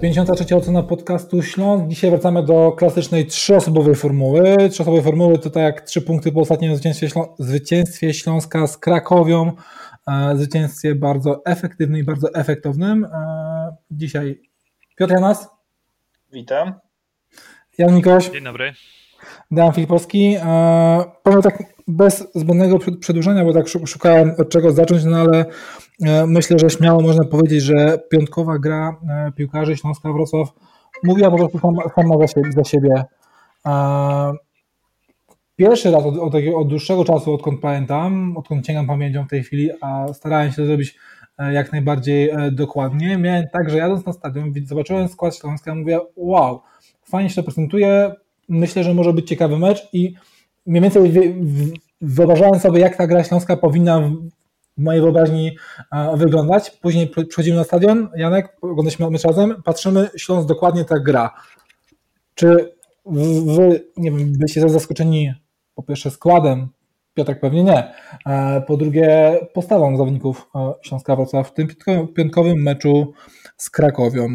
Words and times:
53 0.00 0.56
ocena 0.56 0.82
podcastu 0.82 1.42
Śląsk. 1.42 1.86
Dzisiaj 1.88 2.10
wracamy 2.10 2.42
do 2.42 2.72
klasycznej 2.72 3.26
trzyosobowej 3.26 3.94
formuły. 3.94 4.56
Trzyosobowej 4.56 5.02
formuły 5.02 5.38
to 5.38 5.50
tak 5.50 5.62
jak 5.62 5.80
trzy 5.80 6.02
punkty 6.02 6.32
po 6.32 6.40
ostatnim 6.40 6.74
zwycięstwie, 6.74 7.08
Ślą 7.08 7.34
zwycięstwie 7.38 8.14
Śląska 8.14 8.66
z 8.66 8.78
Krakowią. 8.78 9.52
E, 10.08 10.36
zwycięstwie 10.36 10.94
bardzo 10.94 11.42
efektywnym 11.44 12.00
i 12.00 12.04
bardzo 12.04 12.34
efektownym. 12.34 13.04
E, 13.04 13.76
dzisiaj 13.90 14.40
Piotr 14.96 15.12
Janas. 15.12 15.48
Witam. 16.32 16.87
Jan 17.78 17.94
Mikoś. 17.94 18.30
Dzień 18.30 18.44
dobry. 18.44 18.72
Dan 19.50 19.72
Filipowski. 19.72 20.36
E, 20.36 21.04
powiem 21.22 21.42
tak 21.42 21.62
bez 21.88 22.28
zbędnego 22.34 22.78
przedłużenia, 23.00 23.44
bo 23.44 23.52
tak 23.52 23.68
szukałem 23.86 24.34
od 24.38 24.48
czego 24.50 24.72
zacząć, 24.72 25.04
no 25.04 25.16
ale 25.16 25.44
E, 26.06 26.26
myślę, 26.26 26.58
że 26.58 26.70
śmiało 26.70 27.02
można 27.02 27.24
powiedzieć, 27.24 27.62
że 27.62 27.98
piątkowa 28.10 28.58
gra 28.58 28.96
e, 29.08 29.32
piłkarzy 29.32 29.76
Śląska 29.76 30.12
Wrocław 30.12 30.48
mówiła 31.04 31.30
po 31.30 31.36
prostu 31.36 31.58
sama, 31.58 31.82
sama 31.94 32.18
za, 32.18 32.26
siebie, 32.26 32.52
za 32.52 32.64
siebie. 32.64 33.04
Pierwszy 35.56 35.90
raz 35.90 36.04
od, 36.04 36.18
od, 36.18 36.34
od, 36.56 36.68
dłuższego 36.68 37.04
czasu, 37.04 37.34
odkąd 37.34 37.60
pamiętam, 37.60 38.36
odkąd 38.36 38.66
sięgam 38.66 38.86
pamięcią 38.86 39.24
w 39.24 39.28
tej 39.28 39.42
chwili, 39.42 39.70
a 39.80 40.06
starałem 40.12 40.50
się 40.50 40.56
to 40.56 40.66
zrobić 40.66 40.98
jak 41.52 41.72
najbardziej 41.72 42.30
dokładnie, 42.52 43.18
miałem 43.18 43.44
tak, 43.52 43.70
że 43.70 43.78
jadąc 43.78 44.06
na 44.06 44.12
stadion, 44.12 44.52
zobaczyłem 44.66 45.08
skład 45.08 45.36
Śląska 45.36 45.72
i 45.72 45.74
mówię, 45.74 46.00
wow, 46.16 46.62
fajnie 47.10 47.30
się 47.30 47.36
to 47.36 47.42
prezentuje, 47.42 48.14
myślę, 48.48 48.84
że 48.84 48.94
może 48.94 49.12
być 49.12 49.28
ciekawy 49.28 49.58
mecz 49.58 49.88
i 49.92 50.14
mniej 50.66 50.82
więcej 50.82 51.12
wyobrażałem 52.00 52.60
sobie, 52.60 52.80
jak 52.80 52.96
ta 52.96 53.06
gra 53.06 53.24
Śląska 53.24 53.56
powinna 53.56 54.00
w 54.78 54.82
mojej 54.82 55.02
wyobraźni 55.02 55.56
wyglądać. 56.14 56.70
Później 56.70 57.10
przychodzimy 57.28 57.56
na 57.56 57.64
stadion, 57.64 58.08
Janek, 58.16 58.56
oglądaliśmy 58.60 59.10
mecz 59.10 59.24
razem, 59.24 59.62
patrzymy, 59.64 60.10
Śląsk 60.16 60.48
dokładnie 60.48 60.84
tak 60.84 61.02
gra. 61.02 61.34
Czy 62.34 62.74
wy, 63.56 63.84
nie 63.96 64.10
wiem, 64.10 64.32
byliście 64.32 64.68
zaskoczeni 64.68 65.34
po 65.74 65.82
pierwsze 65.82 66.10
składem, 66.10 66.68
Piotrek 67.14 67.40
pewnie 67.40 67.64
nie, 67.64 67.92
po 68.66 68.76
drugie 68.76 69.36
postawą 69.54 69.96
zawodników 69.96 70.50
Śląska 70.82 71.16
Wrocław 71.16 71.48
w 71.48 71.54
tym 71.54 71.68
piątkowym 72.14 72.62
meczu 72.62 73.12
z 73.56 73.70
Krakowią? 73.70 74.28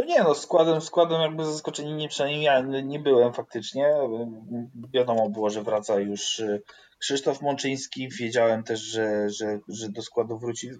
No 0.00 0.06
nie, 0.06 0.22
no 0.22 0.34
składem, 0.34 0.80
składem 0.80 1.20
jakby 1.20 1.44
zaskoczeni 1.44 1.92
nie, 1.92 2.08
przynajmniej 2.08 2.42
ja 2.42 2.60
nie 2.60 2.98
byłem 2.98 3.32
faktycznie. 3.32 3.94
Wiadomo 4.92 5.28
było, 5.28 5.50
że 5.50 5.62
wraca 5.62 6.00
już 6.00 6.42
Krzysztof 6.98 7.42
Mączyński, 7.42 8.08
wiedziałem 8.08 8.62
też, 8.62 8.80
że, 8.80 9.30
że, 9.30 9.58
że 9.68 9.88
do 9.88 10.02
składu 10.02 10.38
wróci. 10.38 10.70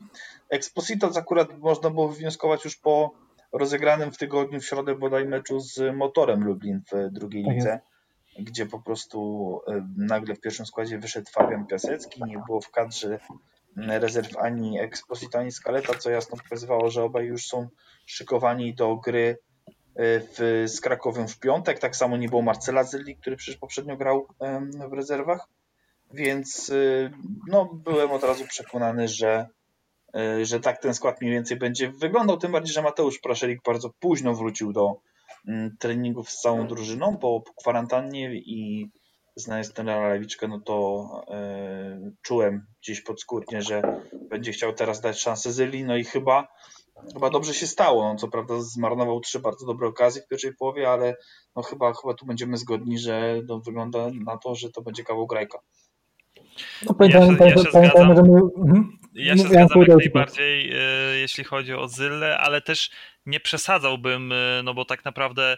Exposito 0.49 1.11
akurat 1.17 1.59
można 1.59 1.91
było 1.91 2.09
wywnioskować 2.09 2.65
już 2.65 2.77
po 2.77 3.11
rozegranym 3.53 4.13
w 4.13 4.19
tygodniu 4.19 4.61
w 4.61 4.67
środę 4.67 4.95
bodaj 4.95 5.27
meczu 5.27 5.61
z 5.61 5.97
Motorem 5.97 6.45
Lublin 6.45 6.83
w 6.93 7.13
drugiej 7.13 7.45
tak 7.45 7.55
lidze, 7.55 7.81
gdzie 8.39 8.67
po 8.67 8.79
prostu 8.79 9.61
e, 9.67 9.89
nagle 9.97 10.35
w 10.35 10.41
pierwszym 10.41 10.67
składzie 10.67 10.99
wyszedł 10.99 11.31
Fabian 11.31 11.67
Piasecki, 11.67 12.25
nie 12.25 12.39
było 12.47 12.61
w 12.61 12.71
kadrze 12.71 13.19
rezerw 13.77 14.37
ani 14.37 14.81
Exposito, 14.81 15.39
ani 15.39 15.53
Scaleta, 15.53 15.95
co 15.95 16.11
jasno 16.11 16.37
pokazywało, 16.37 16.91
że 16.91 17.05
obaj 17.05 17.27
już 17.27 17.47
są 17.47 17.69
szykowani 18.07 18.75
do 18.75 18.97
gry 18.97 19.39
e, 19.95 20.21
w, 20.21 20.65
z 20.67 20.81
Krakowem 20.81 21.29
w 21.29 21.39
piątek. 21.39 21.79
Tak 21.79 21.97
samo 21.97 22.17
nie 22.17 22.29
było 22.29 22.43
Marcela 22.43 22.85
Zylli, 22.85 23.17
który 23.17 23.37
przecież 23.37 23.61
poprzednio 23.61 23.97
grał 23.97 24.27
w 24.91 24.93
rezerwach. 24.93 25.49
Więc 26.13 26.69
y, 26.69 27.11
no, 27.49 27.65
byłem 27.75 28.11
od 28.11 28.25
razu 28.25 28.47
przekonany, 28.47 29.09
że, 29.09 29.47
y, 30.17 30.47
że 30.47 30.61
tak 30.61 30.83
ten 30.83 30.95
skład 30.95 31.21
mniej 31.21 31.33
więcej 31.33 31.57
będzie 31.57 31.91
wyglądał. 31.91 32.39
Tym 32.39 32.53
bardziej, 32.53 32.75
że 32.75 32.83
Mateusz 32.83 33.19
Praszelik 33.19 33.63
bardzo 33.63 33.91
późno 34.01 34.35
wrócił 34.35 34.73
do 34.73 35.01
mm, 35.49 35.77
treningów 35.79 36.31
z 36.31 36.41
całą 36.41 36.67
drużyną, 36.67 37.19
bo 37.21 37.41
po 37.41 37.55
kwarantannie 37.55 38.35
i 38.35 38.91
znając 39.43 39.73
trenera 39.73 40.09
Lewiczkę, 40.09 40.49
no 40.49 40.61
to 40.61 41.07
yy, 41.29 42.13
czułem 42.23 42.67
gdzieś 42.83 43.01
podskórnie, 43.01 43.63
że 43.63 43.83
będzie 44.31 44.53
chciał 44.53 44.73
teraz 44.73 45.01
dać 45.01 45.21
szansę 45.21 45.53
Zyli, 45.53 45.85
no 45.85 45.97
i 45.97 46.05
chyba, 46.05 46.49
chyba 47.15 47.31
dobrze 47.31 47.55
się 47.55 47.67
stało. 47.67 48.05
No, 48.05 48.17
co 48.17 48.29
prawda 48.29 48.61
zmarnował 48.61 49.21
trzy 49.21 49.41
bardzo 49.41 49.67
dobre 49.67 49.89
okazje 49.89 50.23
w 50.23 50.29
pierwszej 50.29 50.55
połowie, 50.55 50.91
ale 50.91 51.17
no 51.57 51.63
chyba, 51.63 51.93
chyba 51.93 52.15
tu 52.15 52.27
będziemy 52.27 52.57
zgodni, 52.57 52.99
że 52.99 53.43
no, 53.49 53.61
wygląda 53.61 54.11
na 54.25 54.37
to, 54.39 54.55
że 54.55 54.71
to 54.71 54.83
będzie 54.83 55.05
kawał 55.05 55.27
grajka. 55.27 55.59
No, 56.87 56.95
pamiętam, 56.95 57.23
ja 57.23 57.37
się, 57.37 57.55
ja 57.55 57.65
się 57.65 57.71
pamiętam, 57.73 58.17
że 58.17 58.23
my... 58.23 58.41
Mhm. 58.57 59.01
Ja 59.15 59.37
się 59.37 59.43
zgadzam 59.43 59.81
jak 59.81 59.89
najbardziej, 59.89 60.73
e, 60.73 61.19
jeśli 61.19 61.45
chodzi 61.45 61.75
o 61.75 61.89
Zylę, 61.89 62.39
ale 62.39 62.61
też 62.61 62.91
nie 63.27 63.41
przesadzałbym, 63.41 64.33
e, 64.33 64.63
no 64.65 64.75
bo 64.75 64.85
tak 64.85 65.05
naprawdę 65.05 65.57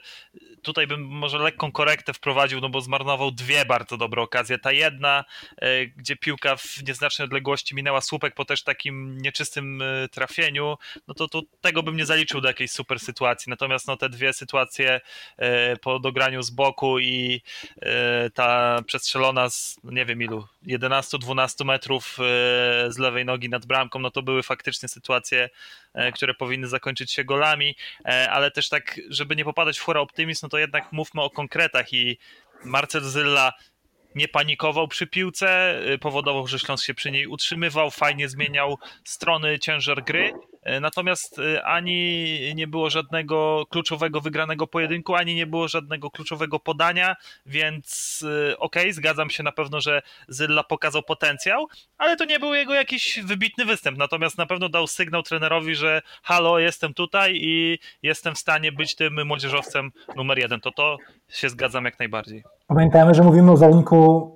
tutaj 0.62 0.86
bym 0.86 1.02
może 1.02 1.38
lekką 1.38 1.72
korektę 1.72 2.12
wprowadził, 2.12 2.60
no 2.60 2.68
bo 2.68 2.80
zmarnował 2.80 3.30
dwie 3.30 3.64
bardzo 3.64 3.96
dobre 3.96 4.22
okazje. 4.22 4.58
Ta 4.58 4.72
jedna, 4.72 5.24
e, 5.56 5.86
gdzie 5.86 6.16
piłka 6.16 6.56
w 6.56 6.82
nieznacznej 6.86 7.24
odległości 7.24 7.74
minęła 7.74 8.00
słupek 8.00 8.34
po 8.34 8.44
też 8.44 8.62
takim 8.62 9.18
nieczystym 9.18 9.82
trafieniu, 10.10 10.76
no 11.08 11.14
to, 11.14 11.28
to 11.28 11.42
tego 11.60 11.82
bym 11.82 11.96
nie 11.96 12.06
zaliczył 12.06 12.40
do 12.40 12.48
jakiejś 12.48 12.70
super 12.70 13.00
sytuacji. 13.00 13.50
Natomiast 13.50 13.88
no 13.88 13.96
te 13.96 14.08
dwie 14.08 14.32
sytuacje 14.32 15.00
po 15.82 15.98
dograniu 15.98 16.42
z 16.42 16.50
boku 16.50 16.98
i 16.98 17.42
ta 18.34 18.78
przestrzelona 18.86 19.50
z, 19.50 19.76
no 19.84 19.92
nie 19.92 20.06
wiem 20.06 20.22
ilu, 20.22 20.46
11-12 20.66 21.64
metrów 21.64 22.16
z 22.88 22.98
lewej 22.98 23.24
nogi 23.24 23.48
nad 23.48 23.66
bramką, 23.66 23.98
no 23.98 24.10
to 24.10 24.22
były 24.22 24.42
faktycznie 24.42 24.88
sytuacje, 24.88 25.50
które 26.14 26.34
powinny 26.34 26.68
zakończyć 26.68 27.12
się 27.12 27.24
golami, 27.24 27.51
e, 28.04 28.30
ale 28.30 28.50
też 28.50 28.68
tak, 28.68 29.00
żeby 29.08 29.36
nie 29.36 29.44
popadać 29.44 29.78
w 29.78 29.82
chora 29.82 30.00
optymizm, 30.00 30.40
no 30.42 30.48
to 30.48 30.58
jednak 30.58 30.92
mówmy 30.92 31.22
o 31.22 31.30
konkretach 31.30 31.92
i 31.92 32.18
Marcel 32.64 33.02
Zylla 33.02 33.52
nie 34.14 34.28
panikował 34.28 34.88
przy 34.88 35.06
piłce, 35.06 35.78
e, 35.92 35.98
powodował, 35.98 36.46
że 36.46 36.58
Śląsk 36.58 36.84
się 36.84 36.94
przy 36.94 37.10
niej 37.10 37.26
utrzymywał, 37.26 37.90
fajnie 37.90 38.28
zmieniał 38.28 38.78
strony, 39.04 39.58
ciężar 39.58 40.04
gry, 40.04 40.32
natomiast 40.80 41.38
e, 41.38 41.64
ani 41.64 42.38
nie 42.54 42.66
było 42.66 42.90
żadnego 42.90 43.64
kluczowego 43.70 44.20
wygranego 44.20 44.66
pojedynku, 44.66 45.14
ani 45.14 45.34
nie 45.34 45.46
było 45.46 45.68
żadnego 45.68 46.10
kluczowego 46.10 46.60
podania, 46.60 47.16
więc 47.46 48.18
e, 48.50 48.58
okej, 48.58 48.82
okay, 48.82 48.92
zgadzam 48.92 49.30
się 49.30 49.42
na 49.42 49.52
pewno, 49.52 49.80
że 49.80 50.02
Zylla 50.28 50.62
pokazał 50.62 51.02
potencjał, 51.02 51.66
ale 51.98 52.16
to 52.16 52.24
nie 52.24 52.38
był 52.38 52.54
jego 52.54 52.74
jakiś 52.74 53.20
wybitny 53.24 53.64
występ. 53.64 53.98
Natomiast 53.98 54.38
na 54.38 54.46
pewno 54.46 54.68
dał 54.68 54.86
sygnał 54.86 55.22
trenerowi, 55.22 55.74
że 55.74 56.02
halo, 56.22 56.58
jestem 56.58 56.94
tutaj 56.94 57.38
i 57.42 57.78
jestem 58.02 58.34
w 58.34 58.38
stanie 58.38 58.72
być 58.72 58.94
tym 58.94 59.26
młodzieżowcem 59.26 59.90
numer 60.16 60.38
jeden. 60.38 60.60
To 60.60 60.70
to 60.70 60.96
się 61.28 61.48
zgadzam 61.48 61.84
jak 61.84 61.98
najbardziej. 61.98 62.42
Pamiętajmy, 62.66 63.14
że 63.14 63.22
mówimy 63.22 63.52
o 63.52 63.56
zawodniku 63.56 64.32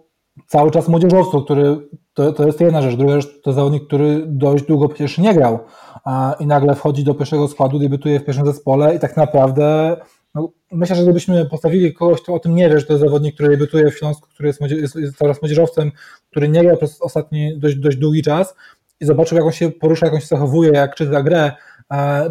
cały 0.46 0.70
czas 0.70 0.88
młodzieżowcu, 0.88 1.44
który 1.44 1.78
to, 2.16 2.32
to 2.32 2.46
jest 2.46 2.60
jedna 2.60 2.82
rzecz. 2.82 2.96
Druga 2.96 3.20
rzecz 3.20 3.40
to 3.42 3.52
zawodnik, 3.52 3.86
który 3.86 4.24
dość 4.26 4.64
długo 4.64 4.88
przecież 4.88 5.18
nie 5.18 5.34
grał 5.34 5.58
a, 6.04 6.36
i 6.40 6.46
nagle 6.46 6.74
wchodzi 6.74 7.04
do 7.04 7.14
pierwszego 7.14 7.48
składu, 7.48 7.78
debiutuje 7.78 8.20
w 8.20 8.24
pierwszym 8.24 8.46
zespole 8.46 8.94
i 8.94 8.98
tak 8.98 9.16
naprawdę 9.16 9.96
no, 10.34 10.52
myślę, 10.72 10.96
że 10.96 11.02
gdybyśmy 11.02 11.46
postawili 11.46 11.94
kogoś, 11.94 12.22
kto 12.22 12.34
o 12.34 12.38
tym 12.38 12.54
nie 12.54 12.68
wie, 12.70 12.80
że 12.80 12.86
to 12.86 12.92
jest 12.92 13.04
zawodnik, 13.04 13.34
który 13.34 13.48
debiutuje 13.48 13.90
w 13.90 13.98
Śląsku, 13.98 14.28
który 14.28 14.46
jest, 14.46 14.60
jest, 14.60 14.96
jest 14.96 15.16
coraz 15.16 15.42
młodzieżowcem, 15.42 15.92
który 16.30 16.48
nie 16.48 16.62
grał 16.62 16.76
przez 16.76 17.02
ostatni 17.02 17.58
dość, 17.58 17.76
dość 17.76 17.96
długi 17.96 18.22
czas 18.22 18.54
i 19.00 19.04
zobaczył, 19.04 19.36
jak 19.36 19.46
on 19.46 19.52
się 19.52 19.70
porusza, 19.70 20.06
jak 20.06 20.14
on 20.14 20.20
się 20.20 20.26
zachowuje, 20.26 20.70
jak 20.70 20.94
czyta 20.94 21.22
grę, 21.22 21.52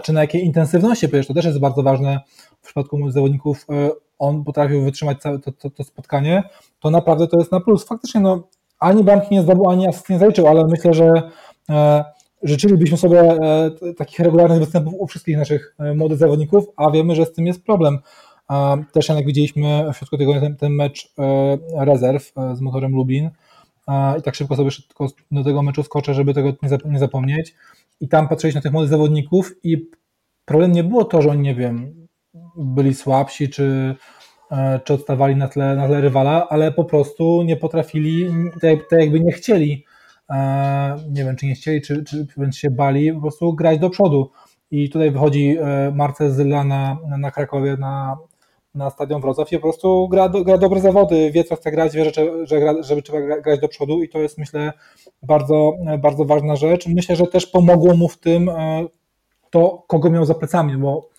czy 0.04 0.14
na 0.14 0.22
jakiej 0.22 0.46
intensywności, 0.46 1.08
przecież 1.08 1.28
to 1.28 1.34
też 1.34 1.46
jest 1.46 1.60
bardzo 1.60 1.84
ważne 1.84 2.20
w 2.62 2.66
przypadku 2.66 3.12
zawodników, 3.12 3.66
e, 3.70 3.90
on 4.20 4.44
potrafił 4.44 4.82
wytrzymać 4.82 5.22
całe 5.22 5.40
to, 5.40 5.52
to, 5.52 5.70
to 5.70 5.84
spotkanie, 5.84 6.44
to 6.80 6.90
naprawdę 6.90 7.28
to 7.28 7.38
jest 7.38 7.52
na 7.52 7.60
plus. 7.60 7.86
Faktycznie 7.86 8.22
no, 8.22 8.48
ani 8.86 9.04
bramki 9.04 9.36
nie 9.36 9.42
zdobył, 9.42 9.70
ani 9.70 9.88
asyst 9.88 10.10
nie 10.10 10.20
zaliczył, 10.20 10.48
ale 10.48 10.68
myślę, 10.68 10.94
że 10.94 11.12
e, 11.70 12.06
życzylibyśmy 12.44 12.98
sobie 12.98 13.20
e, 13.22 13.72
takich 13.98 14.20
regularnych 14.20 14.60
występów 14.60 14.94
u 14.98 15.08
wszystkich 15.08 15.38
naszych 15.38 15.76
e, 15.80 15.94
młodych 15.94 16.18
zawodników, 16.18 16.66
a 16.76 16.92
wiemy, 16.92 17.16
że 17.16 17.26
z 17.26 17.34
tym 17.34 17.48
jest 17.48 17.66
problem. 17.66 18.00
Też 18.92 19.10
jak 19.10 19.26
widzieliśmy 19.26 19.86
w 19.94 19.98
środku 19.98 20.18
tygodnia 20.18 20.42
ten, 20.42 20.56
ten 20.58 20.72
mecz 20.72 21.14
rezerw 21.78 22.34
z 22.54 22.62
motorem 22.62 22.92
Lublin 22.92 23.30
i 24.20 24.22
tak 24.22 24.36
szybko 24.36 24.56
sobie 24.56 24.72
szybko 24.72 25.08
do 25.32 25.44
tego 25.44 25.64
meczu 25.64 25.84
skoczę, 25.84 26.14
żeby 26.14 26.34
tego 26.34 26.54
nie 26.86 27.00
zapomnieć. 27.00 27.56
I 28.02 28.08
tam 28.08 28.28
patrzyliśmy 28.28 28.58
na 28.60 28.62
tych 28.62 28.72
młodych 28.72 28.90
zawodników 28.90 29.56
i 29.64 29.90
problem 30.46 30.72
nie 30.72 30.84
było 30.84 31.06
to, 31.06 31.22
że 31.22 31.30
oni, 31.30 31.42
nie 31.42 31.56
wiem, 31.56 32.08
byli 32.58 32.94
słabsi, 32.94 33.50
czy 33.50 33.96
czy 34.84 34.94
odstawali 34.94 35.36
na 35.36 35.48
tle, 35.48 35.76
na 35.76 35.88
tle 35.88 36.02
rywala, 36.02 36.48
ale 36.50 36.72
po 36.72 36.86
prostu 36.86 37.44
nie 37.44 37.58
potrafili, 37.58 38.30
tak, 38.62 38.90
tak 38.90 39.00
jakby 39.00 39.20
nie 39.20 39.32
chcieli, 39.32 39.86
e, 40.30 40.96
nie 41.10 41.24
wiem 41.24 41.36
czy 41.36 41.46
nie 41.46 41.56
chcieli, 41.56 41.82
czy, 41.82 42.04
czy 42.04 42.28
wręcz 42.38 42.56
się 42.56 42.72
bali, 42.72 43.14
po 43.14 43.22
prostu 43.22 43.54
grać 43.54 43.80
do 43.80 43.90
przodu. 43.90 44.32
i 44.72 44.90
tutaj 44.90 45.12
wychodzi 45.12 45.58
Marcel 45.94 46.32
Zyla 46.32 46.64
na, 46.64 46.98
na 47.18 47.32
Krakowie 47.32 47.78
na, 47.78 48.18
na 48.76 48.90
stadion 48.90 49.22
Wrocław 49.22 49.52
i 49.52 49.56
po 49.56 49.62
prostu 49.62 50.08
gra, 50.08 50.30
gra 50.30 50.58
dobre 50.58 50.82
zawody, 50.82 51.32
wie 51.32 51.44
co 51.44 51.56
chce 51.56 51.72
grać, 51.72 51.96
wie, 51.96 52.06
że, 52.06 52.12
że, 52.48 52.60
gra, 52.60 52.74
żeby 52.84 53.02
trzeba 53.02 53.20
grać 53.42 53.60
do 53.60 53.68
przodu 53.68 54.04
i 54.04 54.10
to 54.10 54.20
jest 54.20 54.38
myślę 54.38 54.74
bardzo, 55.24 55.74
bardzo 56.00 56.26
ważna 56.26 56.56
rzecz. 56.56 56.88
Myślę, 56.88 57.16
że 57.16 57.28
też 57.28 57.48
pomogło 57.48 57.96
mu 57.96 58.08
w 58.08 58.18
tym 58.18 58.52
to, 59.50 59.84
kogo 59.88 60.10
miał 60.10 60.26
za 60.26 60.34
plecami, 60.34 60.78
bo 60.78 61.10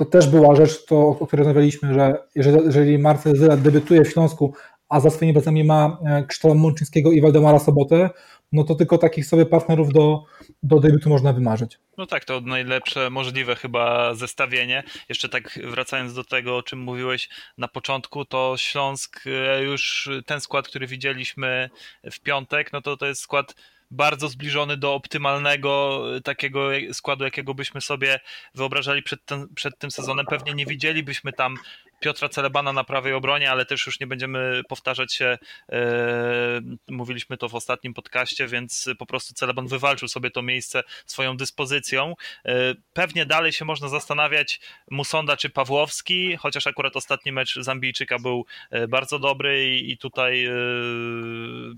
to 0.00 0.04
też 0.04 0.28
była 0.28 0.56
rzecz, 0.56 0.84
to, 0.84 1.08
o 1.08 1.26
której 1.26 1.44
rozmawialiśmy, 1.44 1.94
że 1.94 2.14
jeżeli, 2.34 2.98
Marcel 2.98 3.36
Zyla 3.36 3.56
debiutuje 3.56 4.04
w 4.04 4.10
Śląsku, 4.12 4.54
a 4.88 5.00
za 5.00 5.10
swoimi 5.10 5.32
plecami 5.32 5.64
ma 5.64 5.98
e, 6.06 6.24
Krzysztofa 6.24 6.54
Mączyńskiego 6.54 7.12
i 7.12 7.20
Waldemara 7.20 7.58
Sobotę, 7.58 8.10
no 8.52 8.64
to 8.64 8.74
tylko 8.74 8.98
takich 8.98 9.26
sobie 9.26 9.46
partnerów 9.46 9.92
do, 9.92 10.24
do 10.62 10.80
debiutu 10.80 11.08
można 11.08 11.32
wymarzyć. 11.32 11.78
No 11.98 12.06
tak, 12.06 12.24
to 12.24 12.40
najlepsze 12.40 13.10
możliwe 13.10 13.56
chyba 13.56 14.14
zestawienie. 14.14 14.82
Jeszcze 15.08 15.28
tak 15.28 15.58
wracając 15.64 16.14
do 16.14 16.24
tego, 16.24 16.56
o 16.56 16.62
czym 16.62 16.78
mówiłeś 16.78 17.28
na 17.58 17.68
początku, 17.68 18.24
to 18.24 18.54
Śląsk 18.58 19.24
e, 19.26 19.62
już 19.62 20.10
ten 20.26 20.40
skład, 20.40 20.68
który 20.68 20.86
widzieliśmy 20.86 21.70
w 22.12 22.20
piątek, 22.20 22.72
no 22.72 22.82
to 22.82 22.96
to 22.96 23.06
jest 23.06 23.20
skład 23.20 23.54
bardzo 23.90 24.28
zbliżony 24.28 24.76
do 24.76 24.94
optymalnego 24.94 26.02
e, 26.16 26.20
takiego 26.20 26.68
składu, 26.92 27.24
jakiego 27.24 27.54
byśmy 27.54 27.80
sobie 27.80 28.20
wyobrażali 28.54 29.02
przed, 29.02 29.24
ten, 29.24 29.48
przed 29.54 29.78
tym 29.78 29.90
sezonem. 29.90 30.26
Pewnie 30.26 30.54
nie 30.54 30.66
widzielibyśmy 30.66 31.32
tam 31.32 31.56
Piotra 32.00 32.28
Celebana 32.28 32.72
na 32.72 32.84
prawej 32.84 33.12
obronie, 33.12 33.50
ale 33.50 33.66
też 33.66 33.86
już 33.86 34.00
nie 34.00 34.06
będziemy 34.06 34.62
powtarzać 34.68 35.14
się, 35.14 35.38
e, 35.72 36.60
mówiliśmy 36.88 37.36
to 37.36 37.48
w 37.48 37.54
ostatnim 37.54 37.94
podcaście, 37.94 38.46
więc 38.46 38.88
po 38.98 39.06
prostu 39.06 39.34
Celeban 39.34 39.66
wywalczył 39.66 40.08
sobie 40.08 40.30
to 40.30 40.42
miejsce 40.42 40.82
swoją 41.06 41.36
dyspozycją. 41.36 42.14
E, 42.44 42.52
pewnie 42.92 43.26
dalej 43.26 43.52
się 43.52 43.64
można 43.64 43.88
zastanawiać 43.88 44.60
Musonda 44.90 45.36
czy 45.36 45.50
Pawłowski, 45.50 46.36
chociaż 46.36 46.66
akurat 46.66 46.96
ostatni 46.96 47.32
mecz 47.32 47.54
Zambijczyka 47.54 48.18
był 48.18 48.46
e, 48.70 48.88
bardzo 48.88 49.18
dobry 49.18 49.78
i, 49.78 49.98
tutaj, 49.98 50.48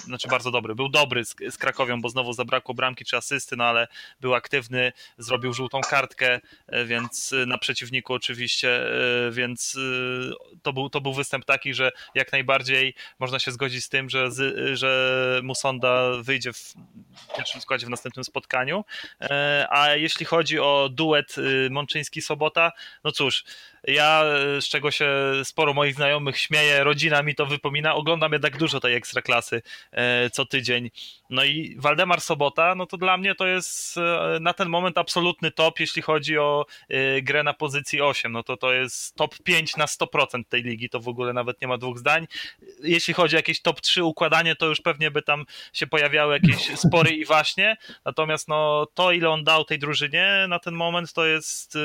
znaczy 0.04 0.28
bardzo 0.28 0.50
dobry, 0.50 0.74
był 0.74 0.88
dobry 0.88 1.24
z, 1.24 1.34
z 1.50 1.58
Krakowią, 1.58 2.00
bo 2.00 2.08
znowu 2.08 2.32
zabrakło 2.32 2.74
bramki 2.74 3.04
czy 3.04 3.16
asysty, 3.16 3.56
no 3.56 3.64
ale 3.64 3.88
był 4.20 4.34
aktywny, 4.34 4.92
zrobił 5.18 5.52
żółtą 5.52 5.80
kartkę, 5.80 6.40
więc 6.84 7.34
na 7.46 7.58
przeciwniku 7.58 8.14
oczywiście, 8.14 8.80
więc 9.30 9.76
to 10.62 10.72
był, 10.72 10.90
to 10.90 11.00
był 11.00 11.12
występ 11.12 11.44
taki, 11.44 11.74
że 11.74 11.90
jak 12.14 12.32
najbardziej 12.32 12.94
można 13.18 13.38
się 13.38 13.50
zgodzić 13.50 13.84
z 13.84 13.88
tym, 13.88 14.10
że, 14.10 14.28
że 14.74 15.40
Musonda 15.42 16.10
wyjdzie 16.22 16.52
w 16.52 16.74
pierwszym 17.36 17.60
składzie 17.60 17.86
w 17.86 17.90
następnym 17.90 18.24
spotkaniu. 18.24 18.84
E, 19.20 19.66
a 19.70 19.94
jeśli 19.96 20.26
chodzi 20.26 20.58
o 20.58 20.88
duet 20.92 21.38
y, 21.38 21.68
Mączyński-Sobota, 21.70 22.70
no 23.04 23.12
cóż, 23.12 23.44
ja, 23.84 24.24
z 24.60 24.64
czego 24.64 24.90
się 24.90 25.10
sporo 25.44 25.74
moich 25.74 25.94
znajomych 25.94 26.38
śmieje, 26.38 26.84
rodzina 26.84 27.22
mi 27.22 27.34
to 27.34 27.46
wypomina, 27.46 27.94
oglądam 27.94 28.32
jednak 28.32 28.56
dużo 28.56 28.80
tej 28.80 28.94
ekstraklasy 28.94 29.62
e, 29.92 30.30
co 30.30 30.46
tydzień. 30.46 30.90
No 31.30 31.44
i 31.44 31.76
Waldemar 31.78 32.20
Sobota, 32.20 32.74
no 32.74 32.86
to 32.86 32.96
dla 32.96 33.16
mnie 33.16 33.34
to 33.34 33.46
jest 33.46 33.98
e, 33.98 34.38
na 34.40 34.52
ten 34.52 34.68
moment 34.68 34.98
absolutny 34.98 35.50
top, 35.50 35.80
jeśli 35.80 36.02
chodzi 36.02 36.38
o 36.38 36.66
e, 36.88 37.22
grę 37.22 37.42
na 37.42 37.54
pozycji 37.54 38.00
8. 38.00 38.32
No 38.32 38.42
to 38.42 38.56
to 38.56 38.72
jest 38.72 39.16
top 39.16 39.38
5 39.44 39.76
na 39.76 39.86
100% 39.86 40.42
tej 40.48 40.62
ligi, 40.62 40.88
to 40.88 41.00
w 41.00 41.08
ogóle 41.08 41.32
nawet 41.32 41.60
nie 41.60 41.68
ma 41.68 41.78
dwóch 41.78 41.98
zdań. 41.98 42.26
Jeśli 42.82 43.14
chodzi 43.14 43.36
o 43.36 43.38
jakieś 43.38 43.62
top 43.62 43.80
3 43.80 44.04
układanie, 44.04 44.56
to 44.56 44.66
już 44.66 44.80
pewnie 44.80 45.10
by 45.10 45.22
tam 45.22 45.44
się 45.72 45.86
pojawiały 45.86 46.34
jakieś 46.34 46.78
spory 46.78 47.10
i 47.10 47.24
właśnie. 47.24 47.76
Natomiast 48.04 48.48
no 48.48 48.86
to, 48.94 49.12
ile 49.12 49.30
on 49.30 49.44
dał 49.44 49.64
tej 49.64 49.78
drużynie 49.78 50.46
na 50.48 50.58
ten 50.58 50.74
moment, 50.74 51.12
to 51.12 51.26
jest, 51.26 51.78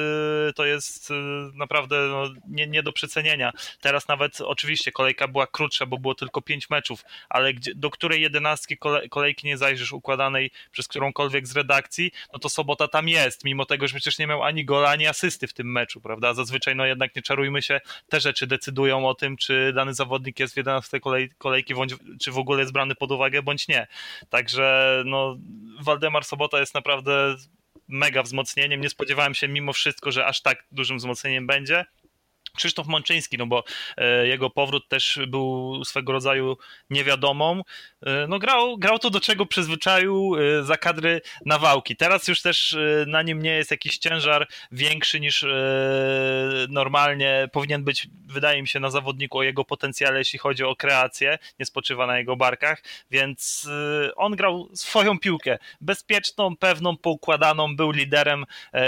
to 0.56 0.66
jest 0.66 1.10
naprawdę 1.54 1.87
naprawdę 1.88 2.34
no, 2.34 2.42
nie, 2.48 2.68
nie 2.68 2.84
do 2.84 2.92
przecenienia. 2.92 3.54
Teraz 3.82 4.08
nawet 4.08 4.42
oczywiście 4.42 4.92
kolejka 4.92 5.28
była 5.28 5.48
krótsza, 5.48 5.86
bo 5.86 5.98
było 5.98 6.16
tylko 6.16 6.42
pięć 6.42 6.70
meczów, 6.70 7.06
ale 7.30 7.54
gdzie, 7.54 7.76
do 7.76 7.90
której 7.90 8.22
jedenastki 8.22 8.78
kole, 8.78 9.10
kolejki 9.10 9.48
nie 9.48 9.58
zajrzysz 9.58 9.92
układanej 9.92 10.52
przez 10.72 10.88
którąkolwiek 10.88 11.48
z 11.48 11.56
redakcji, 11.56 12.12
no 12.34 12.40
to 12.40 12.50
sobota 12.50 12.88
tam 12.88 13.10
jest, 13.10 13.44
mimo 13.44 13.66
tego, 13.66 13.88
że 13.88 13.96
przecież 13.96 14.20
nie 14.20 14.28
miał 14.28 14.44
ani 14.44 14.66
gola, 14.66 14.90
ani 14.90 15.08
asysty 15.08 15.48
w 15.48 15.54
tym 15.54 15.72
meczu, 15.72 16.02
prawda? 16.02 16.34
Zazwyczaj, 16.34 16.76
no 16.76 16.86
jednak 16.86 17.16
nie 17.16 17.22
czarujmy 17.22 17.62
się, 17.62 17.82
te 18.10 18.20
rzeczy 18.20 18.48
decydują 18.48 19.08
o 19.08 19.16
tym, 19.16 19.38
czy 19.38 19.74
dany 19.76 19.94
zawodnik 19.94 20.40
jest 20.40 20.54
w 20.54 20.58
11 20.58 21.00
kolej, 21.00 21.30
kolejki, 21.38 21.76
bądź, 21.76 21.96
czy 22.22 22.32
w 22.32 22.38
ogóle 22.38 22.60
jest 22.60 22.74
brany 22.74 22.96
pod 22.96 23.12
uwagę, 23.12 23.42
bądź 23.42 23.68
nie. 23.68 23.88
Także 24.30 25.04
no, 25.06 25.38
Waldemar 25.82 26.26
Sobota 26.26 26.60
jest 26.60 26.74
naprawdę 26.74 27.36
mega 27.88 28.24
wzmocnieniem. 28.24 28.82
Nie 28.82 28.90
spodziewałem 28.90 29.36
się 29.36 29.48
mimo 29.48 29.74
wszystko, 29.74 30.12
że 30.12 30.26
aż 30.26 30.42
tak 30.42 30.64
dużym 30.72 30.98
wzmocnieniem 30.98 31.48
będzie. 31.48 31.86
Krzysztof 32.58 32.88
Mączyński, 32.88 33.38
no 33.38 33.46
bo 33.46 33.64
e, 33.98 34.28
jego 34.28 34.50
powrót 34.50 34.90
też 34.90 35.20
był 35.28 35.82
swego 35.86 36.12
rodzaju 36.14 36.58
niewiadomą. 36.90 37.62
E, 38.06 38.28
no 38.28 38.40
grał, 38.40 38.78
grał 38.78 39.00
to 39.00 39.10
do 39.10 39.20
czego 39.20 39.46
przyzwyczaił 39.46 40.36
e, 40.36 40.64
za 40.64 40.78
kadry 40.78 41.22
Nawałki. 41.46 41.96
Teraz 41.96 42.28
już 42.28 42.42
też 42.42 42.78
na 43.08 43.22
nim 43.22 43.42
nie 43.42 43.52
jest 43.52 43.72
jakiś 43.72 43.98
ciężar 43.98 44.48
większy 44.72 45.20
niż 45.20 45.46
normalnie 46.70 47.48
powinien 47.52 47.84
być, 47.84 48.08
wydaje 48.26 48.62
mi 48.62 48.68
się, 48.68 48.80
na 48.80 48.90
zawodniku 48.90 49.38
o 49.38 49.44
jego 49.44 49.66
potencjale, 49.66 50.20
jeśli 50.20 50.40
chodzi 50.40 50.64
o 50.64 50.76
kreację, 50.76 51.38
nie 51.60 51.66
spoczywa 51.66 52.08
na 52.08 52.18
jego 52.18 52.36
barkach, 52.36 52.84
więc 53.12 53.70
on 54.16 54.36
grał 54.36 54.70
swoją 54.74 55.20
piłkę, 55.20 55.58
bezpieczną, 55.82 56.56
pewną, 56.58 56.98
poukładaną, 56.98 57.76
był 57.76 57.92
liderem 57.92 58.46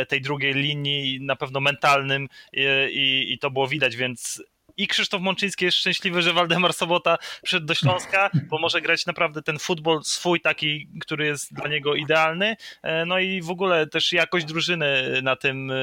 tej 0.07 0.21
drugiej 0.21 0.53
linii, 0.53 1.21
na 1.21 1.35
pewno 1.35 1.59
mentalnym 1.59 2.29
i, 2.53 2.61
i, 2.91 3.33
i 3.33 3.39
to 3.39 3.51
było 3.51 3.58
było 3.59 3.67
widać, 3.67 3.95
więc 3.95 4.43
i 4.79 4.87
Krzysztof 4.87 5.21
Mączyński 5.21 5.65
jest 5.65 5.77
szczęśliwy, 5.77 6.21
że 6.21 6.33
Waldemar 6.33 6.73
Sobota 6.73 7.17
przyszedł 7.43 7.65
do 7.65 7.75
Śląska, 7.75 8.29
bo 8.49 8.59
może 8.59 8.81
grać 8.81 9.05
naprawdę 9.05 9.41
ten 9.41 9.59
futbol 9.59 10.03
swój 10.03 10.41
taki, 10.41 10.87
który 11.01 11.25
jest 11.25 11.53
dla 11.53 11.67
niego 11.67 11.95
idealny. 11.95 12.55
E, 12.83 13.05
no 13.05 13.19
i 13.19 13.41
w 13.41 13.49
ogóle 13.49 13.87
też 13.87 14.13
jakość 14.13 14.45
drużyny 14.45 15.19
na 15.21 15.35
tym 15.35 15.71
e, 15.71 15.75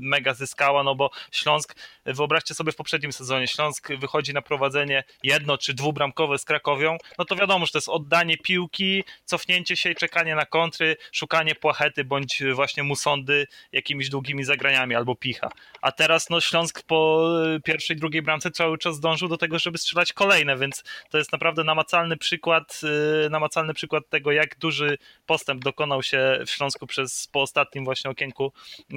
mega 0.00 0.34
zyskała, 0.34 0.82
no 0.82 0.94
bo 0.94 1.10
Śląsk, 1.32 1.74
wyobraźcie 2.04 2.54
sobie 2.54 2.72
w 2.72 2.76
poprzednim 2.76 3.12
sezonie, 3.12 3.48
Śląsk 3.48 3.88
wychodzi 3.98 4.34
na 4.34 4.42
prowadzenie 4.42 5.04
jedno 5.22 5.58
czy 5.58 5.74
dwubramkowe 5.74 6.38
z 6.38 6.44
Krakowią, 6.44 6.98
no 7.18 7.24
to 7.24 7.36
wiadomo, 7.36 7.66
że 7.66 7.72
to 7.72 7.78
jest 7.78 7.88
oddanie 7.88 8.38
piłki, 8.38 9.04
cofnięcie 9.24 9.76
się 9.76 9.90
i 9.90 9.94
czekanie 9.94 10.34
na 10.34 10.46
kontry, 10.46 10.96
szukanie 11.12 11.54
płachety 11.54 12.04
bądź 12.04 12.42
właśnie 12.54 12.82
musondy 12.82 13.46
jakimiś 13.72 14.08
długimi 14.08 14.44
zagraniami 14.44 14.94
albo 14.94 15.14
picha. 15.14 15.48
A 15.80 15.92
teraz 15.92 16.30
no 16.30 16.40
Śląsk 16.40 16.82
po 16.82 17.28
pierwszej, 17.64 17.96
drugiej 17.96 18.22
bramce 18.22 18.35
cały 18.40 18.78
czas 18.78 19.00
dążył 19.00 19.28
do 19.28 19.36
tego, 19.36 19.58
żeby 19.58 19.78
strzelać 19.78 20.12
kolejne, 20.12 20.56
więc 20.56 20.84
to 21.10 21.18
jest 21.18 21.32
naprawdę 21.32 21.64
namacalny 21.64 22.16
przykład, 22.16 22.80
y, 23.26 23.30
namacalny 23.30 23.74
przykład 23.74 24.08
tego, 24.08 24.32
jak 24.32 24.58
duży 24.58 24.98
postęp 25.26 25.64
dokonał 25.64 26.02
się 26.02 26.38
w 26.46 26.50
Śląsku 26.50 26.86
przez 26.86 27.28
po 27.32 27.42
ostatnim 27.42 27.84
właśnie 27.84 28.10
okienku 28.10 28.52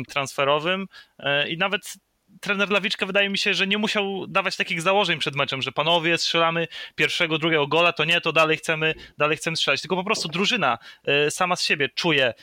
transferowym. 0.08 0.88
Y, 1.20 1.50
i 1.50 1.58
nawet 1.58 1.94
trener 2.40 2.72
Lawiczka 2.72 3.06
wydaje 3.06 3.30
mi 3.30 3.38
się, 3.38 3.54
że 3.54 3.68
nie 3.68 3.78
musiał 3.78 4.28
dawać 4.28 4.58
takich 4.58 4.82
założeń 4.82 5.20
przed 5.20 5.36
meczem, 5.36 5.62
że 5.62 5.72
panowie 5.72 6.18
strzelamy 6.18 6.68
pierwszego, 6.96 7.38
drugiego 7.38 7.68
gola, 7.68 7.94
to 7.94 8.06
nie, 8.06 8.22
to 8.22 8.34
dalej 8.34 8.58
chcemy, 8.58 8.94
dalej 9.18 9.38
chcemy 9.38 9.58
strzelać. 9.58 9.82
Tylko 9.82 9.96
po 9.96 10.04
prostu 10.04 10.28
drużyna 10.28 10.78
y, 11.28 11.32
sama 11.32 11.56
z 11.56 11.64
siebie 11.64 11.90
czuje. 11.90 12.34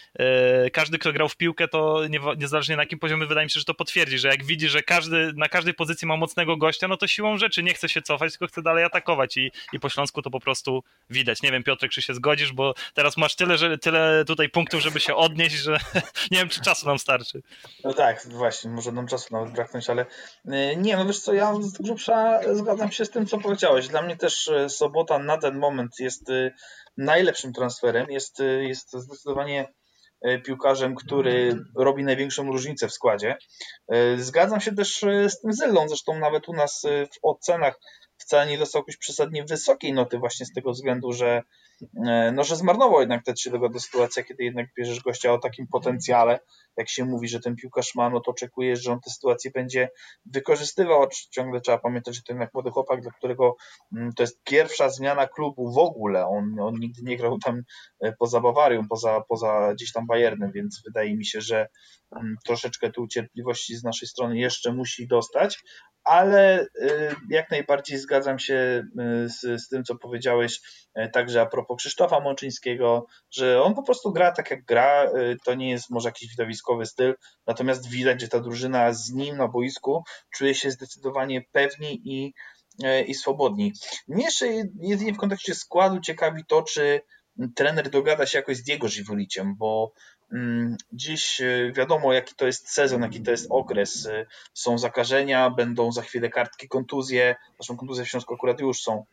Y, 0.67 0.71
każdy, 0.71 0.99
kto 0.99 1.12
grał 1.12 1.29
w 1.29 1.37
piłkę, 1.37 1.69
to 1.69 2.00
niezależnie 2.37 2.76
na 2.76 2.83
jakim 2.83 2.99
poziomie, 2.99 3.26
wydaje 3.26 3.47
mi 3.47 3.50
się, 3.50 3.61
że 3.61 3.65
to 3.65 3.75
potwierdzi, 3.75 4.19
że 4.19 4.29
jak 4.29 4.45
widzi, 4.45 4.69
że 4.69 4.83
każdy 4.83 5.33
na 5.37 5.49
każdej 5.49 5.75
pozycji 5.75 6.09
ma 6.09 6.17
mocnego 6.17 6.57
gościa, 6.57 6.88
no 6.88 6.97
to 6.97 7.07
siłą 7.07 7.38
rzeczy 7.38 7.62
nie 7.62 7.75
chce 7.75 7.88
się 7.88 8.03
cofać, 8.03 8.33
tylko 8.33 8.47
chce 8.47 8.62
dalej 8.62 8.85
atakować 8.85 9.37
i, 9.37 9.53
i 9.73 9.81
po 9.81 9.88
Śląsku 9.88 10.23
to 10.23 10.31
po 10.31 10.41
prostu 10.41 10.85
widać. 11.11 11.43
Nie 11.43 11.53
wiem, 11.53 11.62
Piotrek, 11.62 11.93
czy 11.93 12.03
się 12.03 12.15
zgodzisz, 12.15 12.53
bo 12.53 12.75
teraz 12.95 13.17
masz 13.17 13.37
tyle, 13.37 13.59
że, 13.59 13.79
tyle 13.79 14.25
tutaj 14.26 14.49
punktów, 14.49 14.81
żeby 14.81 15.00
się 15.00 15.15
odnieść, 15.15 15.57
że 15.57 15.79
nie 16.31 16.38
wiem, 16.38 16.49
czy 16.49 16.61
czasu 16.61 16.87
nam 16.87 16.99
starczy. 16.99 17.43
No 17.85 17.95
tak, 17.95 18.26
właśnie, 18.26 18.71
może 18.71 18.93
nam 18.93 19.07
czasu 19.07 19.29
nawet 19.31 19.53
braknąć 19.53 19.86
ale 19.90 20.07
e, 20.49 20.76
nie, 20.76 20.97
no 20.97 21.07
wiesz 21.07 21.21
co, 21.21 21.33
ja 21.33 21.55
z 21.61 21.73
grubsza 21.73 22.40
zgadzam 22.52 22.93
się 22.93 23.05
z 23.05 23.11
tym, 23.11 23.26
co 23.26 23.38
powiedziałeś. 23.38 23.88
Dla 23.88 24.02
mnie 24.02 24.16
też 24.16 24.49
e, 24.49 24.69
Sobota 24.69 25.19
na 25.19 25.38
ten 25.38 25.59
moment 25.59 25.93
jest 25.99 26.31
e, 26.31 26.50
najlepszym 26.97 27.52
transferem, 27.52 28.11
jest, 28.11 28.43
jest 28.61 28.93
zdecydowanie 28.93 29.75
piłkarzem, 30.45 30.95
który 30.95 31.59
robi 31.76 32.05
największą 32.05 32.52
różnicę 32.52 32.88
w 32.88 32.93
składzie. 32.93 33.37
Zgadzam 34.16 34.61
się 34.61 34.75
też 34.75 35.05
z 35.28 35.40
tym 35.40 35.52
Zellą, 35.52 35.88
zresztą 35.88 36.19
nawet 36.19 36.49
u 36.49 36.52
nas 36.52 36.83
w 37.14 37.19
ocenach 37.23 37.78
wcale 38.26 38.50
nie 38.50 38.59
dostał 38.59 38.83
jakiejś 38.83 38.97
przesadnie 38.97 39.45
wysokiej 39.45 39.92
noty 39.92 40.18
właśnie 40.18 40.47
z 40.47 40.52
tego 40.52 40.73
względu, 40.73 41.12
że 41.12 41.42
E, 42.06 42.33
no, 42.33 42.45
że 42.45 42.56
zmarnował 42.56 43.00
jednak 43.00 43.25
te 43.25 43.33
trzy 43.33 43.50
dogody 43.50 43.80
sytuacja, 43.80 44.23
kiedy 44.23 44.45
jednak 44.45 44.66
bierzesz 44.78 45.00
gościa 45.00 45.33
o 45.33 45.38
takim 45.38 45.66
potencjale, 45.66 46.40
jak 46.76 46.88
się 46.88 47.04
mówi, 47.04 47.28
że 47.28 47.40
ten 47.40 47.56
piłkarz 47.56 47.95
ma, 47.95 48.11
no 48.11 48.21
to 48.21 48.30
oczekujesz, 48.30 48.83
że 48.83 48.92
on 48.92 49.00
tę 49.00 49.11
sytuację 49.11 49.50
będzie 49.50 49.88
wykorzystywał. 50.26 51.09
Ciągle 51.30 51.61
trzeba 51.61 51.78
pamiętać, 51.78 52.14
że 52.14 52.23
to 52.23 52.33
jednak 52.33 52.54
młody 52.54 52.71
chłopak, 52.71 53.00
dla 53.00 53.11
którego 53.11 53.56
mm, 53.97 54.12
to 54.12 54.23
jest 54.23 54.42
pierwsza 54.45 54.88
zmiana 54.88 55.26
klubu 55.26 55.73
w 55.73 55.78
ogóle. 55.78 56.26
On, 56.26 56.61
on 56.61 56.75
nigdy 56.75 57.02
nie 57.02 57.16
grał 57.16 57.38
tam 57.38 57.62
e, 58.00 58.12
poza 58.12 58.40
Bawarią, 58.40 58.88
poza, 58.88 59.21
poza 59.28 59.75
gdzieś 59.75 59.92
tam 59.92 60.06
Bayernem, 60.06 60.52
więc 60.52 60.83
wydaje 60.85 61.16
mi 61.16 61.26
się, 61.26 61.40
że 61.40 61.68
mm, 62.16 62.37
troszeczkę 62.45 62.90
tu 62.90 63.06
cierpliwości 63.06 63.76
z 63.76 63.85
naszej 63.85 64.09
strony 64.09 64.38
jeszcze 64.38 64.73
musi 64.73 65.06
dostać, 65.06 65.59
ale 66.07 66.63
y, 66.63 67.15
jak 67.31 67.51
najbardziej 67.51 67.99
zgadzam 67.99 68.39
się 68.39 68.55
y, 68.55 69.29
z, 69.29 69.63
z 69.63 69.69
tym, 69.69 69.85
co 69.85 69.97
powiedziałeś, 69.97 70.61
y, 70.99 71.11
także 71.11 71.41
a 71.41 71.47
propos 71.47 71.77
Krzysztofa 71.79 72.21
Mączyńskiego, 72.21 73.07
że 73.31 73.63
on 73.63 73.75
po 73.75 73.83
prostu 73.83 74.13
gra 74.13 74.33
tak 74.33 74.51
jak 74.51 74.65
gra, 74.65 75.11
to 75.45 75.55
nie 75.55 75.71
jest 75.71 75.91
może 75.91 76.09
jakiś 76.09 76.31
widowiskowy 76.31 76.87
styl, 76.87 77.15
natomiast 77.47 77.89
widać, 77.89 78.21
że 78.21 78.29
ta 78.29 78.41
drużyna 78.41 78.93
z 78.93 79.11
nim 79.11 79.37
na 79.37 79.49
boisku 79.49 80.05
czuje 80.35 80.55
się 80.55 80.71
zdecydowanie 80.71 81.43
pewniej 81.53 82.01
i, 82.05 82.35
i 83.07 83.15
swobodniej. 83.15 83.73
Mnie 84.09 84.25
jeszcze 84.25 84.47
jedynie 84.81 85.13
w 85.13 85.19
kontekście 85.19 85.55
składu 85.55 86.01
ciekawi 86.01 86.43
to, 86.49 86.63
czy 86.63 87.01
trener 87.57 87.91
dogada 87.91 88.27
się 88.27 88.39
jakoś 88.39 88.57
z 88.57 88.63
Diego 88.63 88.89
Żywoliciem, 88.89 89.57
bo 89.57 89.93
dziś 90.92 91.40
e, 91.40 91.73
wiadomo, 91.73 92.12
jaki 92.12 92.35
to 92.35 92.47
jest 92.47 92.71
sezon, 92.71 93.02
jaki 93.02 93.23
to 93.23 93.30
jest 93.30 93.47
okres. 93.50 94.06
E, 94.06 94.26
są 94.54 94.78
zakażenia, 94.78 95.50
będą 95.50 95.92
za 95.92 96.02
chwilę 96.02 96.28
kartki 96.28 96.68
kontuzje. 96.68 97.37
Zresztą 97.56 97.76
kontuzje 97.76 98.04
w 98.04 98.09
Śląsku 98.09 98.35
akurat 98.35 98.61
już 98.61 98.80
są. 98.80 99.04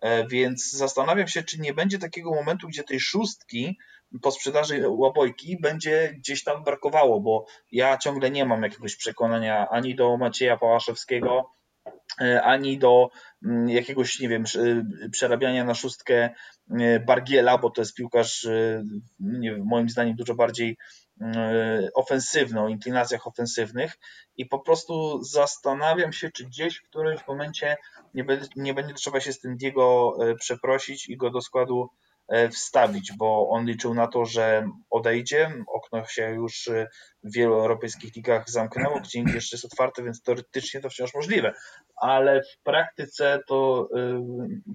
E, 0.00 0.26
więc 0.26 0.70
zastanawiam 0.70 1.28
się, 1.28 1.42
czy 1.42 1.60
nie 1.60 1.74
będzie 1.74 1.98
takiego 1.98 2.30
momentu, 2.30 2.68
gdzie 2.68 2.84
tej 2.84 3.00
szóstki 3.00 3.78
po 4.22 4.30
sprzedaży 4.30 4.88
łabojki 4.88 5.56
będzie 5.60 6.14
gdzieś 6.18 6.44
tam 6.44 6.64
brakowało, 6.64 7.20
bo 7.20 7.46
ja 7.72 7.98
ciągle 7.98 8.30
nie 8.30 8.44
mam 8.44 8.62
jakiegoś 8.62 8.96
przekonania 8.96 9.68
ani 9.68 9.94
do 9.94 10.16
Macieja 10.16 10.56
Pałaszewskiego, 10.56 11.50
ani 12.42 12.78
do 12.78 13.10
mm, 13.44 13.68
jakiegoś, 13.68 14.20
nie 14.20 14.28
wiem, 14.28 14.44
przerabiania 15.10 15.64
na 15.64 15.74
szóstkę 15.74 16.30
E, 16.70 17.00
Bargiela, 17.00 17.58
bo 17.58 17.70
to 17.70 17.80
jest 17.80 17.94
piłkarz 17.94 18.44
e, 18.44 18.84
nie 19.20 19.50
wiem, 19.50 19.64
moim 19.64 19.88
zdaniem 19.88 20.16
dużo 20.16 20.34
bardziej 20.34 20.76
e, 21.20 21.88
ofensywny, 21.94 22.60
o 22.60 22.68
inklinacjach 22.68 23.26
ofensywnych 23.26 23.98
i 24.36 24.46
po 24.46 24.58
prostu 24.58 25.22
zastanawiam 25.22 26.12
się, 26.12 26.30
czy 26.30 26.44
gdzieś 26.44 26.76
w 26.76 26.88
którymś 26.88 27.26
momencie 27.26 27.76
nie 28.14 28.24
będzie, 28.24 28.46
nie 28.56 28.74
będzie 28.74 28.94
trzeba 28.94 29.20
się 29.20 29.32
z 29.32 29.40
tym 29.40 29.56
Diego 29.56 30.16
przeprosić 30.38 31.08
i 31.08 31.16
go 31.16 31.30
do 31.30 31.40
składu 31.40 31.88
E, 31.88 32.11
wstawić, 32.52 33.12
bo 33.18 33.48
on 33.48 33.66
liczył 33.66 33.94
na 33.94 34.06
to, 34.06 34.24
że 34.24 34.68
odejdzie. 34.90 35.52
Okno 35.66 36.06
się 36.06 36.30
już 36.30 36.70
w 37.24 37.34
wielu 37.34 37.54
europejskich 37.54 38.16
ligach 38.16 38.50
zamknęło, 38.50 39.00
gdzie 39.00 39.18
indziej 39.18 39.34
jeszcze 39.34 39.56
jest 39.56 39.64
otwarte, 39.64 40.02
więc 40.02 40.22
teoretycznie 40.22 40.80
to 40.80 40.90
wciąż 40.90 41.14
możliwe. 41.14 41.54
Ale 41.96 42.42
w 42.42 42.62
praktyce 42.62 43.40
to 43.46 43.88
e, 43.96 44.26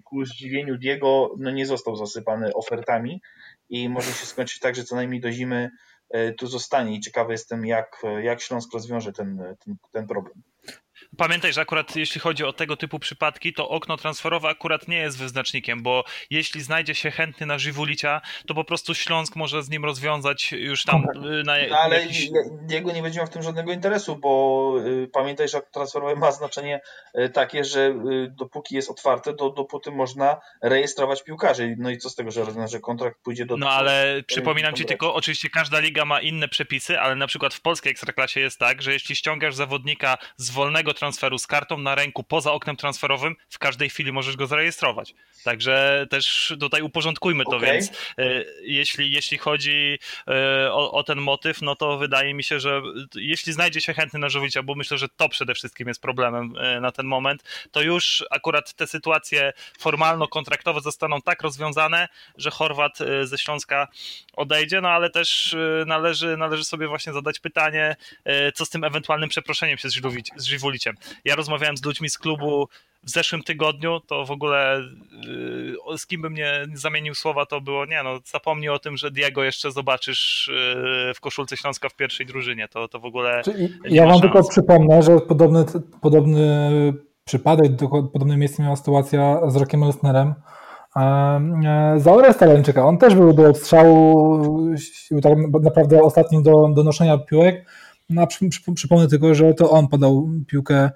ku 0.03 0.25
zdziwieniu 0.25 0.77
Diego 0.77 1.35
no 1.37 1.51
nie 1.51 1.65
został 1.65 1.95
zasypany 1.95 2.53
ofertami 2.53 3.21
i 3.69 3.89
może 3.89 4.11
się 4.11 4.25
skończyć 4.25 4.59
tak, 4.59 4.75
że 4.75 4.83
co 4.83 4.95
najmniej 4.95 5.21
do 5.21 5.31
zimy 5.31 5.69
e, 6.09 6.33
tu 6.33 6.47
zostanie 6.47 6.95
i 6.95 6.99
ciekawy 6.99 7.31
jestem, 7.31 7.65
jak, 7.65 8.01
jak 8.23 8.41
Śląsk 8.41 8.73
rozwiąże 8.73 9.13
ten, 9.13 9.55
ten, 9.65 9.75
ten 9.91 10.07
problem. 10.07 10.43
Pamiętaj, 11.17 11.53
że 11.53 11.61
akurat 11.61 11.95
jeśli 11.95 12.21
chodzi 12.21 12.43
o 12.43 12.53
tego 12.53 12.77
typu 12.77 12.99
przypadki, 12.99 13.53
to 13.53 13.69
okno 13.69 13.97
transferowe 13.97 14.49
akurat 14.49 14.87
nie 14.87 14.97
jest 14.97 15.17
wyznacznikiem, 15.17 15.83
bo 15.83 16.03
jeśli 16.29 16.61
znajdzie 16.61 16.95
się 16.95 17.11
chętny 17.11 17.45
na 17.45 17.59
Żywulicia, 17.59 18.21
to 18.47 18.53
po 18.53 18.63
prostu 18.63 18.95
Śląsk 18.95 19.35
może 19.35 19.63
z 19.63 19.69
nim 19.69 19.85
rozwiązać 19.85 20.51
już 20.51 20.83
tam 20.83 21.03
y, 21.03 21.43
na 21.43 21.53
no, 21.69 21.77
Ale 21.77 22.01
jakiś... 22.01 22.29
jego 22.69 22.91
nie 22.91 23.01
będzie 23.01 23.19
miał 23.19 23.27
w 23.27 23.29
tym 23.29 23.43
żadnego 23.43 23.71
interesu, 23.71 24.15
bo 24.15 24.73
y, 24.85 25.07
pamiętaj, 25.13 25.49
że 25.49 25.57
okno 25.57 25.69
transferowe 25.71 26.15
ma 26.15 26.31
znaczenie 26.31 26.81
y, 27.19 27.29
takie, 27.29 27.63
że 27.63 27.95
dopóki 28.29 28.75
jest 28.75 28.89
otwarte, 28.89 29.33
to 29.33 29.49
dopóty 29.49 29.91
można 29.91 30.37
rejestrować 30.61 31.23
piłkarzy. 31.23 31.75
No 31.79 31.89
i 31.89 31.97
co 31.97 32.09
z 32.09 32.15
tego, 32.15 32.31
że, 32.31 32.45
że 32.67 32.79
kontrakt 32.79 33.17
pójdzie 33.23 33.45
do... 33.45 33.57
No 33.57 33.69
ale 33.69 34.23
przypominam 34.27 34.73
ci 34.73 34.85
tylko, 34.85 35.13
oczywiście 35.13 35.49
każda 35.49 35.79
liga 35.79 36.05
ma 36.05 36.21
inne 36.21 36.47
przepisy, 36.47 36.99
ale 36.99 37.15
na 37.15 37.27
przykład 37.27 37.53
w 37.53 37.61
polskiej 37.61 37.91
ekstraklasie 37.91 38.39
jest 38.39 38.59
tak, 38.59 38.81
że 38.81 38.93
jeśli 38.93 39.15
ściągasz 39.15 39.55
zawodnika 39.55 40.17
z 40.37 40.51
wolnego 40.51 40.93
transferu 40.93 41.06
z 41.37 41.47
kartą 41.47 41.77
na 41.77 41.95
ręku 41.95 42.23
poza 42.23 42.51
oknem 42.51 42.75
transferowym, 42.75 43.35
w 43.49 43.59
każdej 43.59 43.89
chwili 43.89 44.11
możesz 44.11 44.35
go 44.35 44.47
zarejestrować. 44.47 45.13
Także 45.43 46.05
też 46.09 46.55
tutaj 46.59 46.81
uporządkujmy 46.81 47.43
to, 47.43 47.57
okay. 47.57 47.71
więc 47.71 47.89
e, 48.17 48.43
jeśli, 48.61 49.11
jeśli 49.11 49.37
chodzi 49.37 49.99
e, 50.27 50.71
o, 50.71 50.91
o, 50.91 51.03
ten 51.03 51.19
motyw, 51.19 51.61
no 51.61 51.75
to 51.75 51.97
wydaje 51.97 52.33
mi 52.33 52.43
się, 52.43 52.59
że 52.59 52.81
jeśli 53.15 53.53
znajdzie 53.53 53.81
się 53.81 53.93
chętny 53.93 54.19
na 54.19 54.29
żywicia, 54.29 54.63
bo 54.63 54.75
myślę, 54.75 54.97
że 54.97 55.09
to 55.09 55.29
przede 55.29 55.55
wszystkim 55.55 55.87
jest 55.87 56.01
problemem 56.01 56.53
e, 56.57 56.79
na 56.81 56.91
ten 56.91 57.05
moment, 57.05 57.43
to 57.71 57.81
już 57.81 58.25
akurat 58.31 58.73
te 58.73 58.87
sytuacje 58.87 59.53
formalno-kontraktowe 59.79 60.81
zostaną 60.81 61.21
tak 61.21 61.41
rozwiązane, 61.41 62.07
że 62.37 62.51
Chorwat 62.51 62.97
ze 63.23 63.37
Śląska 63.37 63.87
odejdzie, 64.33 64.81
no 64.81 64.89
ale 64.89 65.09
też 65.09 65.55
należy, 65.85 66.37
należy 66.37 66.63
sobie 66.63 66.87
właśnie 66.87 67.13
zadać 67.13 67.39
pytanie, 67.39 67.95
co 68.53 68.65
z 68.65 68.69
tym 68.69 68.83
ewentualnym 68.83 69.29
przeproszeniem 69.29 69.77
się 69.77 69.89
z 70.35 70.47
Ja 71.25 71.35
rozmawiałem 71.35 71.77
z 71.77 71.85
ludźmi 71.85 72.09
z 72.09 72.17
klubu 72.17 72.67
w 73.03 73.09
zeszłym 73.09 73.43
tygodniu, 73.43 73.99
to 73.99 74.25
w 74.25 74.31
ogóle 74.31 74.81
yy, 75.87 75.97
z 75.97 76.07
kim 76.07 76.21
bym 76.21 76.33
nie 76.33 76.67
zamienił 76.73 77.15
słowa, 77.15 77.45
to 77.45 77.61
było 77.61 77.85
nie, 77.85 78.03
no 78.03 78.19
zapomnij 78.25 78.69
o 78.69 78.79
tym, 78.79 78.97
że 78.97 79.11
Diego 79.11 79.43
jeszcze 79.43 79.71
zobaczysz 79.71 80.49
yy, 81.07 81.13
w 81.13 81.19
koszulce 81.19 81.57
Śląska 81.57 81.89
w 81.89 81.95
pierwszej 81.95 82.25
drużynie, 82.25 82.67
to, 82.67 82.87
to 82.87 82.99
w 82.99 83.05
ogóle 83.05 83.41
Ja 83.89 84.05
wam 84.05 84.21
tylko 84.21 84.49
przypomnę, 84.49 85.03
że 85.03 85.19
podobny, 85.19 85.65
podobny 86.01 86.69
przypadek, 87.27 87.71
podobne 88.13 88.37
miejsce 88.37 88.63
miała 88.63 88.75
sytuacja 88.75 89.39
z 89.47 89.55
Rokiem 89.55 89.83
Elsnerem, 89.83 90.33
e, 90.95 91.93
za 91.97 92.13
Oresta 92.13 92.45
Leńczyka. 92.45 92.85
On 92.85 92.97
też 92.97 93.15
był 93.15 93.33
do 93.33 93.49
odstrzału, 93.49 94.39
tak 95.23 95.33
naprawdę 95.63 96.01
ostatnim 96.01 96.43
do, 96.43 96.67
do 96.67 96.83
noszenia 96.83 97.17
piłek, 97.17 97.65
no, 98.09 98.27
przypomnę 98.75 99.07
tylko, 99.07 99.35
że 99.35 99.53
to 99.53 99.69
on 99.69 99.87
podał 99.87 100.29
piłkę, 100.47 100.89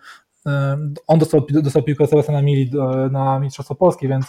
e, 0.48 0.78
on 1.08 1.20
dostał, 1.20 1.46
dostał 1.50 1.84
piłkę 1.84 2.08
Sebastiana 2.08 2.42
Mili 2.42 2.72
na 3.12 3.40
Mistrzostwo 3.40 3.76
Polskie, 3.76 4.08
więc 4.08 4.26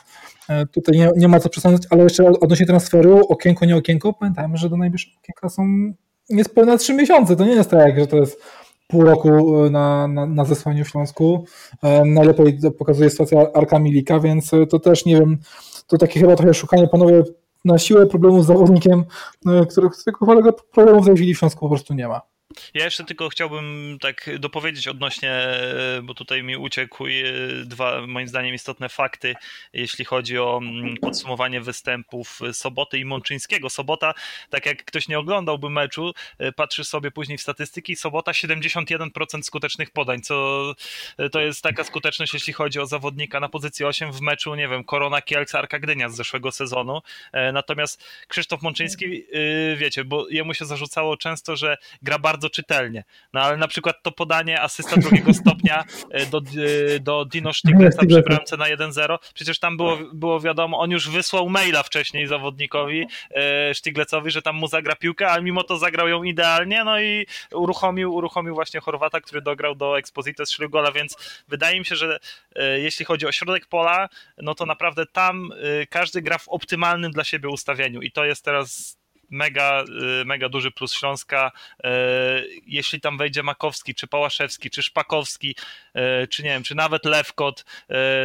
e, 0.49 0.67
tutaj 0.67 0.99
nie, 0.99 1.11
nie 1.17 1.29
ma 1.29 1.41
co 1.41 1.49
przesądzać, 1.49 1.83
ale 1.91 2.03
jeszcze 2.03 2.25
odnośnie 2.27 2.67
transferu, 2.67 3.21
okienko, 3.29 3.65
nie 3.65 3.77
okienko, 3.77 4.13
pamiętajmy, 4.13 4.57
że 4.57 4.69
do 4.69 4.77
najbliższego 4.77 5.17
okienka 5.23 5.49
są 5.49 5.93
niespełna 6.31 6.77
trzy 6.77 6.95
miesiące, 6.95 7.37
to 7.37 7.45
nie 7.45 7.55
jest 7.55 7.71
tak, 7.71 7.99
że 7.99 8.07
to 8.07 8.17
jest 8.17 8.43
pół 8.89 9.05
roku 9.05 9.55
na, 9.71 10.09
na, 10.09 10.27
na 10.27 10.45
zesłaniu 10.45 10.85
w 10.85 10.89
Śląsku. 10.89 11.45
E, 11.83 12.05
najlepiej 12.05 12.59
pokazuje 12.79 13.11
sytuacja 13.11 13.53
Arka 13.55 13.79
Milika, 13.79 14.21
więc 14.21 14.51
to 14.71 14.79
też 14.79 15.05
nie 15.05 15.17
wiem, 15.17 15.39
to 15.87 15.99
takie 15.99 16.21
chyba 16.21 16.37
trochę 16.37 16.55
szukanie 16.55 16.89
panowie 16.89 17.23
na 17.65 17.79
siłę 17.79 18.07
problemu 18.07 18.43
z 18.43 18.47
zawodnikiem, 18.47 19.05
którego, 19.71 19.95
którego 20.15 20.53
problemów 20.53 21.03
w 21.03 21.07
tej 21.07 21.17
chwili 21.17 21.35
w 21.35 21.39
Śląsku 21.39 21.61
po 21.61 21.69
prostu 21.69 21.95
nie 21.95 22.09
ma. 22.09 22.32
Ja 22.75 22.85
jeszcze 22.85 23.05
tylko 23.05 23.29
chciałbym 23.29 23.99
tak 24.01 24.31
dopowiedzieć 24.39 24.89
odnośnie, 24.89 25.33
bo 26.03 26.15
tutaj 26.15 26.43
mi 26.43 26.57
uciekł 26.57 27.05
dwa 27.65 28.07
moim 28.07 28.29
zdaniem 28.29 28.55
istotne 28.55 28.89
fakty, 28.89 29.35
jeśli 29.73 30.05
chodzi 30.05 30.39
o 30.39 30.61
mm, 30.63 30.97
podsumowanie 30.97 31.61
występów 31.61 32.41
Soboty 32.53 32.99
i 32.99 33.05
Mączyńskiego. 33.05 33.71
Sobota, 33.71 34.15
tak 34.51 34.67
jak 34.67 34.85
ktoś 34.85 35.09
nie 35.09 35.19
oglądałby 35.19 35.71
meczu, 35.71 36.13
e, 36.39 36.53
patrzy 36.53 36.85
sobie 36.85 37.11
później 37.11 37.39
w 37.39 37.43
statystyki, 37.43 37.97
Sobota 37.97 38.33
71% 38.33 39.43
skutecznych 39.43 39.91
podań, 39.91 40.21
co 40.21 40.65
e, 41.19 41.29
to 41.29 41.41
jest 41.41 41.63
taka 41.63 41.85
skuteczność, 41.85 42.35
jeśli 42.35 42.53
chodzi 42.53 42.81
o 42.81 42.87
zawodnika 42.87 43.41
na 43.41 43.49
pozycji 43.49 43.85
8 43.85 44.13
w 44.13 44.21
meczu, 44.21 44.55
nie 44.55 44.69
wiem, 44.69 44.85
Korona 44.85 45.23
Kielce, 45.23 45.59
Arka 45.59 45.79
Gdynia 45.79 46.09
z 46.09 46.17
zeszłego 46.17 46.53
sezonu. 46.53 47.01
E, 47.33 47.53
natomiast 47.53 48.05
Krzysztof 48.29 48.63
Mączyński, 48.63 49.27
wiecie, 49.77 50.05
bo 50.05 50.29
jemu 50.29 50.55
się 50.55 50.65
zarzucało 50.65 51.17
często, 51.17 51.57
że 51.57 51.77
gra 52.03 52.19
bardzo 52.19 52.42
bardzo 52.43 52.51
czytelnie. 52.51 53.05
No 53.33 53.41
ale 53.41 53.57
na 53.57 53.69
przykład 53.69 54.03
to 54.03 54.13
podanie 54.13 54.61
asysta 54.61 54.97
drugiego 54.97 55.35
stopnia 55.43 55.85
e, 56.11 56.27
do, 56.27 56.39
e, 56.39 57.01
do 57.01 57.25
Dino 57.25 57.53
Sztigleca 57.53 58.07
przy 58.07 58.23
bramce 58.23 58.57
na 58.57 58.65
1-0, 58.65 59.19
przecież 59.35 59.59
tam 59.59 59.77
było, 59.77 59.99
było 60.13 60.41
wiadomo, 60.41 60.79
on 60.79 60.91
już 60.91 61.11
wysłał 61.11 61.49
maila 61.49 61.83
wcześniej 61.83 62.27
zawodnikowi 62.27 63.07
e, 63.31 63.75
Sztiglecowi, 63.75 64.31
że 64.31 64.43
tam 64.43 64.57
mu 64.57 64.67
zagra 64.67 64.97
piłkę, 64.97 65.29
ale 65.29 65.43
mimo 65.43 65.63
to 65.63 65.79
zagrał 65.79 66.09
ją 66.09 66.23
idealnie, 66.23 66.85
no 66.85 67.01
i 67.01 67.27
uruchomił, 67.53 68.15
uruchomił 68.15 68.55
właśnie 68.55 68.81
Chorwata, 68.81 69.21
który 69.21 69.43
dograł 69.43 69.75
do 69.75 69.99
Exposito 69.99 70.47
z 70.47 70.57
gola, 70.71 70.93
więc 70.93 71.17
wydaje 71.49 71.79
mi 71.79 71.85
się, 71.85 71.97
że 71.97 72.19
jeśli 72.77 73.05
chodzi 73.05 73.27
o 73.27 73.33
środek 73.33 73.67
pola, 73.67 74.09
no 74.39 74.55
to 74.55 74.67
naprawdę 74.67 75.07
tam 75.07 75.51
każdy 75.89 76.23
gra 76.23 76.39
w 76.39 76.49
optymalnym 76.49 77.13
dla 77.13 77.25
siebie 77.25 77.49
ustawieniu 77.49 78.03
i 78.03 78.11
to 78.13 78.25
jest 78.25 78.45
teraz 78.45 79.02
mega, 79.33 79.85
mega 80.25 80.49
duży 80.49 80.71
plus 80.71 80.93
Śląska. 80.93 81.53
Jeśli 82.67 83.01
tam 83.01 83.19
wejdzie 83.19 83.43
Makowski, 83.43 83.95
czy 83.95 84.07
Pałaszewski, 84.07 84.71
czy 84.71 84.83
Szpakowski, 84.83 85.57
czy 86.31 86.43
nie 86.43 86.49
wiem, 86.49 86.63
czy 86.63 86.75
nawet 86.75 87.05
Lewkot, 87.05 87.65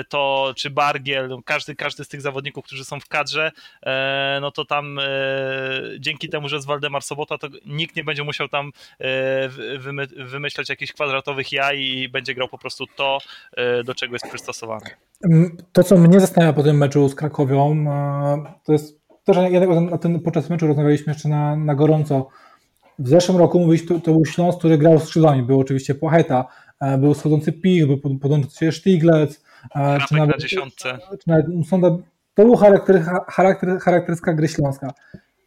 to 0.10 0.54
czy 0.58 0.70
Bargiel, 0.70 1.28
no 1.28 1.42
każdy, 1.46 1.76
każdy 1.76 2.04
z 2.04 2.08
tych 2.08 2.22
zawodników, 2.22 2.66
którzy 2.66 2.86
są 2.86 3.00
w 3.00 3.08
kadrze, 3.08 3.52
no 4.42 4.52
to 4.52 4.66
tam 4.66 5.00
dzięki 6.00 6.30
temu, 6.30 6.50
że 6.50 6.56
jest 6.56 6.68
Waldemar 6.68 7.04
Sobota, 7.04 7.38
to 7.38 7.48
nikt 7.66 7.96
nie 7.96 8.04
będzie 8.04 8.24
musiał 8.24 8.48
tam 8.50 8.72
wymyślać 10.18 10.70
jakichś 10.70 10.94
kwadratowych 10.94 11.52
jaj 11.52 11.80
i 11.80 12.10
będzie 12.10 12.34
grał 12.36 12.48
po 12.48 12.58
prostu 12.58 12.88
to, 12.96 13.18
do 13.86 13.96
czego 13.96 14.16
jest 14.16 14.28
przystosowany. 14.28 14.86
To, 15.74 15.84
co 15.84 15.98
mnie 15.98 16.20
zastanawia 16.20 16.54
po 16.54 16.64
tym 16.64 16.78
meczu 16.78 17.10
z 17.10 17.16
Krakowią, 17.16 17.86
to 18.64 18.72
jest 18.72 19.07
też 19.28 19.38
na 19.92 19.98
ten, 19.98 20.20
podczas 20.20 20.50
meczu 20.50 20.68
rozmawialiśmy 20.68 21.14
jeszcze 21.14 21.30
na, 21.30 21.56
na 21.56 21.76
gorąco. 21.76 22.28
W 23.00 23.08
zeszłym 23.08 23.38
roku 23.38 23.60
mówiliśmy, 23.60 23.88
to, 23.88 24.00
to 24.00 24.12
był 24.12 24.26
Śląsk, 24.26 24.60
który 24.60 24.78
grał 24.78 25.00
skrzydłami. 25.00 25.44
Był 25.44 25.60
oczywiście 25.60 25.96
Płacheta, 25.96 26.46
e, 26.82 26.98
był 26.98 27.14
schodzący 27.14 27.54
Pich, 27.54 27.88
był 27.88 27.98
podłączący 28.20 28.58
się 28.58 28.72
Sztiglec. 28.72 29.44
E, 29.76 29.98
czy 30.08 30.14
nawet, 30.16 30.36
na 30.36 30.38
dziesiątce. 30.38 30.98
Czy 31.20 31.30
nawet 31.30 31.46
to 32.34 32.46
był 32.46 32.56
charakter, 32.56 33.04
charakter, 33.28 33.80
charakterystyka 33.80 34.34
gry 34.34 34.48
Śląska. 34.48 34.94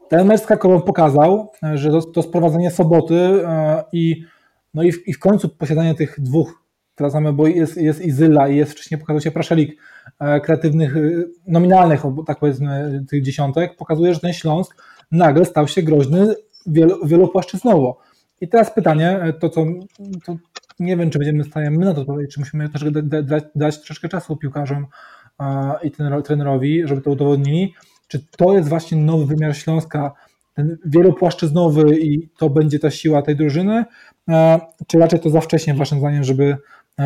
Ten 0.08 0.26
mecz 0.26 0.40
z 0.40 0.46
pokazał, 0.86 1.52
że 1.74 1.90
to, 1.90 2.02
to 2.02 2.22
sprowadzenie 2.22 2.70
soboty 2.70 3.44
i, 3.92 4.24
no 4.74 4.82
i, 4.82 4.92
w, 4.92 5.08
i 5.08 5.12
w 5.12 5.18
końcu 5.18 5.48
posiadanie 5.48 5.94
tych 5.94 6.20
dwóch 6.20 6.64
teraz 7.00 7.14
mamy, 7.14 7.32
bo 7.32 7.46
jest, 7.46 7.76
jest 7.76 8.00
Izyla 8.00 8.48
i 8.48 8.56
jest 8.56 8.72
wcześniej 8.72 9.00
pokazał 9.00 9.20
się 9.20 9.30
Praszelik 9.30 9.80
e, 10.18 10.40
kreatywnych, 10.40 10.96
e, 10.96 11.00
nominalnych, 11.46 12.02
tak 12.26 12.38
powiedzmy, 12.38 13.04
tych 13.08 13.22
dziesiątek, 13.22 13.76
pokazuje, 13.76 14.14
że 14.14 14.20
ten 14.20 14.32
Śląsk 14.32 14.82
nagle 15.12 15.44
stał 15.44 15.68
się 15.68 15.82
groźny 15.82 16.34
wielo, 16.66 16.98
wielopłaszczyznowo. 17.04 17.98
I 18.40 18.48
teraz 18.48 18.74
pytanie, 18.74 19.20
e, 19.22 19.32
to 19.32 19.48
co, 19.48 19.64
to 20.24 20.36
nie 20.80 20.96
wiem, 20.96 21.10
czy 21.10 21.18
będziemy 21.18 21.44
stanie 21.44 21.70
my 21.70 21.84
na 21.84 21.94
to 21.94 22.00
odpowiedzieć, 22.00 22.34
czy 22.34 22.40
musimy 22.40 22.68
też 22.68 22.84
dać, 23.24 23.44
dać 23.54 23.76
troszeczkę 23.78 24.08
czasu 24.08 24.36
piłkarzom 24.36 24.86
i 25.82 25.90
trenerowi, 26.24 26.82
żeby 26.84 27.00
to 27.02 27.10
udowodnili, 27.10 27.74
czy 28.08 28.26
to 28.36 28.52
jest 28.52 28.68
właśnie 28.68 28.98
nowy 28.98 29.26
wymiar 29.26 29.56
Śląska, 29.56 30.12
ten 30.54 30.76
wielopłaszczyznowy 30.84 32.00
i 32.00 32.28
to 32.38 32.50
będzie 32.50 32.78
ta 32.78 32.90
siła 32.90 33.22
tej 33.22 33.36
drużyny, 33.36 33.84
czy 34.86 34.98
raczej 34.98 35.20
to 35.20 35.30
za 35.30 35.40
wcześnie 35.40 35.74
waszym 35.74 35.98
zdaniem, 35.98 36.24
żeby 36.24 36.56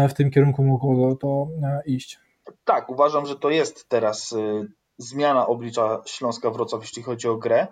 w 0.08 0.14
tym 0.14 0.30
kierunku 0.30 0.64
mogło 0.64 1.16
to 1.16 1.48
e, 1.62 1.82
iść. 1.86 2.18
Tak, 2.64 2.90
uważam, 2.90 3.26
że 3.26 3.36
to 3.36 3.50
jest 3.50 3.88
teraz 3.88 4.32
e, 4.32 4.66
zmiana 4.98 5.46
oblicza 5.46 6.02
Śląska 6.06 6.50
Wrocław, 6.50 6.82
jeśli 6.82 7.02
chodzi 7.02 7.28
o 7.28 7.36
grę. 7.36 7.66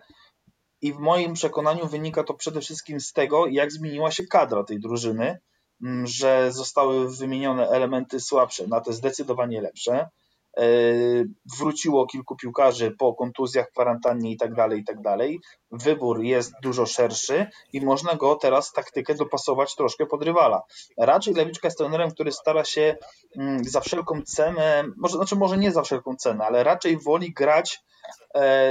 I 0.81 0.93
w 0.93 0.99
moim 0.99 1.35
przekonaniu 1.35 1.87
wynika 1.87 2.25
to 2.25 2.35
przede 2.35 2.61
wszystkim 2.61 3.01
z 3.01 3.13
tego, 3.13 3.47
jak 3.47 3.73
zmieniła 3.73 4.11
się 4.11 4.27
kadra 4.27 4.65
tej 4.65 4.81
drużyny, 4.81 5.39
że 6.05 6.53
zostały 6.53 7.17
wymienione 7.17 7.69
elementy 7.69 8.21
słabsze 8.21 8.67
na 8.67 8.81
te 8.81 8.93
zdecydowanie 8.93 9.61
lepsze. 9.61 10.09
E, 10.59 10.65
wróciło 11.59 12.07
kilku 12.07 12.37
piłkarzy 12.37 12.91
po 12.99 13.15
kontuzjach, 13.15 13.71
kwarantannie 13.71 14.33
i 14.33 14.37
tak 14.37 14.55
dalej, 14.55 14.81
i 14.81 14.85
tak 14.85 15.01
dalej. 15.01 15.41
Wybór 15.71 16.23
jest 16.23 16.53
dużo 16.63 16.87
szerszy 16.87 17.47
i 17.73 17.81
można 17.81 18.15
go 18.15 18.37
teraz 18.37 18.73
taktykę 18.73 19.15
dopasować 19.15 19.77
troszkę 19.77 20.07
pod 20.07 20.23
rywala. 20.23 20.63
Raczej 20.99 21.35
Lewiczka 21.35 21.69
jest 21.69 21.79
trenerem, 21.79 22.11
który 22.11 22.33
stara 22.33 22.65
się 22.65 22.97
mm, 23.37 23.65
za 23.65 23.81
wszelką 23.81 24.23
cenę, 24.23 24.85
może, 24.97 25.17
znaczy 25.17 25.37
może 25.37 25.59
nie 25.59 25.73
za 25.73 25.83
wszelką 25.83 26.17
cenę, 26.17 26.45
ale 26.45 26.65
raczej 26.65 26.99
woli 26.99 27.33
grać 27.33 27.81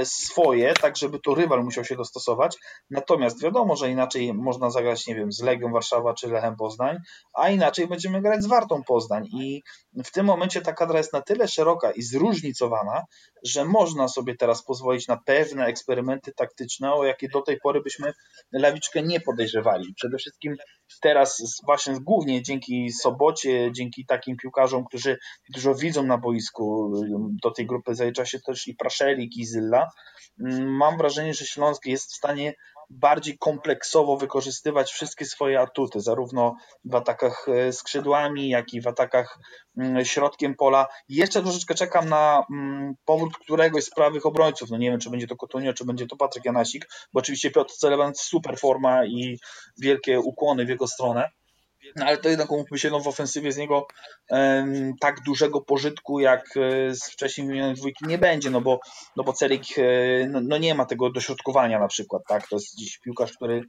swoje, 0.04 0.74
tak 0.74 0.96
żeby 0.96 1.18
to 1.20 1.34
rywal 1.34 1.64
musiał 1.64 1.84
się 1.84 1.96
dostosować. 1.96 2.56
Natomiast 2.90 3.42
wiadomo, 3.42 3.76
że 3.76 3.90
inaczej 3.90 4.34
można 4.34 4.70
zagrać, 4.70 5.06
nie 5.06 5.14
wiem, 5.14 5.32
z 5.32 5.42
Legią 5.42 5.72
Warszawa 5.72 6.14
czy 6.14 6.28
Lechem 6.28 6.56
Poznań, 6.56 6.96
a 7.34 7.48
inaczej 7.48 7.86
będziemy 7.86 8.22
grać 8.22 8.42
z 8.42 8.46
Wartą 8.46 8.82
Poznań. 8.82 9.26
I 9.26 9.62
w 10.04 10.10
tym 10.10 10.26
momencie 10.26 10.60
ta 10.60 10.72
kadra 10.72 10.98
jest 10.98 11.12
na 11.12 11.22
tyle 11.22 11.48
szeroka 11.48 11.90
i 11.90 12.02
zróżnicowana, 12.02 13.02
że 13.44 13.64
można 13.64 14.08
sobie 14.08 14.36
teraz 14.36 14.64
pozwolić 14.64 15.08
na 15.08 15.16
pewne 15.26 15.66
eksperymenty 15.66 16.32
taktyczne, 16.32 16.94
o 16.94 17.04
jakie 17.04 17.28
do 17.28 17.42
tej 17.42 17.58
pory 17.62 17.80
byśmy 17.80 18.12
Lawiczkę 18.52 19.02
nie 19.02 19.20
podejrzewali. 19.20 19.94
Przede 19.96 20.18
wszystkim 20.18 20.56
teraz 21.00 21.42
właśnie 21.66 22.00
głównie 22.00 22.42
dzięki 22.42 22.92
Sobocie, 22.92 23.70
dzięki 23.72 24.06
takim 24.06 24.36
piłkarzom, 24.36 24.84
którzy 24.84 25.18
dużo 25.54 25.74
widzą 25.74 26.02
na 26.02 26.18
boisku, 26.18 26.92
do 27.42 27.50
tej 27.50 27.66
grupy 27.66 27.94
zalicza 27.94 28.24
się 28.24 28.40
też 28.40 28.68
i 28.68 28.74
Praszelik, 28.74 29.36
i 29.36 29.46
Zylla, 29.52 29.88
mam 30.66 30.98
wrażenie, 30.98 31.34
że 31.34 31.46
Śląsk 31.46 31.86
jest 31.86 32.12
w 32.12 32.16
stanie 32.16 32.54
bardziej 32.90 33.38
kompleksowo 33.38 34.16
wykorzystywać 34.16 34.92
wszystkie 34.92 35.24
swoje 35.24 35.60
atuty, 35.60 36.00
zarówno 36.00 36.56
w 36.84 36.94
atakach 36.94 37.46
e, 37.48 37.72
skrzydłami, 37.72 38.48
jak 38.48 38.74
i 38.74 38.80
w 38.80 38.86
atakach 38.86 39.38
mm, 39.78 40.04
środkiem 40.04 40.54
pola. 40.54 40.86
Jeszcze 41.08 41.42
troszeczkę 41.42 41.74
czekam 41.74 42.08
na 42.08 42.44
mm, 42.52 42.94
powrót 43.04 43.38
któregoś 43.38 43.84
z 43.84 43.90
prawych 43.90 44.26
obrońców. 44.26 44.70
No 44.70 44.78
nie 44.78 44.90
wiem, 44.90 45.00
czy 45.00 45.10
będzie 45.10 45.26
to 45.26 45.36
Kotunio, 45.36 45.72
czy 45.72 45.84
będzie 45.84 46.06
to 46.06 46.16
Patryk 46.16 46.44
Janasik, 46.44 46.88
bo 47.12 47.20
oczywiście 47.20 47.50
Piotr 47.50 47.74
Celeban 47.74 48.12
super 48.14 48.58
forma 48.58 49.06
i 49.06 49.38
wielkie 49.78 50.20
ukłony 50.20 50.66
w 50.66 50.68
jego 50.68 50.86
stronę. 50.86 51.30
No, 51.96 52.06
ale 52.06 52.16
to 52.16 52.28
jednak 52.28 52.52
umówmy 52.52 52.78
się, 52.78 52.90
no 52.90 53.00
w 53.00 53.08
ofensywie 53.08 53.52
z 53.52 53.56
niego 53.56 53.86
um, 54.30 54.92
tak 55.00 55.20
dużego 55.26 55.60
pożytku 55.60 56.20
jak 56.20 56.44
e, 56.56 56.94
z 56.94 57.04
wcześniej 57.04 57.46
wymienionej 57.46 57.76
dwójki 57.76 58.06
nie 58.06 58.18
będzie, 58.18 58.50
no 58.50 58.60
bo, 58.60 58.80
no 59.16 59.24
bo 59.24 59.32
Celik 59.32 59.64
e, 59.78 59.82
no, 60.28 60.40
no, 60.42 60.58
nie 60.58 60.74
ma 60.74 60.84
tego 60.84 61.10
dośrodkowania 61.10 61.78
na 61.78 61.88
przykład, 61.88 62.22
tak? 62.28 62.48
To 62.48 62.56
jest 62.56 62.76
dziś 62.76 62.98
piłkarz, 62.98 63.32
który 63.32 63.62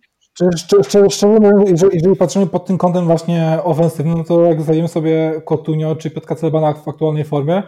Szczerze 0.84 1.28
mówiąc, 1.28 1.70
jeżeli, 1.70 1.96
jeżeli, 1.96 2.16
patrzymy 2.16 2.48
pod 2.48 2.66
tym 2.66 2.78
kątem 2.78 3.06
właśnie 3.06 3.58
ofensywnym, 3.64 4.18
no 4.18 4.24
to 4.24 4.42
jak 4.42 4.62
zdajemy 4.62 4.88
sobie 4.88 5.42
Kotunio 5.46 5.96
czy 5.96 6.12
Piotka 6.12 6.36
Celebana 6.36 6.74
w 6.74 6.88
aktualnej 6.88 7.24
formie, 7.24 7.64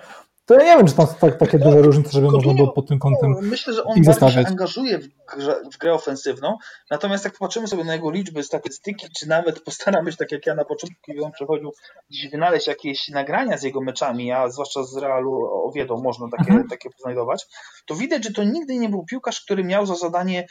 to 0.46 0.54
ja 0.54 0.60
nie 0.60 0.78
wiem, 0.78 0.88
czy 0.88 0.94
tam 0.94 1.08
są 1.08 1.14
tak, 1.14 1.38
takie 1.38 1.60
duże 1.60 1.82
różnice, 1.82 2.10
żeby 2.12 2.32
można 2.32 2.54
było 2.54 2.72
pod 2.72 2.88
tym 2.88 3.00
kątem 3.00 3.32
no, 3.32 3.42
Myślę, 3.42 3.74
że 3.74 3.84
on 3.84 4.02
bardzo 4.02 4.32
się 4.32 4.44
angażuje 4.48 5.00
w, 5.00 5.08
grze, 5.38 5.62
w 5.74 5.78
grę 5.78 5.94
ofensywną, 5.94 6.58
natomiast 6.92 7.26
jak 7.26 7.34
popatrzymy 7.34 7.68
sobie 7.68 7.84
na 7.84 7.94
jego 7.94 8.12
liczby, 8.12 8.44
statystyki, 8.44 9.08
czy 9.20 9.28
nawet 9.30 9.64
postaramy 9.64 10.12
się, 10.12 10.18
tak 10.18 10.32
jak 10.32 10.46
ja 10.46 10.56
na 10.56 10.66
początku, 10.66 11.02
kiedy 11.06 11.22
on 11.22 11.32
przechodził, 11.32 11.72
gdzieś 12.10 12.32
wynaleźć 12.32 12.68
jakieś 12.68 13.08
nagrania 13.08 13.58
z 13.58 13.64
jego 13.64 13.82
meczami, 13.82 14.32
a 14.32 14.50
zwłaszcza 14.50 14.84
z 14.84 14.98
Realu 14.98 15.46
Owiedą 15.70 16.02
można 16.02 16.28
takie, 16.38 16.52
mhm. 16.52 16.68
takie 16.70 16.90
poznajdować, 16.90 17.46
to 17.86 17.96
widać, 17.96 18.24
że 18.24 18.32
to 18.32 18.44
nigdy 18.44 18.76
nie 18.76 18.90
był 18.90 19.06
piłkarz, 19.06 19.42
który 19.42 19.64
miał 19.64 19.86
za 19.86 19.96
zadanie 19.96 20.48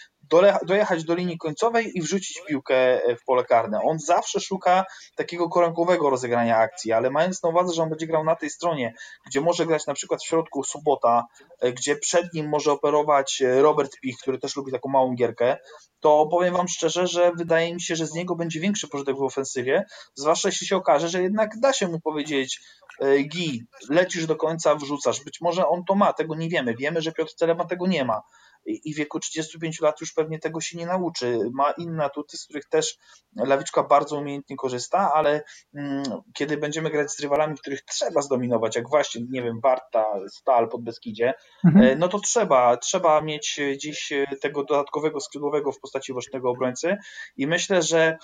dojechać 0.66 1.04
do 1.04 1.14
linii 1.14 1.38
końcowej 1.38 1.98
i 1.98 2.02
wrzucić 2.02 2.40
piłkę 2.48 3.00
w 3.20 3.24
pole 3.24 3.44
karne. 3.44 3.80
On 3.82 3.98
zawsze 3.98 4.40
szuka 4.40 4.84
takiego 5.16 5.48
korankowego 5.48 6.10
rozegrania 6.10 6.56
akcji, 6.56 6.92
ale 6.92 7.10
mając 7.10 7.42
na 7.42 7.48
uwadze, 7.48 7.74
że 7.74 7.82
on 7.82 7.90
będzie 7.90 8.06
grał 8.06 8.24
na 8.24 8.36
tej 8.36 8.50
stronie, 8.50 8.94
gdzie 9.26 9.40
może 9.40 9.66
grać 9.66 9.86
na 9.86 9.94
przykład 9.94 10.22
w 10.22 10.26
środku 10.26 10.64
Sobota, 10.64 11.24
e, 11.60 11.72
gdzie 11.72 11.96
przed 11.96 12.34
nim 12.34 12.48
może 12.48 12.72
operować 12.72 13.42
e, 13.42 13.62
Robert 13.62 13.92
Pich, 14.02 14.16
który 14.18 14.38
też 14.38 14.56
lubi 14.56 14.72
taką 14.72 14.88
małą 14.88 15.14
gierkę, 15.14 15.56
to 16.00 16.26
powiem 16.30 16.54
Wam 16.54 16.68
szczerze, 16.68 17.06
że 17.06 17.32
wydaje 17.32 17.74
mi 17.74 17.80
się, 17.80 17.96
że 17.96 18.06
z 18.06 18.12
niego 18.12 18.36
będzie 18.36 18.60
większy 18.60 18.88
pożytek 18.88 19.16
w 19.16 19.22
ofensywie, 19.22 19.84
zwłaszcza 20.14 20.48
jeśli 20.48 20.66
się 20.66 20.76
okaże, 20.76 21.08
że 21.08 21.22
jednak 21.22 21.60
da 21.60 21.72
się 21.72 21.88
mu 21.88 22.00
powiedzieć 22.00 22.60
e, 23.00 23.18
Gi, 23.18 23.66
lecisz 23.88 24.26
do 24.26 24.36
końca, 24.36 24.74
wrzucasz. 24.74 25.24
Być 25.24 25.40
może 25.40 25.68
on 25.68 25.84
to 25.84 25.94
ma, 25.94 26.12
tego 26.12 26.34
nie 26.34 26.48
wiemy. 26.48 26.74
Wiemy, 26.76 27.02
że 27.02 27.12
Piotr 27.12 27.34
Celeban 27.34 27.68
tego 27.68 27.86
nie 27.86 28.04
ma 28.04 28.22
i 28.66 28.94
w 28.94 28.96
wieku 28.96 29.20
35 29.20 29.80
lat 29.80 30.00
już 30.00 30.12
pewnie 30.12 30.38
tego 30.38 30.60
się 30.60 30.78
nie 30.78 30.86
nauczy. 30.86 31.38
Ma 31.52 31.70
inne 31.70 32.04
atuty, 32.04 32.36
z 32.36 32.44
których 32.44 32.68
też 32.68 32.96
Lawiczka 33.36 33.82
bardzo 33.82 34.18
umiejętnie 34.18 34.56
korzysta, 34.56 35.12
ale 35.14 35.42
mm, 35.74 36.02
kiedy 36.34 36.56
będziemy 36.56 36.90
grać 36.90 37.12
z 37.12 37.20
rywalami, 37.20 37.58
których 37.58 37.84
trzeba 37.84 38.22
zdominować, 38.22 38.76
jak 38.76 38.88
właśnie, 38.88 39.22
nie 39.30 39.42
wiem, 39.42 39.60
Warta, 39.62 40.04
Stal 40.28 40.68
pod 40.68 40.84
Beskidzie, 40.84 41.34
mhm. 41.64 41.84
E, 41.84 41.96
no 41.96 42.08
to 42.08 42.18
trzeba, 42.18 42.76
trzeba 42.76 43.20
mieć 43.20 43.60
dziś 43.78 44.12
tego 44.40 44.64
dodatkowego 44.64 45.20
skrzydłowego 45.20 45.72
w 45.72 45.80
postaci 45.80 46.14
bocznego 46.14 46.50
obrońcy 46.50 46.96
i 47.36 47.46
myślę, 47.46 47.82
że 47.82 48.18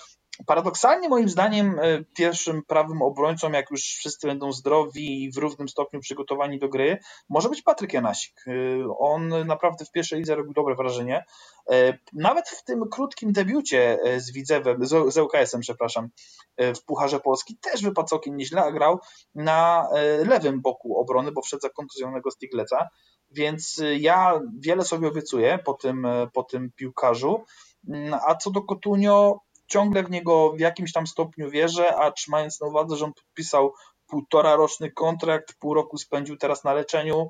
Paradoksalnie 0.45 1.09
moim 1.09 1.29
zdaniem 1.29 1.79
e, 1.79 2.03
pierwszym 2.03 2.63
prawym 2.63 3.01
obrońcą, 3.01 3.51
jak 3.51 3.71
już 3.71 3.81
wszyscy 3.81 4.27
będą 4.27 4.51
zdrowi 4.51 5.23
i 5.23 5.31
w 5.31 5.37
równym 5.37 5.69
stopniu 5.69 5.99
przygotowani 5.99 6.59
do 6.59 6.69
gry, 6.69 6.97
może 7.29 7.49
być 7.49 7.61
Patryk 7.61 7.93
Janasik. 7.93 8.45
E, 8.47 8.51
on 8.97 9.45
naprawdę 9.45 9.85
w 9.85 9.91
pierwszej 9.91 10.19
lidze 10.19 10.35
robił 10.35 10.53
dobre 10.53 10.75
wrażenie. 10.75 11.25
E, 11.71 11.97
nawet 12.13 12.49
w 12.49 12.63
tym 12.63 12.89
krótkim 12.89 13.31
debiucie 13.31 13.99
z 14.17 14.31
Widzewem, 14.31 14.85
z 14.85 15.17
ŁKS-em, 15.17 15.61
przepraszam, 15.61 16.09
w 16.57 16.85
Pucharze 16.85 17.19
Polski 17.19 17.57
też 17.57 17.83
wypadł 17.83 18.07
całkiem 18.07 18.37
nieźle, 18.37 18.73
grał 18.73 18.99
na 19.35 19.87
lewym 20.25 20.61
boku 20.61 20.99
obrony, 20.99 21.31
bo 21.31 21.41
wszedł 21.41 21.61
za 21.61 21.69
kontuzjonego 21.69 22.31
Stigleca. 22.31 22.89
Więc 23.31 23.81
ja 23.99 24.39
wiele 24.59 24.83
sobie 24.83 25.07
obiecuję 25.07 25.59
po 25.65 25.73
tym, 25.73 26.07
po 26.33 26.43
tym 26.43 26.71
piłkarzu. 26.75 27.43
Mm, 27.89 28.19
a 28.27 28.35
co 28.35 28.51
do 28.51 28.61
Kotunio, 28.61 29.39
ciągle 29.71 30.03
w 30.03 30.09
niego 30.09 30.51
w 30.51 30.59
jakimś 30.59 30.91
tam 30.91 31.07
stopniu 31.07 31.49
wierzę, 31.49 31.95
a 31.95 32.11
trzymając 32.11 32.61
na 32.61 32.67
uwadze, 32.67 32.95
że 32.95 33.05
on 33.05 33.13
podpisał 33.13 33.73
półtora 34.07 34.55
roczny 34.55 34.91
kontrakt, 34.91 35.53
pół 35.59 35.73
roku 35.73 35.97
spędził 35.97 36.37
teraz 36.37 36.63
na 36.63 36.73
leczeniu, 36.73 37.29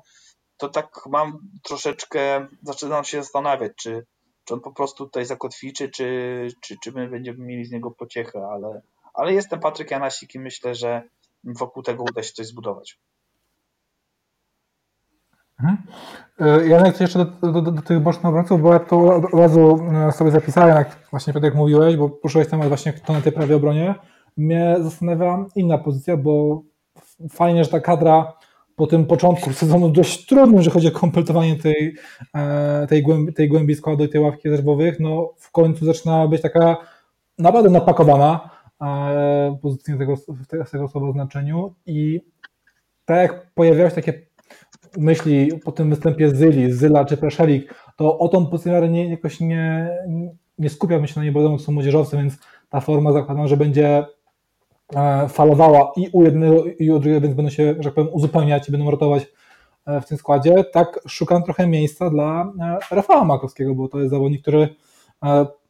to 0.56 0.68
tak 0.68 1.06
mam 1.06 1.38
troszeczkę, 1.62 2.46
zaczynam 2.62 3.04
się 3.04 3.22
zastanawiać, 3.22 3.72
czy, 3.76 4.06
czy 4.44 4.54
on 4.54 4.60
po 4.60 4.72
prostu 4.72 5.04
tutaj 5.04 5.24
zakotwiczy, 5.24 5.90
czy, 5.90 6.48
czy, 6.60 6.76
czy 6.84 6.92
my 6.92 7.08
będziemy 7.08 7.38
mieli 7.38 7.64
z 7.64 7.70
niego 7.70 7.90
pociechę, 7.90 8.46
ale, 8.52 8.82
ale 9.14 9.32
jestem 9.32 9.60
Patryk 9.60 9.90
Janasik 9.90 10.34
i 10.34 10.40
myślę, 10.40 10.74
że 10.74 11.02
wokół 11.44 11.82
tego 11.82 12.02
uda 12.02 12.22
się 12.22 12.32
coś 12.32 12.46
zbudować. 12.46 12.98
Mhm. 15.62 15.76
E, 16.40 16.68
Janek, 16.68 17.00
jeszcze 17.00 17.18
do, 17.18 17.52
do, 17.52 17.62
do, 17.62 17.82
tych 17.82 18.00
bocznych 18.00 18.26
obrońców, 18.26 18.62
bo 18.62 18.72
ja 18.72 18.78
to 18.78 19.16
od 19.16 19.34
razu 19.34 19.78
e, 20.08 20.12
sobie 20.12 20.30
zapisałem, 20.30 20.76
jak 20.76 20.98
właśnie 21.10 21.32
Piotrek 21.32 21.54
mówiłeś, 21.54 21.96
bo 21.96 22.08
poruszyłeś 22.08 22.48
temat 22.48 22.68
właśnie 22.68 22.92
kto 22.92 23.12
na 23.12 23.20
tej 23.20 23.32
prawej 23.32 23.56
obronie. 23.56 23.94
Mnie 24.36 24.76
zastanawia 24.80 25.46
inna 25.56 25.78
pozycja, 25.78 26.16
bo 26.16 26.62
fajnie, 27.30 27.64
że 27.64 27.70
ta 27.70 27.80
kadra 27.80 28.32
po 28.76 28.86
tym 28.86 29.06
początku 29.06 29.52
sezonu 29.52 29.88
dość 29.90 30.26
trudnym, 30.26 30.62
że 30.62 30.70
chodzi 30.70 30.88
o 30.88 30.90
kompletowanie 30.90 31.56
tej, 31.56 31.96
e, 32.34 32.86
tej, 32.86 33.02
głębi, 33.02 33.32
tej 33.32 33.48
głębi 33.48 33.74
składu 33.74 34.04
i 34.04 34.08
tej 34.08 34.20
ławki 34.20 34.48
rezerwowych, 34.48 35.00
no 35.00 35.30
w 35.38 35.50
końcu 35.50 35.84
zaczyna 35.84 36.28
być 36.28 36.42
taka 36.42 36.76
naprawdę 37.38 37.70
napakowana 37.70 38.50
pozycyjnie 39.62 39.98
tego, 39.98 40.16
w 40.16 40.70
tego 40.70 40.88
słowa 40.88 41.12
znaczeniu 41.12 41.74
i 41.86 42.20
tak 43.04 43.16
jak 43.18 43.52
pojawiały 43.54 43.90
się 43.90 43.96
takie 43.96 44.12
myśli 44.98 45.50
po 45.64 45.72
tym 45.72 45.90
występie 45.90 46.30
Zyli, 46.30 46.72
Zyla 46.72 47.04
czy 47.04 47.16
Preszelik, 47.16 47.74
to 47.96 48.18
o 48.18 48.28
tą 48.28 48.46
pozycję 48.46 48.88
nie, 48.88 49.10
jakoś 49.10 49.40
nie, 49.40 49.90
nie 50.58 50.70
skupiam 50.70 51.06
się 51.06 51.12
na 51.16 51.22
niej, 51.22 51.32
bo 51.32 51.58
są 51.58 51.72
młodzieżowcy, 51.72 52.16
więc 52.16 52.38
ta 52.68 52.80
forma 52.80 53.12
zakładam, 53.12 53.48
że 53.48 53.56
będzie 53.56 54.04
e, 54.96 55.28
falowała 55.28 55.92
i 55.96 56.08
u 56.12 56.22
jednego 56.22 56.64
i 56.64 56.90
u 56.90 56.98
drugiego, 56.98 57.20
więc 57.20 57.34
będą 57.34 57.50
się, 57.50 57.74
że 57.78 57.84
tak 57.84 57.94
powiem, 57.94 58.10
uzupełniać 58.12 58.68
i 58.68 58.72
będą 58.72 58.90
rotować 58.90 59.26
e, 59.86 60.00
w 60.00 60.06
tym 60.06 60.18
składzie. 60.18 60.64
Tak 60.64 61.00
szukam 61.08 61.42
trochę 61.42 61.66
miejsca 61.66 62.10
dla 62.10 62.52
e, 62.60 62.94
Rafała 62.94 63.24
Makowskiego, 63.24 63.74
bo 63.74 63.88
to 63.88 63.98
jest 63.98 64.10
zawodnik, 64.10 64.42
który, 64.42 64.68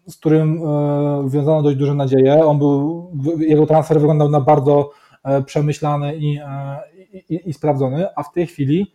z 0.06 0.16
którym 0.16 0.60
wiązano 1.28 1.62
dość 1.62 1.76
duże 1.76 1.94
nadzieje. 1.94 2.46
On 2.46 2.58
był, 2.58 3.10
jego 3.38 3.66
transfer 3.66 4.00
wyglądał 4.00 4.28
na 4.28 4.40
bardzo 4.40 4.90
przemyślany 5.46 6.16
i, 6.16 6.40
i, 7.28 7.48
i 7.48 7.52
sprawdzony, 7.52 8.06
a 8.16 8.22
w 8.22 8.32
tej 8.32 8.46
chwili 8.46 8.92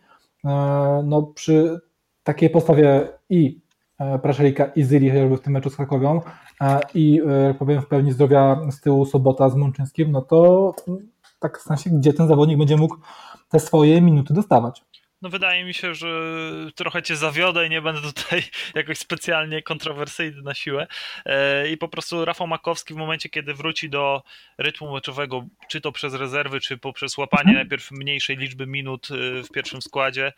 no 1.04 1.22
przy 1.22 1.80
takiej 2.22 2.50
postawie 2.50 3.08
i 3.30 3.60
e, 3.98 4.18
Praszelika 4.18 4.64
i 4.64 4.82
Zyli 4.82 5.10
chociażby 5.10 5.36
w 5.36 5.40
tym 5.40 5.52
meczu 5.52 5.70
z 5.70 5.76
Krakowią 5.76 6.20
e, 6.60 6.80
i 6.94 7.20
powiem 7.58 7.82
w 7.82 7.86
pełni 7.86 8.12
zdrowia 8.12 8.60
z 8.70 8.80
tyłu 8.80 9.06
Sobota 9.06 9.50
z 9.50 9.56
Mączyńskim, 9.56 10.12
no 10.12 10.22
to 10.22 10.74
tak 11.40 11.58
w 11.58 11.62
sensie, 11.62 11.90
gdzie 11.90 12.12
ten 12.12 12.28
zawodnik 12.28 12.58
będzie 12.58 12.76
mógł 12.76 12.96
te 13.48 13.60
swoje 13.60 14.00
minuty 14.00 14.34
dostawać. 14.34 14.84
No 15.22 15.28
wydaje 15.28 15.64
mi 15.64 15.74
się, 15.74 15.94
że 15.94 16.08
trochę 16.74 17.02
cię 17.02 17.16
zawiodę 17.16 17.66
i 17.66 17.70
nie 17.70 17.82
będę 17.82 18.02
tutaj 18.02 18.42
jakoś 18.74 18.98
specjalnie 18.98 19.62
kontrowersyjny 19.62 20.42
na 20.42 20.54
siłę. 20.54 20.86
I 21.70 21.76
po 21.76 21.88
prostu 21.88 22.24
Rafał 22.24 22.46
Makowski 22.46 22.94
w 22.94 22.96
momencie, 22.96 23.28
kiedy 23.28 23.54
wróci 23.54 23.90
do 23.90 24.22
rytmu 24.58 24.94
meczowego, 24.94 25.46
czy 25.68 25.80
to 25.80 25.92
przez 25.92 26.14
rezerwy, 26.14 26.60
czy 26.60 26.78
poprzez 26.78 27.18
łapanie 27.18 27.50
mhm. 27.50 27.56
najpierw 27.56 27.90
mniejszej 27.90 28.36
liczby 28.36 28.66
minut 28.66 29.08
w 29.44 29.48
pierwszym 29.54 29.82
składzie, 29.82 30.32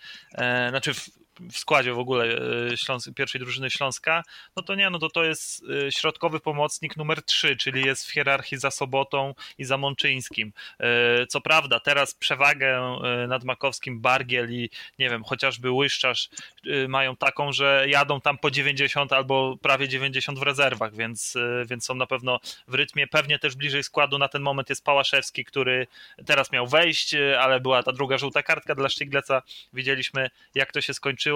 znaczy 0.68 0.94
w 0.94 1.10
w 1.52 1.58
składzie 1.58 1.92
w 1.92 1.98
ogóle 1.98 2.24
e, 2.24 3.12
pierwszej 3.14 3.40
drużyny 3.40 3.70
Śląska, 3.70 4.22
no 4.56 4.62
to 4.62 4.74
nie, 4.74 4.90
no 4.90 4.98
to 4.98 5.10
to 5.10 5.24
jest 5.24 5.64
e, 5.86 5.92
środkowy 5.92 6.40
pomocnik 6.40 6.96
numer 6.96 7.22
3, 7.22 7.56
czyli 7.56 7.86
jest 7.86 8.06
w 8.06 8.12
hierarchii 8.12 8.58
za 8.58 8.70
Sobotą 8.70 9.34
i 9.58 9.64
za 9.64 9.76
Mączyńskim. 9.76 10.52
E, 10.80 11.26
co 11.26 11.40
prawda, 11.40 11.80
teraz 11.80 12.14
przewagę 12.14 12.98
nad 13.28 13.44
Makowskim 13.44 14.00
Bargiel 14.00 14.52
i 14.52 14.70
nie 14.98 15.10
wiem, 15.10 15.24
chociażby 15.24 15.70
Łyszczarz 15.70 16.28
mają 16.88 17.16
taką, 17.16 17.52
że 17.52 17.84
jadą 17.88 18.20
tam 18.20 18.38
po 18.38 18.50
90 18.50 19.12
albo 19.12 19.56
prawie 19.62 19.88
90 19.88 20.38
w 20.38 20.42
rezerwach, 20.42 20.94
więc, 20.94 21.36
więc 21.66 21.84
są 21.84 21.94
na 21.94 22.06
pewno 22.06 22.40
w 22.68 22.74
rytmie. 22.74 23.06
Pewnie 23.06 23.38
też 23.38 23.56
bliżej 23.56 23.82
składu 23.82 24.18
na 24.18 24.28
ten 24.28 24.42
moment 24.42 24.68
jest 24.68 24.84
Pałaszewski, 24.84 25.44
który 25.44 25.86
teraz 26.26 26.52
miał 26.52 26.66
wejść, 26.66 27.14
ale 27.40 27.60
była 27.60 27.82
ta 27.82 27.92
druga 27.92 28.18
żółta 28.18 28.42
kartka 28.42 28.74
dla 28.74 28.88
Sztigleca. 28.88 29.42
Widzieliśmy, 29.72 30.30
jak 30.54 30.72
to 30.72 30.80
się 30.80 30.94
skończyło 30.94 31.29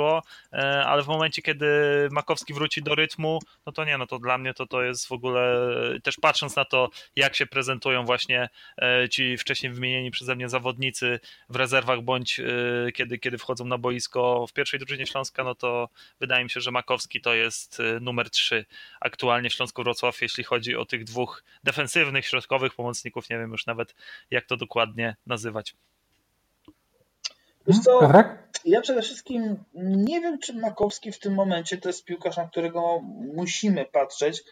E, 0.53 0.85
ale 0.87 1.03
w 1.03 1.07
momencie, 1.07 1.43
kiedy 1.43 1.67
Makowski 2.11 2.55
wróci 2.55 2.83
do 2.83 2.95
rytmu, 2.95 3.39
no 3.67 3.73
to 3.73 3.85
nie, 3.85 3.99
no 3.99 4.07
to 4.07 4.19
dla 4.19 4.39
mnie 4.39 4.55
to, 4.55 4.67
to 4.67 4.83
jest 4.83 5.07
w 5.07 5.13
ogóle, 5.13 5.69
też 6.03 6.17
patrząc 6.17 6.57
na 6.57 6.65
to, 6.65 6.91
jak 7.17 7.35
się 7.35 7.47
prezentują 7.47 8.05
właśnie 8.05 8.49
e, 8.83 9.09
ci 9.09 9.37
wcześniej 9.37 9.73
wymienieni 9.73 10.11
przeze 10.11 10.37
mnie 10.37 10.49
zawodnicy 10.49 11.21
w 11.49 11.57
rezerwach, 11.57 12.01
bądź 12.01 12.41
e, 12.41 12.45
kiedy, 12.93 13.19
kiedy 13.19 13.39
wchodzą 13.39 13.65
na 13.65 13.79
boisko 13.79 14.47
w 14.47 14.53
pierwszej 14.53 14.81
drużynie 14.81 15.07
Śląska, 15.07 15.45
no 15.45 15.55
to 15.55 15.89
wydaje 16.21 16.45
mi 16.45 16.51
się, 16.51 16.61
że 16.61 16.71
Makowski 16.71 17.21
to 17.21 17.35
jest 17.35 17.83
numer 18.01 18.31
3 18.31 18.65
aktualnie 19.01 19.51
w 19.51 19.55
Śląsku 19.55 19.83
Wrocław, 19.83 20.23
jeśli 20.23 20.45
chodzi 20.45 20.77
o 20.77 20.85
tych 20.85 21.05
dwóch 21.05 21.45
defensywnych, 21.65 22.27
środkowych 22.27 22.75
pomocników, 22.75 23.31
nie 23.31 23.39
wiem 23.39 23.51
już 23.51 23.67
nawet 23.67 23.95
jak 24.31 24.45
to 24.45 24.57
dokładnie 24.57 25.17
nazywać. 25.27 25.75
Wiesz 27.67 27.79
co, 27.79 28.01
ja 28.65 28.81
przede 28.81 29.03
wszystkim 29.03 29.65
nie 29.75 30.21
wiem, 30.21 30.39
czy 30.39 30.55
Makowski 30.55 31.13
w 31.13 31.19
tym 31.19 31.35
momencie 31.35 31.79
to 31.79 31.89
jest 31.89 32.05
piłkarz, 32.05 32.37
na 32.37 32.49
którego 32.49 33.01
musimy 33.35 33.85
patrzeć 33.85 34.43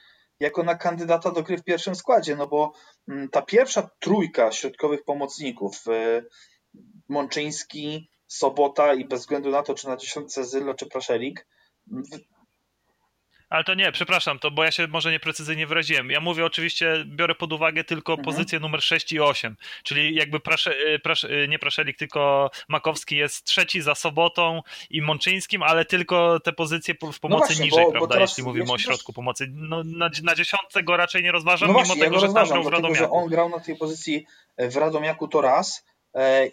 jako 0.41 0.63
na 0.63 0.75
kandydata 0.75 1.31
do 1.31 1.43
gry 1.43 1.59
w 1.59 1.65
pierwszym 1.65 1.95
składzie, 1.95 2.37
no 2.37 2.47
bo 2.47 2.73
mm, 3.09 3.29
ta 3.29 3.43
pierwsza 3.43 3.91
trójka 3.99 4.53
środkowych 4.53 5.05
pomocników, 5.05 5.85
y, 5.87 6.25
Mączyński, 7.09 8.11
Sobota 8.27 8.95
i 8.95 9.05
bez 9.05 9.21
względu 9.21 9.51
na 9.51 9.63
to, 9.63 9.75
czy 9.75 9.89
na 9.89 9.97
dziesiątce 9.97 10.45
Zylo 10.45 10.75
czy 10.75 10.87
Praszelik, 10.87 11.47
ale 13.53 13.65
to 13.65 13.75
nie, 13.75 13.93
przepraszam, 13.93 14.39
to 14.39 14.51
bo 14.51 14.65
ja 14.65 14.71
się 14.71 14.87
może 14.87 15.11
nieprecyzyjnie 15.11 15.67
wyraziłem. 15.67 16.11
Ja 16.11 16.21
mówię 16.21 16.45
oczywiście, 16.45 17.05
biorę 17.07 17.35
pod 17.35 17.53
uwagę 17.53 17.85
tylko 17.85 18.13
mhm. 18.13 18.25
pozycję 18.25 18.61
numer 18.61 18.83
6 18.83 19.13
i 19.13 19.21
8, 19.21 19.57
czyli 19.83 20.15
jakby 20.15 20.41
prasze, 20.41 20.75
y, 20.95 20.99
prasze, 20.99 21.31
y, 21.31 21.49
nie 21.49 21.59
Praszelik, 21.59 21.99
tylko 21.99 22.51
Makowski 22.69 23.17
jest 23.17 23.45
trzeci 23.45 23.81
za 23.83 23.95
Sobotą 23.95 24.61
i 24.91 25.03
Mączyńskim, 25.03 25.63
ale 25.63 25.85
tylko 25.85 26.41
te 26.41 26.53
pozycje 26.53 26.95
w 26.95 26.99
pomocy 26.99 27.25
no 27.29 27.39
właśnie, 27.39 27.65
niżej, 27.65 27.85
bo, 27.85 27.91
prawda, 27.91 28.09
bo 28.09 28.15
teraz, 28.15 28.31
jeśli 28.31 28.45
mówimy 28.45 28.73
o 28.73 28.79
środku 28.79 29.13
pomocy. 29.13 29.47
No, 29.51 29.83
na, 29.85 30.11
na 30.23 30.35
dziesiątce 30.35 30.83
go 30.83 30.97
raczej 30.97 31.23
nie 31.23 31.33
rozważam, 31.33 31.69
no 31.69 31.73
właśnie, 31.73 31.95
mimo 31.95 32.05
tego, 32.05 32.17
ja 32.17 32.21
że 32.21 32.35
tam 32.35 32.49
grał 32.49 32.63
w 32.63 32.67
Radomiaku. 32.67 32.81
Dlatego, 32.81 32.95
że 32.95 33.11
on 33.11 33.29
grał 33.29 33.49
na 33.49 33.61
tej 33.61 33.77
pozycji 33.77 34.27
w 34.59 34.77
Radomiaku 34.77 35.29
to 35.29 35.41
raz, 35.41 35.85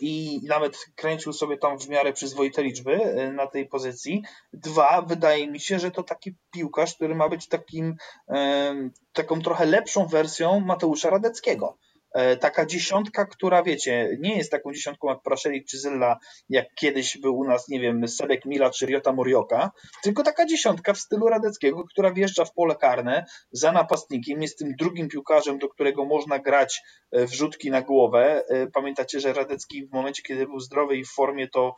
i 0.02 0.42
nawet 0.48 0.78
kręcił 0.96 1.34
sobie 1.34 1.58
tam 1.58 1.80
w 1.80 1.90
miarę 1.90 2.14
przyzwoite 2.14 2.64
liczby 2.64 3.04
e, 3.04 3.32
na 3.32 3.48
tej 3.48 3.66
pozycji. 3.66 4.24
Dwa, 4.54 5.02
wydaje 5.02 5.48
mi 5.48 5.60
się, 5.60 5.80
że 5.80 5.92
to 5.92 6.04
taki 6.04 6.36
piłkarz, 6.52 6.96
który 6.96 7.16
ma 7.16 7.30
być 7.30 7.48
takim, 7.48 7.96
e, 8.30 8.76
taką 9.14 9.42
trochę 9.42 9.66
lepszą 9.66 10.06
wersją 10.06 10.60
Mateusza 10.60 11.10
Radeckiego. 11.10 11.78
E, 12.14 12.38
taka 12.38 12.66
dziesiątka, 12.66 13.26
która 13.26 13.64
wiecie, 13.64 14.18
nie 14.20 14.38
jest 14.38 14.52
taką 14.52 14.74
dziesiątką 14.74 15.10
jak 15.10 15.22
Praszelik 15.22 15.68
czy 15.68 15.78
Zylla, 15.78 16.20
jak 16.50 16.66
kiedyś 16.76 17.18
był 17.18 17.38
u 17.38 17.44
nas, 17.44 17.68
nie 17.68 17.80
wiem, 17.80 18.08
Sebek 18.08 18.46
Mila 18.46 18.70
czy 18.70 18.86
Riota 18.86 19.14
Morioka, 19.14 19.72
tylko 20.04 20.24
taka 20.24 20.46
dziesiątka 20.46 20.94
w 20.94 21.00
stylu 21.00 21.28
Radeckiego, 21.28 21.84
która 21.84 22.14
wjeżdża 22.14 22.46
w 22.46 22.54
pole 22.54 22.76
karne 22.76 23.26
za 23.52 23.72
napastnikiem, 23.72 24.42
jest 24.42 24.60
tym 24.60 24.76
drugim 24.80 25.08
piłkarzem, 25.08 25.60
do 25.60 25.70
którego 25.70 26.06
można 26.06 26.40
grać 26.40 26.82
e, 27.12 27.26
wrzutki 27.26 27.72
na 27.72 27.82
głowę. 27.82 28.44
E, 28.50 28.68
pamiętacie, 28.68 29.20
że 29.20 29.34
Radecki 29.34 29.88
w 29.88 29.92
momencie, 29.92 30.24
kiedy 30.24 30.46
był 30.46 30.60
zdrowy 30.60 30.98
i 30.98 31.06
w 31.06 31.10
formie, 31.10 31.48
to 31.48 31.76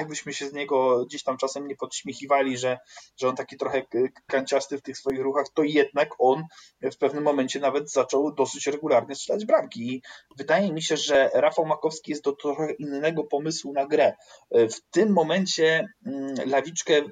jakbyśmy 0.00 0.32
się 0.32 0.48
z 0.48 0.52
niego 0.52 1.06
gdzieś 1.06 1.22
tam 1.22 1.36
czasem 1.36 1.66
nie 1.66 1.76
podśmiechiwali, 1.76 2.58
że, 2.58 2.78
że 3.16 3.28
on 3.28 3.36
taki 3.36 3.56
trochę 3.56 3.82
kanciasty 4.26 4.78
w 4.78 4.82
tych 4.82 4.98
swoich 4.98 5.20
ruchach, 5.20 5.46
to 5.54 5.62
jednak 5.62 6.08
on 6.18 6.44
w 6.82 6.96
pewnym 6.96 7.24
momencie 7.24 7.60
nawet 7.60 7.92
zaczął 7.92 8.34
dosyć 8.34 8.66
regularnie 8.66 9.14
strzelać 9.14 9.46
bramki. 9.46 9.94
I 9.94 10.02
wydaje 10.36 10.72
mi 10.72 10.82
się, 10.82 10.96
że 10.96 11.30
Rafał 11.34 11.66
Makowski 11.66 12.10
jest 12.10 12.24
do 12.24 12.32
trochę 12.32 12.72
innego 12.72 13.24
pomysłu 13.24 13.72
na 13.72 13.86
grę. 13.86 14.12
W 14.50 14.90
tym 14.90 15.12
momencie 15.12 15.88
mm, 16.06 16.34
Lawiczkę 16.46 17.02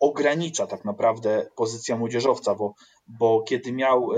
ogranicza 0.00 0.66
tak 0.66 0.84
naprawdę 0.84 1.46
pozycja 1.56 1.96
młodzieżowca, 1.96 2.54
bo, 2.54 2.74
bo 3.06 3.42
kiedy 3.42 3.72
miał 3.72 4.12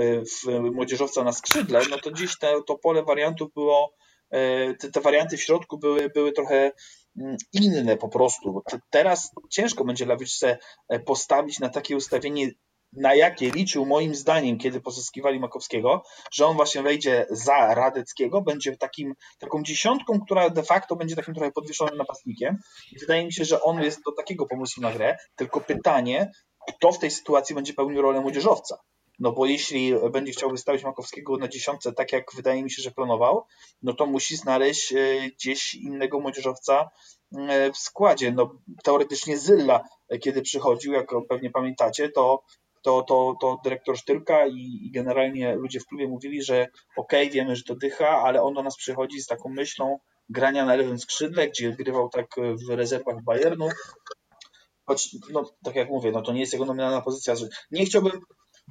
e, 0.47 0.59
młodzieżowca 0.59 1.23
na 1.23 1.31
skrzydle, 1.31 1.81
no 1.89 1.97
to 1.97 2.11
dziś 2.11 2.37
te, 2.37 2.53
to 2.67 2.77
pole 2.77 3.03
wariantów 3.03 3.53
było, 3.53 3.93
e, 4.29 4.73
te, 4.73 4.91
te 4.91 5.01
warianty 5.01 5.37
w 5.37 5.41
środku 5.41 5.77
były, 5.77 6.09
były 6.09 6.31
trochę 6.31 6.71
inne 7.53 7.97
po 7.97 8.09
prostu. 8.09 8.63
Teraz 8.89 9.31
ciężko 9.49 9.85
będzie 9.85 10.05
Lawiczce 10.05 10.57
e, 10.89 10.99
postawić 10.99 11.59
na 11.59 11.69
takie 11.69 11.97
ustawienie, 11.97 12.51
na 12.93 13.15
jakie 13.15 13.51
liczył 13.51 13.85
moim 13.85 14.15
zdaniem, 14.15 14.57
kiedy 14.57 14.81
pozyskiwali 14.81 15.39
Makowskiego, 15.39 16.03
że 16.31 16.45
on 16.45 16.55
właśnie 16.55 16.81
wejdzie 16.81 17.25
za 17.29 17.75
Radeckiego, 17.75 18.41
będzie 18.41 18.77
takim, 18.77 19.13
taką 19.39 19.63
dziesiątką, 19.63 20.19
która 20.19 20.49
de 20.49 20.63
facto 20.63 20.95
będzie 20.95 21.15
takim 21.15 21.33
trochę 21.33 21.51
podwieszonym 21.51 21.97
napastnikiem. 21.97 22.57
I 22.91 22.99
wydaje 22.99 23.25
mi 23.25 23.33
się, 23.33 23.45
że 23.45 23.61
on 23.61 23.83
jest 23.83 23.99
do 24.05 24.11
takiego 24.11 24.45
pomysłu 24.45 24.83
na 24.83 24.91
grę, 24.91 25.17
tylko 25.35 25.61
pytanie, 25.61 26.31
kto 26.67 26.91
w 26.91 26.99
tej 26.99 27.11
sytuacji 27.11 27.55
będzie 27.55 27.73
pełnił 27.73 28.01
rolę 28.01 28.21
młodzieżowca. 28.21 28.77
No 29.19 29.31
bo 29.31 29.45
jeśli 29.45 29.93
będzie 30.11 30.31
chciał 30.31 30.49
wystawić 30.49 30.83
Makowskiego 30.83 31.37
na 31.37 31.47
dziesiątce, 31.47 31.93
tak 31.93 32.13
jak 32.13 32.35
wydaje 32.35 32.63
mi 32.63 32.71
się, 32.71 32.81
że 32.81 32.91
planował, 32.91 33.45
no 33.81 33.93
to 33.93 34.05
musi 34.05 34.35
znaleźć 34.35 34.93
e, 34.93 34.97
gdzieś 35.35 35.75
innego 35.75 36.19
młodzieżowca 36.19 36.89
w 37.73 37.77
składzie. 37.77 38.31
No, 38.31 38.55
teoretycznie 38.83 39.37
Zylla, 39.37 39.83
kiedy 40.21 40.41
przychodził, 40.41 40.93
jak 40.93 41.07
pewnie 41.29 41.51
pamiętacie, 41.51 42.09
to 42.09 42.43
to, 42.81 43.03
to, 43.03 43.35
to 43.41 43.59
dyrektor 43.63 43.97
Sztyrka 43.97 44.47
i, 44.47 44.79
i 44.83 44.91
generalnie 44.91 45.55
ludzie 45.55 45.79
w 45.79 45.85
klubie 45.85 46.07
mówili, 46.07 46.43
że 46.43 46.67
okej, 46.97 47.23
okay, 47.23 47.33
wiemy, 47.33 47.55
że 47.55 47.63
to 47.63 47.75
dycha, 47.75 48.21
ale 48.21 48.43
on 48.43 48.53
do 48.53 48.63
nas 48.63 48.77
przychodzi 48.77 49.21
z 49.21 49.27
taką 49.27 49.49
myślą 49.49 49.99
grania 50.29 50.65
na 50.65 50.75
lewym 50.75 50.99
skrzydle, 50.99 51.47
gdzie 51.47 51.71
grywał 51.71 52.09
tak 52.09 52.27
w 52.67 52.69
rezerwach 52.69 53.23
Bayernu. 53.23 53.69
Choć, 54.85 55.15
no, 55.31 55.43
tak 55.63 55.75
jak 55.75 55.89
mówię, 55.89 56.11
no 56.11 56.21
to 56.21 56.33
nie 56.33 56.39
jest 56.39 56.53
jego 56.53 56.65
nominalna 56.65 57.01
pozycja. 57.01 57.33
Nie 57.71 57.85
chciałbym 57.85 58.21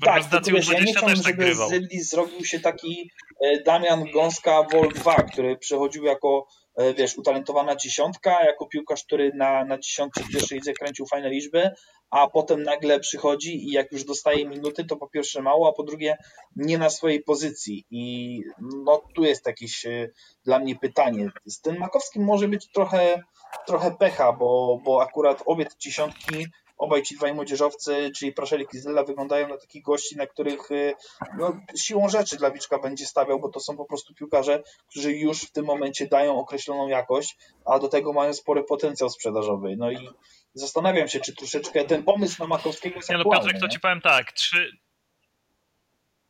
tak, 0.04 0.24
tylko 0.24 0.50
wiesz, 0.50 0.68
ja 0.68 0.80
nie 0.80 0.92
chciałbym, 0.92 1.22
tak 1.22 1.40
żeby 1.40 1.54
z 1.54 1.68
Zylli 1.68 2.00
zrobił 2.00 2.44
się 2.44 2.60
taki 2.60 3.10
e, 3.40 3.62
Damian 3.62 4.04
Gąska 4.12 4.62
Vol 4.72 4.88
2, 4.88 5.14
który 5.14 5.56
przechodził 5.56 6.04
jako 6.04 6.46
E, 6.78 6.94
wiesz, 6.94 7.18
utalentowana 7.18 7.76
dziesiątka, 7.76 8.44
jako 8.44 8.66
piłkarz, 8.66 9.04
który 9.04 9.32
na, 9.34 9.64
na 9.64 9.78
dziesiątce 9.78 10.24
w 10.24 10.28
pierwszej 10.32 10.58
lidze 10.58 10.72
kręcił 10.72 11.06
fajne 11.06 11.30
liczby, 11.30 11.70
a 12.10 12.28
potem 12.28 12.62
nagle 12.62 13.00
przychodzi 13.00 13.68
i 13.68 13.72
jak 13.72 13.92
już 13.92 14.04
dostaje 14.04 14.48
minuty, 14.48 14.84
to 14.84 14.96
po 14.96 15.08
pierwsze 15.08 15.42
mało, 15.42 15.68
a 15.68 15.72
po 15.72 15.82
drugie 15.82 16.16
nie 16.56 16.78
na 16.78 16.90
swojej 16.90 17.22
pozycji. 17.22 17.84
I 17.90 18.40
no 18.84 19.02
tu 19.14 19.24
jest 19.24 19.46
jakieś 19.46 19.86
e, 19.86 20.10
dla 20.44 20.58
mnie 20.58 20.76
pytanie. 20.76 21.30
Z 21.46 21.60
tym 21.60 21.78
Makowskim 21.78 22.24
może 22.24 22.48
być 22.48 22.72
trochę, 22.72 23.22
trochę 23.66 23.96
pecha, 23.96 24.32
bo, 24.32 24.80
bo 24.84 25.02
akurat 25.02 25.42
obie 25.46 25.64
te 25.64 25.74
dziesiątki 25.78 26.46
obaj 26.78 27.02
ci 27.02 27.16
dwaj 27.16 27.34
młodzieżowcy, 27.34 28.10
czyli 28.16 28.32
Praszelik 28.32 28.74
i 28.74 28.78
Zyla, 28.78 29.04
wyglądają 29.04 29.48
na 29.48 29.58
takich 29.58 29.82
gości, 29.82 30.16
na 30.16 30.26
których 30.26 30.70
y, 30.70 30.94
no, 31.38 31.60
siłą 31.76 32.08
rzeczy 32.08 32.36
dla 32.36 32.50
Wiczka 32.50 32.78
będzie 32.78 33.06
stawiał, 33.06 33.40
bo 33.40 33.48
to 33.48 33.60
są 33.60 33.76
po 33.76 33.84
prostu 33.84 34.14
piłkarze, 34.14 34.62
którzy 34.90 35.12
już 35.12 35.42
w 35.42 35.52
tym 35.52 35.64
momencie 35.64 36.06
dają 36.06 36.38
określoną 36.38 36.88
jakość, 36.88 37.36
a 37.64 37.78
do 37.78 37.88
tego 37.88 38.12
mają 38.12 38.32
spory 38.32 38.64
potencjał 38.64 39.10
sprzedażowy. 39.10 39.76
No 39.76 39.90
i 39.90 40.08
zastanawiam 40.54 41.08
się, 41.08 41.20
czy 41.20 41.34
troszeczkę 41.34 41.84
ten 41.84 42.02
pomysł 42.02 42.36
na 42.42 42.46
Makowskiego 42.46 42.96
jest 42.96 43.10
Nie 43.10 43.18
no 43.18 43.24
Piotrek, 43.24 43.60
to 43.60 43.68
ci 43.68 43.80
powiem 43.80 44.00
tak, 44.00 44.32
trzy, 44.32 44.72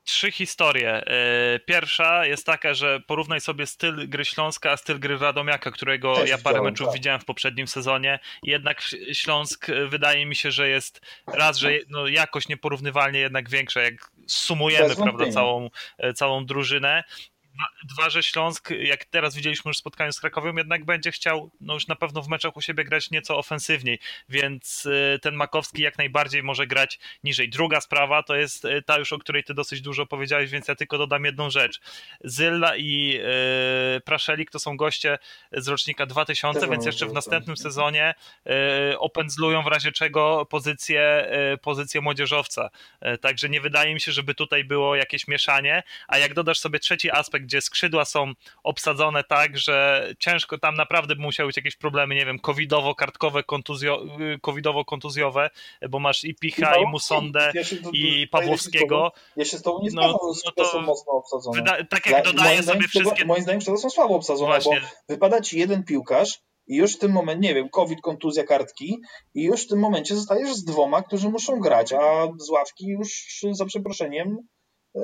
trzy 0.09 0.33
historie. 0.33 1.07
E, 1.07 1.59
pierwsza 1.59 2.27
jest 2.27 2.47
taka, 2.47 2.75
że 2.75 3.01
porównaj 3.01 3.41
sobie 3.41 3.67
styl 3.67 4.09
gry 4.09 4.25
Śląska, 4.25 4.71
a 4.71 4.77
styl 4.77 4.99
gry 4.99 5.19
Radomiaka, 5.19 5.71
którego 5.71 6.17
Też 6.17 6.31
ja 6.31 6.39
parę 6.39 6.63
meczów 6.63 6.87
tak. 6.87 6.95
widziałem 6.95 7.21
w 7.21 7.25
poprzednim 7.25 7.67
sezonie. 7.69 8.19
Jednak 8.43 8.83
Śląsk 9.13 9.69
e, 9.69 9.87
wydaje 9.87 10.27
mi 10.27 10.37
się, 10.37 10.51
że 10.51 10.69
jest 10.69 11.01
raz, 11.27 11.57
że 11.59 11.71
no, 11.89 12.07
jakość 12.07 12.49
nieporównywalnie 12.49 13.21
jednak 13.21 13.51
większa, 13.51 13.81
jak 13.83 14.11
sumujemy 14.27 14.97
prawda, 14.97 15.31
całą, 15.31 15.71
e, 15.99 16.13
całą 16.13 16.47
drużynę 16.47 17.05
dwa, 17.85 18.11
że 18.11 18.23
Śląsk, 18.23 18.71
jak 18.71 19.05
teraz 19.05 19.35
widzieliśmy 19.35 19.69
już 19.69 19.77
w 19.77 19.81
spotkaniu 19.81 20.13
z 20.13 20.21
Krakowią, 20.21 20.57
jednak 20.57 20.85
będzie 20.85 21.13
chciał 21.13 21.51
no 21.61 21.75
już 21.75 21.87
na 21.87 21.97
pewno 21.97 22.23
w 22.23 22.29
meczach 22.29 22.57
u 22.57 22.61
siebie 22.61 22.85
grać 22.85 23.11
nieco 23.11 23.39
ofensywniej, 23.39 23.99
więc 24.29 24.87
y, 24.87 25.19
ten 25.23 25.35
Makowski 25.35 25.83
jak 25.83 25.99
najbardziej 25.99 26.43
może 26.43 26.67
grać 26.67 26.99
niżej. 27.25 27.49
Druga 27.49 27.81
sprawa 27.81 28.23
to 28.23 28.37
jest 28.37 28.65
y, 28.65 28.83
ta 28.83 28.99
już, 28.99 29.13
o 29.13 29.19
której 29.19 29.45
ty 29.45 29.55
dosyć 29.55 29.81
dużo 29.81 30.07
powiedziałeś, 30.07 30.51
więc 30.51 30.69
ja 30.69 30.75
tylko 30.75 30.99
dodam 30.99 31.25
jedną 31.25 31.51
rzecz. 31.51 31.81
Zylla 32.25 32.77
i 32.77 33.21
y, 33.97 34.01
Praszelik 34.01 34.51
to 34.51 34.59
są 34.59 34.77
goście 34.77 35.19
z 35.53 35.69
rocznika 35.69 36.07
2000, 36.07 36.69
więc 36.69 36.87
jeszcze 36.87 37.07
w 37.07 37.13
następnym 37.13 37.57
sezonie 37.57 38.15
opędzlują 38.99 39.63
w 39.63 39.67
razie 39.67 39.93
czego 39.93 40.47
pozycję, 40.47 41.31
pozycję 41.63 42.01
młodzieżowca. 42.01 42.71
Także 43.21 43.49
nie 43.49 43.61
wydaje 43.61 43.95
mi 43.95 44.01
się, 44.01 44.13
żeby 44.13 44.35
tutaj 44.35 44.65
było 44.65 44.97
jakieś 44.97 45.29
mieszanie, 45.29 45.83
a 46.09 46.19
jak 46.19 46.35
dodasz 46.35 46.59
sobie 46.59 46.79
trzeci 46.79 47.11
aspekt, 47.11 47.48
gdzie 47.49 47.61
skrzydła 47.61 48.05
są 48.05 48.33
obsadzone 48.63 49.25
tak, 49.25 49.59
że 49.59 50.09
ciężko 50.19 50.59
tam 50.59 50.75
naprawdę 50.75 51.17
by 51.17 51.23
musiały 51.23 51.47
być 51.47 51.57
jakieś 51.57 51.77
problemy, 51.77 52.15
nie 52.15 52.27
wiem, 52.27 52.39
covidowo-kartkowe, 52.39 53.43
kontuzjo, 53.45 54.03
covidowo-kontuzjowe, 54.43 55.51
bo 55.91 55.99
masz 55.99 56.25
i 56.25 56.35
Picha, 56.35 56.77
i, 56.77 56.83
i 56.83 56.87
Musondę, 56.87 57.53
ja 57.55 57.63
i 57.93 58.29
Pawłowskiego. 58.29 59.13
Ja 59.37 59.45
się 59.45 59.59
z 59.59 59.63
tobą 59.63 59.83
nie 59.83 59.91
zgadzam, 59.91 60.11
no, 60.11 60.33
no 60.45 60.53
to 60.57 60.65
są 60.65 60.81
mocno 60.81 61.13
obsadzone. 61.13 61.63
Wyda- 61.63 61.85
tak 61.91 62.07
jak 62.07 62.27
ja, 62.27 62.33
dodaję 62.33 62.63
sobie 62.63 62.89
wszystkie... 62.89 63.25
Moim 63.25 63.43
zdaniem 63.43 63.61
to 63.61 63.77
są 63.77 63.91
słabo 63.91 64.15
obsadzone, 64.15 64.51
Właśnie. 64.51 64.81
bo 64.81 65.15
wypada 65.15 65.41
ci 65.41 65.59
jeden 65.59 65.85
piłkarz, 65.85 66.39
i 66.69 66.77
już 66.77 66.97
w 66.97 66.99
tym 66.99 67.13
momencie, 67.13 67.49
nie 67.49 67.55
wiem, 67.55 67.69
COVID, 67.69 68.01
kontuzja 68.01 68.45
kartki 68.45 69.01
i 69.35 69.43
już 69.43 69.65
w 69.65 69.69
tym 69.69 69.79
momencie 69.79 70.17
zostajesz 70.17 70.55
z 70.55 70.65
dwoma, 70.65 71.03
którzy 71.03 71.29
muszą 71.29 71.61
grać, 71.61 71.93
a 71.93 72.29
z 72.39 72.51
ławki 72.51 72.87
już 72.87 73.25
za 73.53 73.65
przeproszeniem 73.65 74.39
e, 74.97 75.01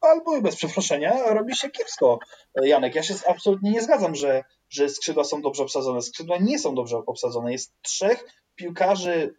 albo 0.00 0.36
i 0.36 0.42
bez 0.42 0.56
przeproszenia, 0.56 1.32
robi 1.34 1.56
się 1.56 1.70
kiepsko. 1.70 2.18
Janek, 2.62 2.94
ja 2.94 3.02
się 3.02 3.14
absolutnie 3.28 3.70
nie 3.70 3.82
zgadzam, 3.82 4.14
że, 4.14 4.44
że 4.68 4.88
skrzydła 4.88 5.24
są 5.24 5.42
dobrze 5.42 5.62
obsadzone. 5.62 6.02
Skrzydła 6.02 6.38
nie 6.38 6.58
są 6.58 6.74
dobrze 6.74 6.96
obsadzone. 7.06 7.52
Jest 7.52 7.74
trzech 7.82 8.24
piłkarzy 8.54 9.34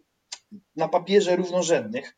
na 0.76 0.88
papierze 0.88 1.36
równorzędnych, 1.36 2.18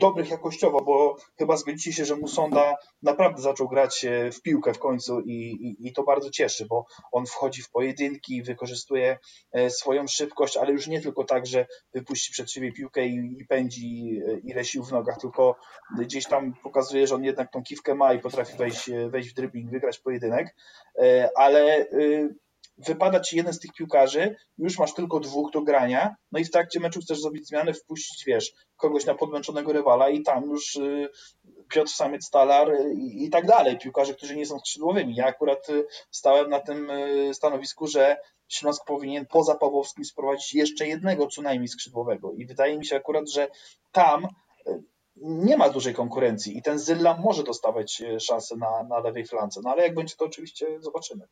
dobrych 0.00 0.30
jakościowo, 0.30 0.80
bo 0.80 1.16
chyba 1.38 1.56
zgodzicie 1.56 1.92
się, 1.92 2.04
że 2.04 2.16
Musonda 2.16 2.76
naprawdę 3.02 3.42
zaczął 3.42 3.68
grać 3.68 4.04
e, 4.04 4.32
w 4.32 4.42
piłkę 4.42 4.74
w 4.74 4.78
końcu 4.78 5.20
i, 5.20 5.32
i, 5.32 5.88
i, 5.88 5.92
to 5.92 6.02
bardzo 6.02 6.30
cieszy, 6.30 6.66
bo 6.66 6.86
on 7.12 7.26
wchodzi 7.26 7.62
w 7.62 7.70
pojedynki, 7.70 8.42
wykorzystuje 8.42 9.18
e, 9.52 9.70
swoją 9.70 10.06
szybkość, 10.06 10.56
ale 10.56 10.72
już 10.72 10.86
nie 10.86 11.00
tylko 11.00 11.24
tak, 11.24 11.46
że 11.46 11.66
wypuści 11.94 12.32
przed 12.32 12.50
siebie 12.50 12.72
piłkę 12.72 13.06
i, 13.06 13.36
i 13.40 13.46
pędzi 13.46 14.20
ile 14.44 14.64
sił 14.64 14.84
w 14.84 14.92
nogach, 14.92 15.20
tylko 15.20 15.56
gdzieś 15.98 16.26
tam 16.26 16.54
pokazuje, 16.62 17.06
że 17.06 17.14
on 17.14 17.24
jednak 17.24 17.52
tą 17.52 17.62
kiwkę 17.62 17.94
ma 17.94 18.14
i 18.14 18.18
potrafi 18.18 18.56
wejść, 18.56 18.90
wejść 19.08 19.30
w 19.30 19.34
dribbling, 19.34 19.70
wygrać 19.70 19.98
pojedynek, 19.98 20.56
ale 21.36 21.86
wypada 22.78 23.20
ci 23.20 23.36
jeden 23.36 23.52
z 23.52 23.58
tych 23.58 23.72
piłkarzy, 23.72 24.36
już 24.58 24.78
masz 24.78 24.94
tylko 24.94 25.20
dwóch 25.20 25.52
do 25.52 25.62
grania, 25.62 26.16
no 26.32 26.38
i 26.38 26.44
w 26.44 26.50
trakcie 26.50 26.80
meczu 26.80 27.00
chcesz 27.00 27.20
zrobić 27.20 27.48
zmianę, 27.48 27.74
wpuścić, 27.74 28.24
wiesz, 28.26 28.52
kogoś 28.76 29.04
na 29.04 29.14
podmęczonego 29.14 29.72
rywala 29.72 30.08
i 30.08 30.22
tam 30.22 30.44
już 30.44 30.76
y, 30.76 31.08
Piotr 31.68 31.90
Samiec 31.90 32.24
Stalar 32.26 32.72
i, 32.94 33.24
i 33.24 33.30
tak 33.30 33.46
dalej, 33.46 33.78
piłkarze, 33.78 34.14
którzy 34.14 34.36
nie 34.36 34.46
są 34.46 34.58
skrzydłowymi. 34.58 35.14
Ja 35.14 35.26
akurat 35.26 35.68
y, 35.68 35.86
stałem 36.10 36.50
na 36.50 36.60
tym 36.60 36.90
y, 36.90 37.34
stanowisku, 37.34 37.86
że 37.86 38.16
Śląsk 38.48 38.84
powinien 38.84 39.26
poza 39.26 39.54
Pawłowskim 39.54 40.04
sprowadzić 40.04 40.54
jeszcze 40.54 40.86
jednego 40.86 41.26
co 41.26 41.42
najmniej 41.42 41.68
skrzydłowego 41.68 42.32
i 42.32 42.46
wydaje 42.46 42.78
mi 42.78 42.86
się 42.86 42.96
akurat, 42.96 43.30
że 43.30 43.48
tam 43.92 44.28
nie 45.16 45.56
ma 45.56 45.68
dużej 45.68 45.94
konkurencji 45.94 46.58
i 46.58 46.62
ten 46.62 46.78
Zylla 46.78 47.16
może 47.16 47.42
dostawać 47.42 48.02
szansę 48.20 48.56
na, 48.56 48.82
na 48.82 48.98
lewej 48.98 49.26
flance, 49.26 49.60
no 49.64 49.70
ale 49.70 49.82
jak 49.82 49.94
będzie 49.94 50.16
to 50.16 50.24
oczywiście 50.24 50.80
zobaczymy. 50.80 51.28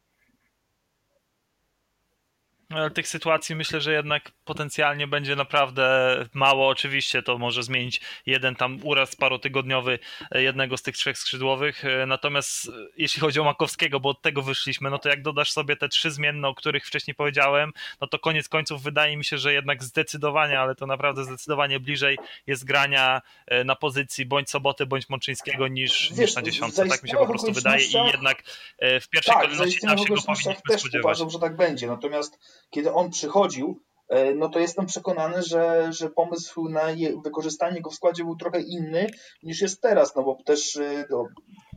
Tych 2.95 3.09
sytuacji 3.09 3.57
myślę, 3.57 3.81
że 3.81 3.93
jednak 3.93 4.31
potencjalnie 4.45 5.07
będzie 5.07 5.37
naprawdę 5.37 6.17
mało. 6.35 6.69
Oczywiście 6.69 7.23
to 7.23 7.39
może 7.39 7.63
zmienić 7.63 8.01
jeden 8.27 8.57
tam 8.57 8.79
uraz 8.83 9.17
parotygodniowy 9.17 9.99
jednego 10.35 10.77
z 10.77 10.83
tych 10.83 10.97
trzech 10.97 11.19
skrzydłowych. 11.19 11.83
Natomiast 12.07 12.71
jeśli 12.97 13.21
chodzi 13.21 13.41
o 13.41 13.45
Makowskiego, 13.45 14.01
bo 14.01 14.09
od 14.09 14.23
tego 14.23 14.43
wyszliśmy, 14.43 14.91
no 14.91 14.99
to 14.99 15.09
jak 15.09 15.23
dodasz 15.23 15.53
sobie 15.53 15.77
te 15.77 15.89
trzy 15.89 16.11
zmienne, 16.11 16.49
o 16.49 16.55
których 16.55 16.87
wcześniej 16.87 17.15
powiedziałem, 17.15 17.73
no 18.01 18.07
to 18.07 18.19
koniec 18.19 18.49
końców 18.49 18.83
wydaje 18.83 19.17
mi 19.17 19.25
się, 19.25 19.39
że 19.39 19.53
jednak 19.53 19.85
zdecydowanie, 19.85 20.61
ale 20.61 20.75
to 20.75 20.87
naprawdę 20.87 21.25
zdecydowanie 21.25 21.81
bliżej 21.81 22.19
jest 22.47 22.65
grania 22.65 23.23
e, 23.47 23.65
na 23.65 23.77
pozycji 23.77 24.27
bądź 24.27 24.51
Soboty, 24.51 24.87
bądź 24.87 25.09
Mączyńskiego 25.09 25.69
niż, 25.69 26.13
Wiesz, 26.13 26.19
niż 26.19 26.37
na 26.37 26.43
dziesiątce. 26.43 26.89
Tak 26.89 27.03
mi 27.03 27.09
się 27.11 27.17
po 27.17 27.27
prostu 27.27 27.53
wydaje 27.53 27.87
i 27.87 27.93
jednak 27.93 28.43
e, 28.79 29.01
w 29.01 29.09
pierwszej 29.09 29.35
tak, 29.35 29.43
kolejności 29.43 29.81
tam 29.81 29.99
się 29.99 30.05
go 30.05 30.23
powinniśmy 30.23 30.79
spodziewać. 30.79 31.05
uważam, 31.05 31.31
że 31.31 31.39
tak 31.39 31.57
będzie. 31.57 31.87
Natomiast 31.87 32.39
kiedy 32.71 32.93
on 32.93 33.11
przychodził, 33.11 33.81
e, 34.09 34.35
no 34.35 34.49
to 34.49 34.59
jestem 34.59 34.87
przekonany, 34.87 35.43
że, 35.43 35.93
że 35.93 36.11
pomysł 36.11 36.69
na 36.69 36.83
wykorzystanie 37.25 37.81
go 37.81 37.91
w 37.91 37.95
składzie 37.95 38.25
był 38.25 38.37
trochę 38.37 38.61
inny 38.61 39.11
niż 39.43 39.61
jest 39.61 39.81
teraz, 39.81 40.17
no 40.17 40.23
bo 40.23 40.39
też 40.45 40.79
no, 41.11 41.25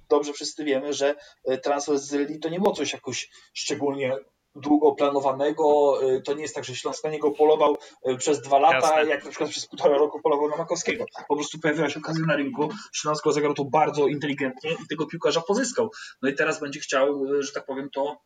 dobrze 0.09 0.33
wszyscy 0.33 0.63
wiemy, 0.63 0.93
że 0.93 1.15
e, 1.45 1.57
transfer 1.57 1.99
z 1.99 2.07
Zyli 2.07 2.39
to 2.39 2.49
nie 2.49 2.59
było 2.59 2.73
coś 2.73 2.93
jakoś 2.93 3.29
szczególnie 3.53 4.17
długo 4.55 4.91
planowanego. 4.91 5.97
To 6.25 6.33
nie 6.33 6.41
jest 6.41 6.55
tak, 6.55 6.63
że 6.63 6.75
Śląsk 6.75 7.03
na 7.03 7.09
niego 7.09 7.31
polował 7.31 7.77
przez 8.17 8.41
dwa 8.41 8.59
lata, 8.59 8.77
Jasne. 8.77 9.11
jak 9.11 9.23
na 9.23 9.29
przykład 9.29 9.49
przez 9.49 9.67
półtora 9.67 9.97
roku 9.97 10.21
polował 10.21 10.49
na 10.49 10.57
Makowskiego. 10.57 11.05
Po 11.27 11.35
prostu 11.35 11.59
pojawiła 11.59 11.89
się 11.89 11.99
okazja 11.99 12.25
na 12.25 12.35
rynku, 12.35 12.69
Śląsk 12.93 13.25
zagrał 13.31 13.53
to 13.53 13.65
bardzo 13.65 14.07
inteligentnie 14.07 14.71
i 14.71 14.87
tego 14.89 15.05
piłkarza 15.05 15.41
pozyskał. 15.41 15.91
No 16.21 16.29
i 16.29 16.35
teraz 16.35 16.59
będzie 16.59 16.79
chciał, 16.79 17.25
że 17.39 17.51
tak 17.51 17.65
powiem, 17.65 17.89
to 17.89 18.17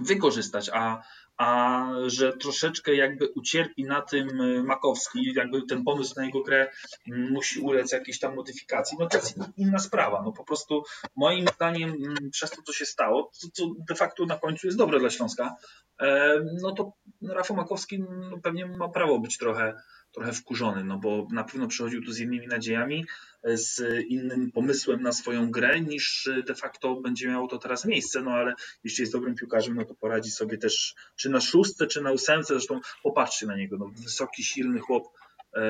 wykorzystać, 0.00 0.70
a 0.72 1.02
a 1.36 1.86
że 2.06 2.32
troszeczkę 2.32 2.94
jakby 2.94 3.28
ucierpi 3.28 3.84
na 3.84 4.02
tym 4.02 4.40
e, 4.40 4.62
Makowski, 4.62 5.32
jakby 5.34 5.62
ten 5.62 5.84
pomysł 5.84 6.14
na 6.16 6.24
jego 6.24 6.42
grę 6.42 6.70
musi 7.06 7.60
ulec 7.60 7.92
jakiejś 7.92 8.18
tam 8.18 8.34
modyfikacji, 8.34 8.96
no 9.00 9.06
to 9.06 9.16
jest 9.16 9.38
inna 9.56 9.78
sprawa. 9.78 10.22
No 10.24 10.32
po 10.32 10.44
prostu 10.44 10.82
moim 11.16 11.46
zdaniem 11.54 12.14
przez 12.30 12.50
to, 12.50 12.62
co 12.62 12.72
się 12.72 12.86
stało, 12.86 13.30
co, 13.52 13.66
de 13.88 13.94
facto 13.94 14.26
na 14.26 14.38
końcu 14.38 14.66
jest 14.66 14.78
dobre 14.78 15.00
dla 15.00 15.10
Śląska, 15.10 15.56
e, 16.00 16.40
no 16.62 16.72
to 16.72 16.92
Rafał 17.22 17.56
Makowski 17.56 17.98
no 18.30 18.38
pewnie 18.42 18.66
ma 18.66 18.88
prawo 18.88 19.18
być 19.18 19.38
trochę 19.38 19.74
trochę 20.14 20.32
wkurzony, 20.32 20.84
no 20.84 20.98
bo 20.98 21.26
na 21.32 21.44
pewno 21.44 21.68
przychodził 21.68 22.04
tu 22.04 22.12
z 22.12 22.20
innymi 22.20 22.46
nadziejami, 22.46 23.04
z 23.44 23.82
innym 24.08 24.52
pomysłem 24.52 25.02
na 25.02 25.12
swoją 25.12 25.50
grę, 25.50 25.80
niż 25.80 26.30
de 26.46 26.54
facto 26.54 27.00
będzie 27.00 27.28
miało 27.28 27.48
to 27.48 27.58
teraz 27.58 27.84
miejsce, 27.84 28.22
no 28.22 28.30
ale 28.30 28.54
jeśli 28.84 29.02
jest 29.02 29.12
dobrym 29.12 29.34
piłkarzem, 29.34 29.74
no 29.74 29.84
to 29.84 29.94
poradzi 29.94 30.30
sobie 30.30 30.58
też 30.58 30.94
czy 31.16 31.30
na 31.30 31.40
szóstce, 31.40 31.86
czy 31.86 32.00
na 32.00 32.12
ósemce, 32.12 32.54
zresztą 32.54 32.80
popatrzcie 33.02 33.46
na 33.46 33.56
niego, 33.56 33.76
no, 33.78 33.90
wysoki, 34.02 34.44
silny 34.44 34.80
chłop, 34.80 35.08
e, 35.56 35.62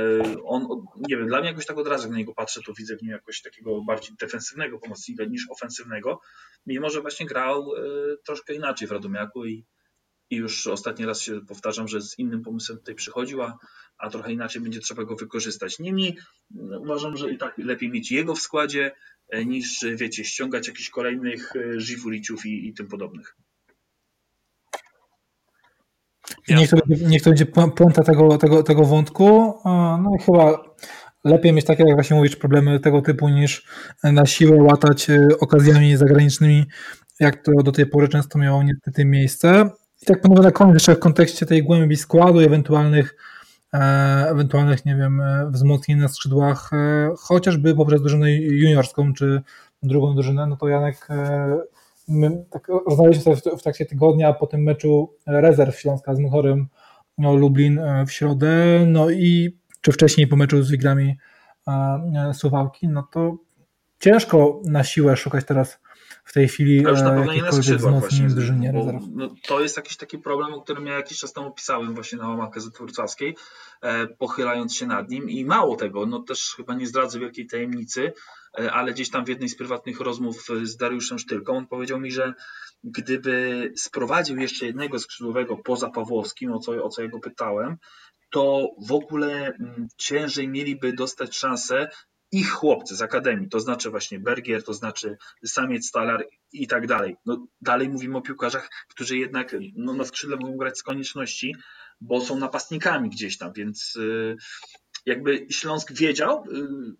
on, 0.44 0.68
nie 1.08 1.16
wiem, 1.16 1.26
dla 1.26 1.40
mnie 1.40 1.48
jakoś 1.48 1.66
tak 1.66 1.78
od 1.78 1.88
razu 1.88 2.10
na 2.10 2.16
niego 2.16 2.34
patrzę, 2.34 2.60
to 2.66 2.72
widzę 2.72 2.96
w 2.96 3.02
nim 3.02 3.10
jakoś 3.10 3.42
takiego 3.42 3.82
bardziej 3.82 4.16
defensywnego 4.20 4.78
pomocnika 4.78 5.24
niż 5.24 5.46
ofensywnego, 5.50 6.20
mimo 6.66 6.90
że 6.90 7.00
właśnie 7.00 7.26
grał 7.26 7.74
e, 7.76 7.80
troszkę 8.26 8.54
inaczej 8.54 8.88
w 8.88 8.92
Radomiaku 8.92 9.44
i, 9.44 9.66
i 10.30 10.36
już 10.36 10.66
ostatni 10.66 11.06
raz 11.06 11.20
się 11.20 11.40
powtarzam, 11.40 11.88
że 11.88 12.00
z 12.00 12.18
innym 12.18 12.42
pomysłem 12.42 12.78
tutaj 12.78 12.94
przychodził, 12.94 13.42
a, 13.42 13.58
a 13.98 14.10
trochę 14.10 14.32
inaczej 14.32 14.62
będzie 14.62 14.80
trzeba 14.80 15.04
go 15.04 15.16
wykorzystać. 15.16 15.78
Niemniej 15.78 16.18
no, 16.50 16.80
uważam, 16.80 17.16
że 17.16 17.30
i 17.30 17.38
tak 17.38 17.58
lepiej 17.58 17.90
mieć 17.90 18.12
jego 18.12 18.34
w 18.34 18.40
składzie, 18.40 18.92
e, 19.28 19.44
niż, 19.44 19.84
wiecie, 19.96 20.24
ściągać 20.24 20.68
jakichś 20.68 20.90
kolejnych 20.90 21.52
Żiwuliciów 21.76 22.46
i, 22.46 22.68
i 22.68 22.74
tym 22.74 22.88
podobnych. 22.88 23.36
Niech 26.48 26.70
to, 26.70 26.76
będzie, 26.86 27.06
niech 27.06 27.22
to 27.22 27.30
będzie 27.30 27.46
puenta 27.46 28.02
tego, 28.02 28.38
tego, 28.38 28.62
tego 28.62 28.84
wątku. 28.84 29.54
No 30.02 30.10
i 30.20 30.22
chyba 30.22 30.74
lepiej 31.24 31.52
mieć 31.52 31.64
takie, 31.64 31.84
jak 31.86 31.94
właśnie 31.94 32.16
mówisz, 32.16 32.36
problemy 32.36 32.80
tego 32.80 33.02
typu, 33.02 33.28
niż 33.28 33.66
na 34.04 34.26
siłę 34.26 34.56
łatać 34.62 35.10
e, 35.10 35.28
okazjami 35.40 35.96
zagranicznymi, 35.96 36.64
jak 37.20 37.42
to 37.42 37.52
do 37.62 37.72
tej 37.72 37.86
pory 37.86 38.08
często 38.08 38.38
miało 38.38 38.62
niestety 38.62 39.04
miejsce. 39.04 39.70
I 40.02 40.06
tak 40.06 40.20
panowie 40.20 40.42
na 40.42 40.50
koniec 40.50 40.74
jeszcze 40.74 40.94
w 40.94 40.98
kontekście 40.98 41.46
tej 41.46 41.62
głębi 41.62 41.96
składu 41.96 42.40
i 42.40 42.44
ewentualnych 42.44 43.14
e, 43.14 43.33
ewentualnych, 44.30 44.84
nie 44.84 44.96
wiem, 44.96 45.20
e, 45.20 45.50
wzmocnień 45.50 45.98
na 45.98 46.08
skrzydłach, 46.08 46.70
chociażby 47.18 47.74
poprzez 47.74 48.00
drużynę 48.00 48.32
juniorską, 48.32 49.12
czy 49.12 49.42
drugą 49.82 50.14
drużynę, 50.14 50.46
no 50.46 50.56
to 50.56 50.68
Janek 50.68 51.08
my 52.08 52.44
tak 52.50 52.68
rozmawialiśmy 52.86 53.36
sobie 53.36 53.56
w, 53.58 53.62
trakcie 53.62 53.86
tygodnia 53.86 54.32
po 54.32 54.46
tym 54.46 54.62
meczu 54.62 55.12
rezerw 55.26 55.80
Śląska 55.80 56.14
z 56.14 56.18
Muchorem 56.18 56.68
no, 57.18 57.34
Lublin 57.34 57.78
e, 57.78 58.06
w 58.06 58.12
środę, 58.12 58.84
no 58.86 59.10
i 59.10 59.58
czy 59.80 59.92
wcześniej 59.92 60.26
po 60.26 60.36
meczu 60.36 60.62
z 60.62 60.70
Wigrami 60.70 61.16
e, 61.68 62.34
Suwałki, 62.34 62.88
no 62.88 63.02
to 63.02 63.36
ciężko 63.98 64.60
na 64.64 64.84
siłę 64.84 65.16
szukać 65.16 65.44
teraz 65.44 65.78
w 66.24 66.32
tej 66.32 66.48
chwili 66.48 66.76
już 66.76 67.00
na 67.00 67.10
pewno 67.10 67.32
nie 67.32 67.42
na 67.42 67.52
skrzydłach 67.52 68.00
właśnie, 68.00 68.28
drużynie 68.28 68.72
rezerw. 68.72 69.02
No, 69.14 69.34
to 69.46 69.60
jest 69.60 69.76
jakiś 69.76 69.96
taki 69.96 70.18
problem, 70.18 70.54
o 70.54 70.62
którym 70.62 70.86
ja 70.86 70.94
jakiś 70.94 71.18
czas 71.18 71.32
temu 71.32 71.50
pisałem 71.50 71.94
właśnie 71.94 72.18
na 72.18 72.50
Gazety 72.54 72.78
Wrocławskiej, 72.78 73.36
e, 73.82 74.06
pochylając 74.06 74.76
się 74.76 74.86
nad 74.86 75.10
nim 75.10 75.30
i 75.30 75.44
mało 75.44 75.76
tego, 75.76 76.06
no 76.06 76.22
też 76.22 76.54
chyba 76.56 76.74
nie 76.74 76.86
zdradzę 76.86 77.18
wielkiej 77.18 77.46
tajemnicy, 77.46 78.12
e, 78.58 78.72
ale 78.72 78.92
gdzieś 78.92 79.10
tam 79.10 79.24
w 79.24 79.28
jednej 79.28 79.48
z 79.48 79.56
prywatnych 79.56 80.00
rozmów 80.00 80.46
z 80.62 80.76
Dariuszem 80.76 81.18
Sztylką 81.18 81.56
on 81.56 81.66
powiedział 81.66 82.00
mi, 82.00 82.10
że 82.10 82.34
gdyby 82.84 83.72
sprowadził 83.76 84.38
jeszcze 84.38 84.66
jednego 84.66 84.98
skrzydłowego 84.98 85.56
poza 85.56 85.90
Pawłowskim, 85.90 86.52
o 86.52 86.58
co, 86.58 86.84
o 86.84 86.88
co 86.88 87.02
ja 87.02 87.08
go 87.08 87.20
pytałem, 87.20 87.76
to 88.30 88.68
w 88.88 88.92
ogóle 88.92 89.46
mm, 89.46 89.88
ciężej 89.96 90.48
mieliby 90.48 90.92
dostać 90.92 91.36
szansę 91.36 91.88
ich 92.34 92.50
chłopcy 92.50 92.96
z 92.96 93.02
akademii, 93.02 93.48
to 93.48 93.60
znaczy 93.60 93.90
właśnie 93.90 94.18
Bergier, 94.18 94.64
to 94.64 94.74
znaczy 94.74 95.16
Samiec 95.44 95.86
Stalar 95.86 96.26
i 96.52 96.66
tak 96.66 96.86
dalej. 96.86 97.16
No, 97.26 97.46
dalej 97.60 97.88
mówimy 97.88 98.18
o 98.18 98.22
piłkarzach, 98.22 98.70
którzy 98.88 99.18
jednak 99.18 99.56
no, 99.76 99.92
na 99.92 100.04
skrzydle 100.04 100.36
mogą 100.36 100.56
grać 100.56 100.78
z 100.78 100.82
konieczności, 100.82 101.56
bo 102.00 102.20
są 102.20 102.36
napastnikami 102.36 103.10
gdzieś 103.10 103.38
tam, 103.38 103.52
więc 103.52 103.96
y, 103.96 104.36
jakby 105.06 105.46
Śląsk 105.50 105.92
wiedział, 105.92 106.44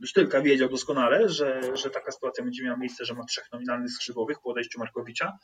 y, 0.03 0.07
Sztylka 0.07 0.41
wiedział 0.41 0.69
doskonale, 0.69 1.29
że, 1.29 1.77
że 1.77 1.91
taka 1.91 2.13
sytuacja 2.13 2.45
będzie 2.45 2.65
miała 2.65 2.77
miejsce, 2.77 3.05
że 3.05 3.15
ma 3.15 3.25
trzech 3.25 3.45
nominalnych 3.53 3.93
skrzydłowych 3.93 4.37
po 4.43 4.51
odejściu 4.51 4.79
Markowicza 4.79 5.39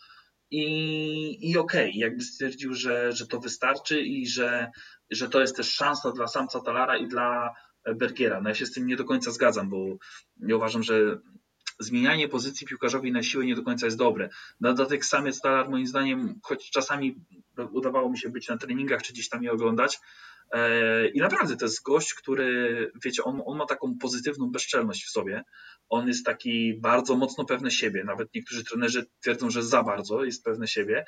i, 0.51 1.51
i 1.51 1.59
okej, 1.59 1.89
okay, 1.89 2.01
jakby 2.01 2.23
stwierdził, 2.23 2.75
że, 2.75 3.13
że 3.13 3.27
to 3.27 3.41
wystarczy 3.41 4.01
i 4.01 4.29
że, 4.29 4.71
że 5.11 5.29
to 5.29 5.41
jest 5.41 5.57
też 5.57 5.75
szansa 5.75 6.13
dla 6.13 6.27
samca 6.27 6.61
Talara 6.61 6.97
i 6.97 7.09
dla 7.09 7.55
Bergiera. 7.95 8.41
No 8.41 8.49
ja 8.49 8.55
się 8.55 8.67
z 8.67 8.73
tym 8.73 8.87
nie 8.87 8.97
do 8.97 9.05
końca 9.05 9.31
zgadzam, 9.31 9.71
bo 9.71 9.97
ja 10.41 10.57
uważam, 10.57 10.83
że 10.83 11.19
zmienianie 11.81 12.29
pozycji 12.29 12.67
piłkarzowej 12.67 13.13
na 13.13 13.23
siłę 13.23 13.47
nie 13.47 13.55
do 13.55 13.63
końca 13.63 13.87
jest 13.87 13.99
dobre. 13.99 14.29
Na 14.61 14.73
dodatek 14.73 15.05
samiec 15.05 15.37
Stalar 15.37 15.71
moim 15.71 15.87
zdaniem, 15.87 16.41
choć 16.43 16.71
czasami 16.71 17.17
udawało 17.73 18.11
mi 18.11 18.19
się 18.19 18.29
być 18.29 18.49
na 18.49 18.59
treningach 18.59 19.03
czy 19.03 19.13
gdzieś 19.13 19.29
tam 19.29 19.43
je 19.43 19.53
oglądać, 19.53 19.99
e, 20.53 21.09
i 21.09 21.19
naprawdę 21.19 21.57
to 21.57 21.65
jest 21.65 21.83
gość, 21.83 22.15
który, 22.15 22.93
wiecie, 23.05 23.25
on, 23.25 23.43
on 23.47 23.59
ma 23.59 23.67
taką 23.67 23.99
pozytywną 23.99 24.51
bezczelność 24.51 25.05
w 25.05 25.11
sobie. 25.11 25.45
On 25.89 26.09
jest 26.09 26.27
taki 26.27 26.75
bardzo 26.75 27.17
mocno 27.17 27.45
pewny 27.45 27.71
siebie. 27.71 28.05
Nawet 28.05 28.35
niektórzy 28.35 28.65
trenerzy 28.65 29.07
twierdzą, 29.21 29.51
że 29.51 29.63
za 29.63 29.83
bardzo 29.83 30.25
jest 30.25 30.45
pewny 30.45 30.69
siebie, 30.69 31.05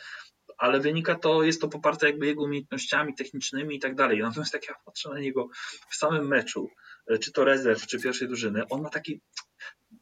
ale 0.62 0.80
wynika 0.80 1.14
to, 1.14 1.42
jest 1.42 1.60
to 1.60 1.68
poparte 1.68 2.06
jakby 2.06 2.26
jego 2.26 2.42
umiejętnościami 2.42 3.14
technicznymi 3.14 3.76
i 3.76 3.80
tak 3.80 3.94
dalej. 3.94 4.20
Natomiast 4.20 4.54
jak 4.54 4.68
ja 4.68 4.74
patrzę 4.84 5.08
na 5.08 5.18
niego 5.18 5.48
w 5.90 5.96
samym 5.96 6.28
meczu, 6.28 6.70
e, 7.06 7.18
czy 7.18 7.32
to 7.32 7.44
rezerw, 7.44 7.86
czy 7.86 8.00
pierwszej 8.00 8.28
drużyny, 8.28 8.68
on 8.70 8.82
ma 8.82 8.90
taki, 8.90 9.20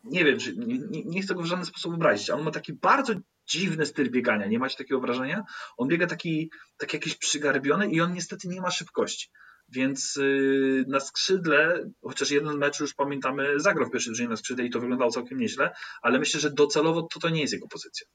nie 0.05 0.25
wiem, 0.25 0.39
nie, 0.57 1.03
nie 1.05 1.23
chcę 1.23 1.35
go 1.35 1.43
w 1.43 1.47
żaden 1.47 1.65
sposób 1.65 1.95
obrazić, 1.95 2.31
ale 2.31 2.39
on 2.39 2.45
ma 2.45 2.51
taki 2.51 2.73
bardzo 2.73 3.15
dziwny 3.47 3.87
styl 3.87 4.11
biegania. 4.11 4.47
Nie 4.47 4.59
macie 4.59 4.77
takiego 4.77 5.01
wrażenia? 5.01 5.45
On 5.77 5.89
biega 5.89 6.07
taki, 6.07 6.51
taki 6.79 6.97
jakiś 6.97 7.17
przygarbiony 7.17 7.91
i 7.91 8.01
on 8.01 8.13
niestety 8.13 8.49
nie 8.49 8.61
ma 8.61 8.71
szybkości. 8.71 9.29
Więc 9.69 10.17
y, 10.17 10.85
na 10.89 11.01
skrzydle, 11.01 11.91
chociaż 12.03 12.31
jeden 12.31 12.59
mecz 12.59 12.81
już 12.81 12.95
pamiętamy, 12.95 13.61
zagrał 13.61 13.89
w 13.89 13.91
pierwszej 13.93 14.11
drużynie 14.11 14.29
na 14.29 14.37
skrzydle 14.37 14.65
i 14.65 14.71
to 14.71 14.81
wyglądało 14.81 15.11
całkiem 15.11 15.39
nieźle, 15.39 15.75
ale 16.03 16.19
myślę, 16.19 16.41
że 16.41 16.51
docelowo 16.51 17.03
to, 17.03 17.21
to 17.21 17.29
nie 17.29 17.41
jest 17.41 17.53
jego 17.53 17.69
pozycja. 17.69 18.07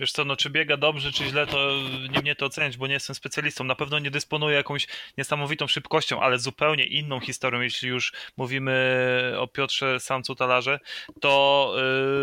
Wiesz 0.00 0.12
co, 0.12 0.24
no 0.24 0.36
czy 0.36 0.50
biega 0.50 0.76
dobrze, 0.76 1.12
czy 1.12 1.24
źle, 1.24 1.46
to 1.46 1.72
nie 2.10 2.20
mnie 2.20 2.34
to 2.34 2.46
oceniać, 2.46 2.76
bo 2.76 2.86
nie 2.86 2.92
jestem 2.94 3.16
specjalistą. 3.16 3.64
Na 3.64 3.74
pewno 3.74 3.98
nie 3.98 4.10
dysponuję 4.10 4.56
jakąś 4.56 4.86
niesamowitą 5.18 5.66
szybkością, 5.66 6.20
ale 6.20 6.38
zupełnie 6.38 6.84
inną 6.84 7.20
historią, 7.20 7.60
jeśli 7.60 7.88
już 7.88 8.12
mówimy 8.36 9.34
o 9.38 9.46
Piotrze 9.46 10.00
Samcu 10.00 10.34
Talarze, 10.34 10.80
to 11.20 11.74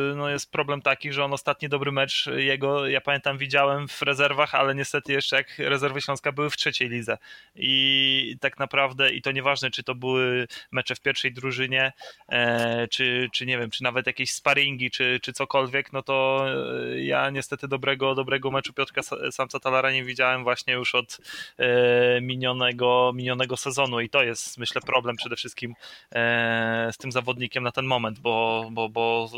yy, 0.09 0.15
no 0.15 0.29
jest 0.29 0.51
problem 0.51 0.81
taki, 0.81 1.13
że 1.13 1.25
on 1.25 1.33
ostatni 1.33 1.69
dobry 1.69 1.91
mecz 1.91 2.29
jego, 2.35 2.87
ja 2.87 3.01
pamiętam, 3.01 3.37
widziałem 3.37 3.87
w 3.87 4.01
rezerwach, 4.01 4.55
ale 4.55 4.75
niestety 4.75 5.13
jeszcze 5.13 5.35
jak 5.35 5.59
rezerwy 5.59 6.01
Śląska 6.01 6.31
były 6.31 6.49
w 6.49 6.57
trzeciej 6.57 6.89
lidze. 6.89 7.17
I 7.55 8.37
tak 8.41 8.59
naprawdę, 8.59 9.11
i 9.11 9.21
to 9.21 9.31
nieważne, 9.31 9.71
czy 9.71 9.83
to 9.83 9.95
były 9.95 10.47
mecze 10.71 10.95
w 10.95 11.01
pierwszej 11.01 11.33
drużynie, 11.33 11.93
e, 12.29 12.87
czy, 12.87 13.29
czy 13.33 13.45
nie 13.45 13.57
wiem, 13.57 13.69
czy 13.69 13.83
nawet 13.83 14.07
jakieś 14.07 14.31
sparingi, 14.31 14.91
czy, 14.91 15.19
czy 15.21 15.33
cokolwiek, 15.33 15.93
no 15.93 16.03
to 16.03 16.45
e, 16.49 17.03
ja 17.03 17.29
niestety 17.29 17.66
dobrego, 17.67 18.15
dobrego 18.15 18.51
meczu 18.51 18.73
Piotrka 18.73 19.01
Samca 19.31 19.59
Talara 19.59 19.91
nie 19.91 20.03
widziałem 20.03 20.43
właśnie 20.43 20.73
już 20.73 20.95
od 20.95 21.17
e, 21.57 22.21
minionego, 22.21 23.11
minionego 23.15 23.57
sezonu 23.57 23.99
i 23.99 24.09
to 24.09 24.23
jest 24.23 24.57
myślę 24.57 24.81
problem 24.81 25.15
przede 25.15 25.35
wszystkim 25.35 25.75
e, 26.11 26.89
z 26.91 26.97
tym 26.97 27.11
zawodnikiem 27.11 27.63
na 27.63 27.71
ten 27.71 27.85
moment, 27.85 28.19
bo, 28.19 28.67
bo, 28.71 28.89
bo 28.89 29.29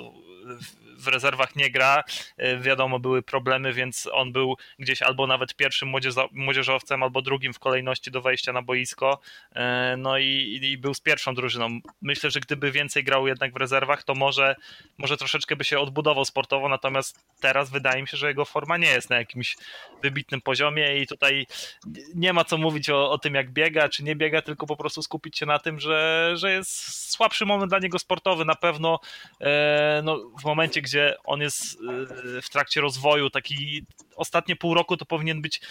w 0.99 1.07
rezerwach 1.07 1.55
nie 1.55 1.71
gra, 1.71 2.03
e, 2.37 2.57
wiadomo, 2.57 2.99
były 2.99 3.21
problemy, 3.21 3.73
więc 3.73 4.09
on 4.11 4.31
był 4.31 4.57
gdzieś 4.79 5.01
albo 5.01 5.27
nawet 5.27 5.55
pierwszym 5.55 5.93
młodzieżowcem, 6.33 7.03
albo 7.03 7.21
drugim 7.21 7.53
w 7.53 7.59
kolejności 7.59 8.11
do 8.11 8.21
wejścia 8.21 8.53
na 8.53 8.61
boisko, 8.61 9.19
e, 9.55 9.95
no 9.97 10.17
i, 10.17 10.59
i 10.63 10.77
był 10.77 10.93
z 10.93 10.99
pierwszą 10.99 11.35
drużyną. 11.35 11.79
Myślę, 12.01 12.31
że 12.31 12.39
gdyby 12.39 12.71
więcej 12.71 13.03
grał 13.03 13.27
jednak 13.27 13.53
w 13.53 13.57
rezerwach, 13.57 14.03
to 14.03 14.15
może, 14.15 14.55
może 14.97 15.17
troszeczkę 15.17 15.55
by 15.55 15.63
się 15.63 15.79
odbudował 15.79 16.25
sportowo, 16.25 16.69
natomiast 16.69 17.19
teraz 17.39 17.69
wydaje 17.69 18.01
mi 18.01 18.07
się, 18.07 18.17
że 18.17 18.27
jego 18.27 18.45
forma 18.45 18.77
nie 18.77 18.89
jest 18.89 19.09
na 19.09 19.17
jakimś 19.17 19.57
wybitnym 20.03 20.41
poziomie 20.41 21.01
i 21.01 21.07
tutaj 21.07 21.47
nie 22.15 22.33
ma 22.33 22.43
co 22.43 22.57
mówić 22.57 22.89
o, 22.89 23.11
o 23.11 23.17
tym, 23.17 23.35
jak 23.35 23.51
biega, 23.51 23.89
czy 23.89 24.03
nie 24.03 24.15
biega, 24.15 24.41
tylko 24.41 24.65
po 24.65 24.75
prostu 24.75 25.01
skupić 25.01 25.37
się 25.37 25.45
na 25.45 25.59
tym, 25.59 25.79
że, 25.79 26.31
że 26.35 26.51
jest 26.51 27.09
słabszy 27.11 27.45
moment 27.45 27.71
dla 27.71 27.79
niego 27.79 27.99
sportowy. 27.99 28.45
Na 28.45 28.55
pewno 28.55 28.99
e, 29.41 30.01
no, 30.03 30.28
w 30.41 30.43
momencie, 30.43 30.81
gdzie 30.81 31.15
on 31.23 31.41
jest 31.41 31.75
y, 32.37 32.41
w 32.41 32.49
trakcie 32.49 32.81
rozwoju, 32.81 33.29
taki 33.29 33.85
ostatnie 34.15 34.55
pół 34.55 34.73
roku 34.73 34.97
to 34.97 35.05
powinien 35.05 35.41
być 35.41 35.61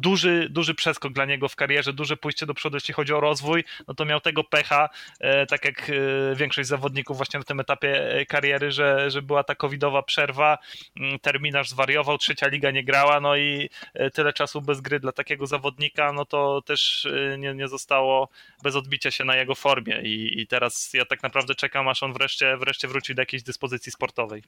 duży, 0.00 0.48
duży 0.50 0.74
przeskok 0.74 1.12
dla 1.12 1.24
niego 1.24 1.48
w 1.48 1.56
karierze, 1.56 1.92
duże 1.92 2.16
pójście 2.16 2.46
do 2.46 2.54
przodu, 2.54 2.76
jeśli 2.76 2.94
chodzi 2.94 3.12
o 3.12 3.20
rozwój, 3.20 3.64
no 3.88 3.94
to 3.94 4.04
miał 4.04 4.20
tego 4.20 4.44
pecha, 4.44 4.88
e, 5.20 5.46
tak 5.46 5.64
jak 5.64 5.90
e, 5.90 6.36
większość 6.36 6.68
zawodników 6.68 7.16
właśnie 7.16 7.38
na 7.38 7.44
tym 7.44 7.60
etapie 7.60 8.14
e, 8.14 8.26
kariery, 8.26 8.72
że, 8.72 9.10
że 9.10 9.22
była 9.22 9.44
ta 9.44 9.54
covidowa 9.54 10.02
przerwa, 10.02 10.58
mm, 10.96 11.18
terminarz 11.18 11.70
zwariował, 11.70 12.18
trzecia 12.18 12.48
liga 12.48 12.70
nie 12.70 12.84
grała, 12.84 13.20
no 13.20 13.36
i 13.36 13.70
tyle 14.12 14.32
czasu 14.32 14.62
bez 14.62 14.80
gry 14.80 15.00
dla 15.00 15.12
takiego 15.12 15.46
zawodnika, 15.46 16.12
no 16.12 16.24
to 16.24 16.62
też 16.62 17.08
nie, 17.38 17.54
nie 17.54 17.68
zostało 17.68 18.28
bez 18.62 18.76
odbicia 18.76 19.10
się 19.10 19.24
na 19.24 19.36
jego 19.36 19.54
formie 19.54 20.02
i, 20.02 20.40
i 20.40 20.46
teraz 20.46 20.90
ja 20.94 21.04
tak 21.04 21.22
naprawdę 21.22 21.54
czekam, 21.54 21.88
aż 21.88 22.02
on 22.02 22.12
wreszcie, 22.12 22.56
wreszcie 22.56 22.88
wróci 22.88 23.14
do 23.14 23.22
jakiejś 23.22 23.42
dyspozycji 23.42 23.92
sportowej. 23.92 24.42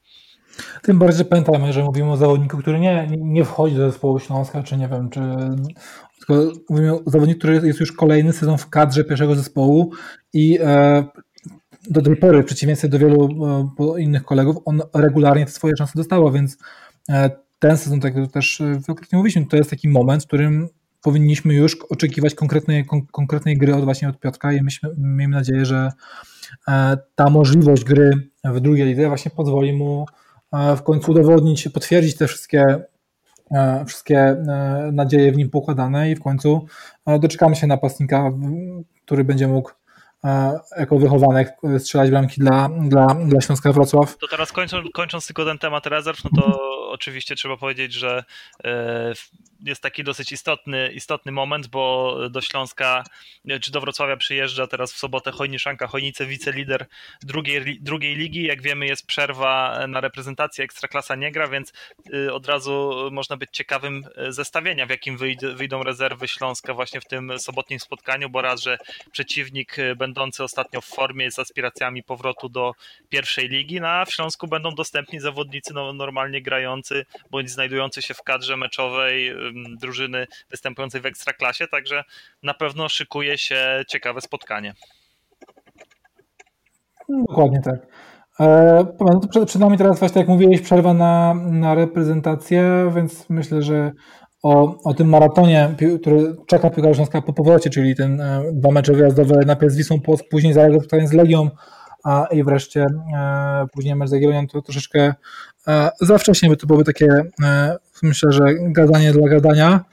Tym 0.82 0.98
bardziej 0.98 1.24
pamiętajmy, 1.24 1.72
że 1.72 1.82
mówimy 1.82 2.12
o 2.12 2.16
zawodniku, 2.16 2.58
który 2.58 2.80
nie, 2.80 3.06
nie 3.10 3.44
wchodzi 3.44 3.76
do 3.76 3.90
zespołu 3.90 4.18
Śląska, 4.18 4.62
czy 4.62 4.76
nie 4.76 4.88
wiem, 4.88 5.10
czy 5.10 5.20
tylko 6.18 6.52
mówimy 6.70 6.92
o 6.94 7.02
zawodniku, 7.06 7.38
który 7.38 7.66
jest 7.66 7.80
już 7.80 7.92
kolejny 7.92 8.32
sezon 8.32 8.58
w 8.58 8.68
kadrze 8.68 9.04
pierwszego 9.04 9.34
zespołu 9.34 9.92
i 10.32 10.58
do 11.90 12.02
tej 12.02 12.16
pory, 12.16 12.42
w 12.42 12.46
przeciwieństwie 12.46 12.88
do 12.88 12.98
wielu 12.98 13.28
innych 13.98 14.24
kolegów, 14.24 14.56
on 14.64 14.82
regularnie 14.94 15.46
te 15.46 15.52
swoje 15.52 15.76
szanse 15.78 15.92
dostawał, 15.96 16.32
więc 16.32 16.58
ten 17.58 17.76
sezon, 17.76 18.00
tak 18.00 18.16
jak 18.16 18.32
też 18.32 18.58
wielokrotnie 18.58 19.18
mówiliśmy, 19.18 19.46
to 19.46 19.56
jest 19.56 19.70
taki 19.70 19.88
moment, 19.88 20.24
w 20.24 20.26
którym 20.26 20.68
powinniśmy 21.06 21.54
już 21.54 21.76
oczekiwać 21.90 22.34
konkretnej, 22.34 22.86
konkretnej 23.12 23.58
gry 23.58 23.74
od 23.74 23.84
właśnie 23.84 24.08
od 24.08 24.20
Piotka 24.20 24.52
i 24.52 24.62
myśmy, 24.62 24.88
miejmy 24.98 25.36
nadzieję, 25.36 25.64
że 25.64 25.92
e, 26.68 26.98
ta 27.14 27.30
możliwość 27.30 27.84
gry 27.84 28.12
w 28.44 28.60
drugiej 28.60 28.86
lidze 28.86 29.08
właśnie 29.08 29.30
pozwoli 29.30 29.72
mu 29.72 30.06
e, 30.52 30.76
w 30.76 30.82
końcu 30.82 31.12
udowodnić, 31.12 31.68
potwierdzić 31.68 32.16
te 32.16 32.26
wszystkie 32.26 32.60
e, 32.60 32.84
wszystkie 33.86 34.36
nadzieje 34.92 35.32
w 35.32 35.36
nim 35.36 35.50
pokładane 35.50 36.10
i 36.10 36.16
w 36.16 36.22
końcu 36.22 36.66
doczekamy 37.06 37.56
się 37.56 37.66
napastnika, 37.66 38.30
który 39.04 39.24
będzie 39.24 39.48
mógł 39.48 39.70
jako 40.78 40.98
wychowanek 40.98 41.56
strzelać 41.78 42.10
bramki 42.10 42.40
dla, 42.40 42.68
dla, 42.80 43.06
dla 43.06 43.40
Śląska 43.40 43.72
Wrocław. 43.72 44.18
To 44.18 44.28
teraz 44.28 44.52
kończąc, 44.52 44.86
kończąc 44.94 45.26
tylko 45.26 45.44
ten 45.44 45.58
temat 45.58 45.86
rezerw, 45.86 46.24
no 46.24 46.30
to 46.42 46.60
oczywiście 46.90 47.34
trzeba 47.34 47.56
powiedzieć, 47.56 47.92
że 47.92 48.24
jest 49.64 49.82
taki 49.82 50.04
dosyć 50.04 50.32
istotny, 50.32 50.92
istotny 50.94 51.32
moment, 51.32 51.66
bo 51.66 52.16
do 52.30 52.40
Śląska 52.40 53.04
czy 53.60 53.72
do 53.72 53.80
Wrocławia 53.80 54.16
przyjeżdża 54.16 54.66
teraz 54.66 54.92
w 54.92 54.96
sobotę 54.96 55.32
Chojniszanka 55.32 55.86
Chojnice, 55.86 56.26
wicelider 56.26 56.86
drugiej, 57.22 57.78
drugiej 57.80 58.16
ligi. 58.16 58.42
Jak 58.42 58.62
wiemy 58.62 58.86
jest 58.86 59.06
przerwa 59.06 59.86
na 59.88 60.00
reprezentację, 60.00 60.64
Ekstraklasa 60.64 61.14
nie 61.14 61.32
gra, 61.32 61.48
więc 61.48 61.72
y, 62.14 62.32
od 62.32 62.46
razu 62.46 62.92
można 63.12 63.36
być 63.36 63.50
ciekawym 63.52 64.04
y, 64.28 64.32
zestawienia, 64.32 64.86
w 64.86 64.90
jakim 64.90 65.18
wyjdą 65.56 65.82
rezerwy 65.82 66.28
Śląska 66.28 66.74
właśnie 66.74 67.00
w 67.00 67.04
tym 67.04 67.38
sobotnim 67.38 67.80
spotkaniu, 67.80 68.30
bo 68.30 68.42
raz, 68.42 68.62
że 68.62 68.78
przeciwnik 69.12 69.78
y, 69.78 69.96
będący 69.96 70.44
ostatnio 70.44 70.80
w 70.80 70.86
formie 70.86 71.30
z 71.30 71.38
aspiracjami 71.38 72.02
powrotu 72.02 72.48
do 72.48 72.72
pierwszej 73.08 73.48
ligi, 73.48 73.80
no 73.80 73.88
a 73.88 74.04
w 74.04 74.12
Śląsku 74.12 74.48
będą 74.48 74.74
dostępni 74.74 75.20
zawodnicy 75.20 75.74
no, 75.74 75.92
normalnie 75.92 76.42
grający 76.42 77.06
bądź 77.30 77.50
znajdujący 77.50 78.02
się 78.02 78.14
w 78.14 78.22
kadrze 78.22 78.56
meczowej 78.56 79.32
drużyny 79.80 80.26
występującej 80.50 81.00
w 81.00 81.06
ekstraklasie, 81.06 81.68
także 81.68 82.04
na 82.42 82.54
pewno 82.54 82.88
szykuje 82.88 83.38
się 83.38 83.84
ciekawe 83.88 84.20
spotkanie. 84.20 84.74
Dokładnie 87.08 87.60
tak. 87.64 87.86
E, 88.40 88.86
no 89.00 89.20
przed, 89.30 89.48
przed 89.48 89.60
nami 89.60 89.78
teraz 89.78 89.98
właśnie, 89.98 90.20
jak 90.20 90.28
mówiłeś, 90.28 90.60
przerwa 90.60 90.94
na, 90.94 91.34
na 91.34 91.74
reprezentację, 91.74 92.92
więc 92.94 93.30
myślę, 93.30 93.62
że 93.62 93.92
o, 94.42 94.82
o 94.84 94.94
tym 94.94 95.08
maratonie, 95.08 95.74
który 96.00 96.36
czeka 96.46 96.70
Śląska 96.94 97.22
po 97.22 97.32
powrocie, 97.32 97.70
czyli 97.70 97.96
ten 97.96 98.20
e, 98.20 98.42
dwa 98.52 98.70
mecze 98.70 98.92
wyjazdowe, 98.92 99.44
najpierw 99.46 99.72
z 99.72 99.76
Wisłą 99.76 100.00
Płock, 100.00 100.24
później 100.30 100.52
spotkanie 100.80 101.08
z 101.08 101.12
Legią, 101.12 101.50
i 102.30 102.44
wreszcie 102.44 102.86
e, 103.16 103.66
później 103.72 103.96
mecz 103.96 104.08
z 104.08 104.12
Jagiellonią, 104.12 104.46
to 104.46 104.62
troszeczkę 104.62 105.14
e, 105.68 105.90
za 106.00 106.18
wcześnie 106.18 106.48
by 106.48 106.56
to 106.56 106.66
byłoby 106.66 106.84
takie, 106.84 107.08
e, 107.44 107.76
myślę, 108.02 108.32
że 108.32 108.44
gadanie 108.60 109.12
dla 109.12 109.28
gadania. 109.28 109.84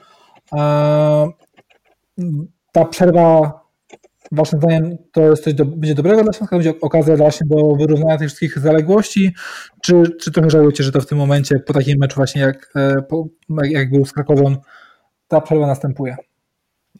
Ta 2.72 2.84
przerwa 2.84 3.64
Waszym 4.32 4.58
zdaniem 4.58 4.96
to 5.12 5.20
jest 5.20 5.44
coś 5.44 5.54
do, 5.54 5.64
będzie 5.64 5.94
dobrego 5.94 6.22
dla 6.22 6.32
Śląska? 6.32 6.56
Będzie 6.56 6.80
okazja 6.80 7.16
właśnie 7.16 7.46
do 7.50 7.76
wyrównania 7.76 8.18
tych 8.18 8.28
wszystkich 8.28 8.58
zaległości? 8.58 9.34
Czy, 9.82 10.02
czy 10.20 10.32
trochę 10.32 10.50
żałujecie, 10.50 10.84
że 10.84 10.92
to 10.92 11.00
w 11.00 11.06
tym 11.06 11.18
momencie, 11.18 11.58
po 11.58 11.72
takim 11.72 11.98
meczu 12.00 12.16
właśnie 12.16 12.42
jak, 12.42 12.72
po, 13.08 13.26
jak 13.64 13.90
był 13.90 14.04
z 14.04 14.12
Krakowem, 14.12 14.56
ta 15.28 15.40
przerwa 15.40 15.66
następuje? 15.66 16.16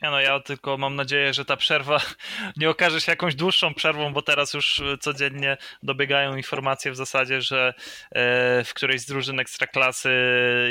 Ja 0.02 0.10
no, 0.10 0.20
ja 0.20 0.40
tylko 0.40 0.78
mam 0.78 0.96
nadzieję, 0.96 1.34
że 1.34 1.44
ta 1.44 1.56
przerwa 1.56 2.00
nie 2.56 2.70
okaże 2.70 3.00
się 3.00 3.12
jakąś 3.12 3.34
dłuższą 3.34 3.74
przerwą, 3.74 4.12
bo 4.12 4.22
teraz 4.22 4.54
już 4.54 4.82
codziennie 5.00 5.56
dobiegają 5.82 6.36
informacje 6.36 6.92
w 6.92 6.96
zasadzie, 6.96 7.40
że 7.40 7.74
e, 8.10 8.64
w 8.64 8.74
którejś 8.74 9.00
z 9.00 9.06
drużyn 9.06 9.40
ekstraklasy 9.40 10.10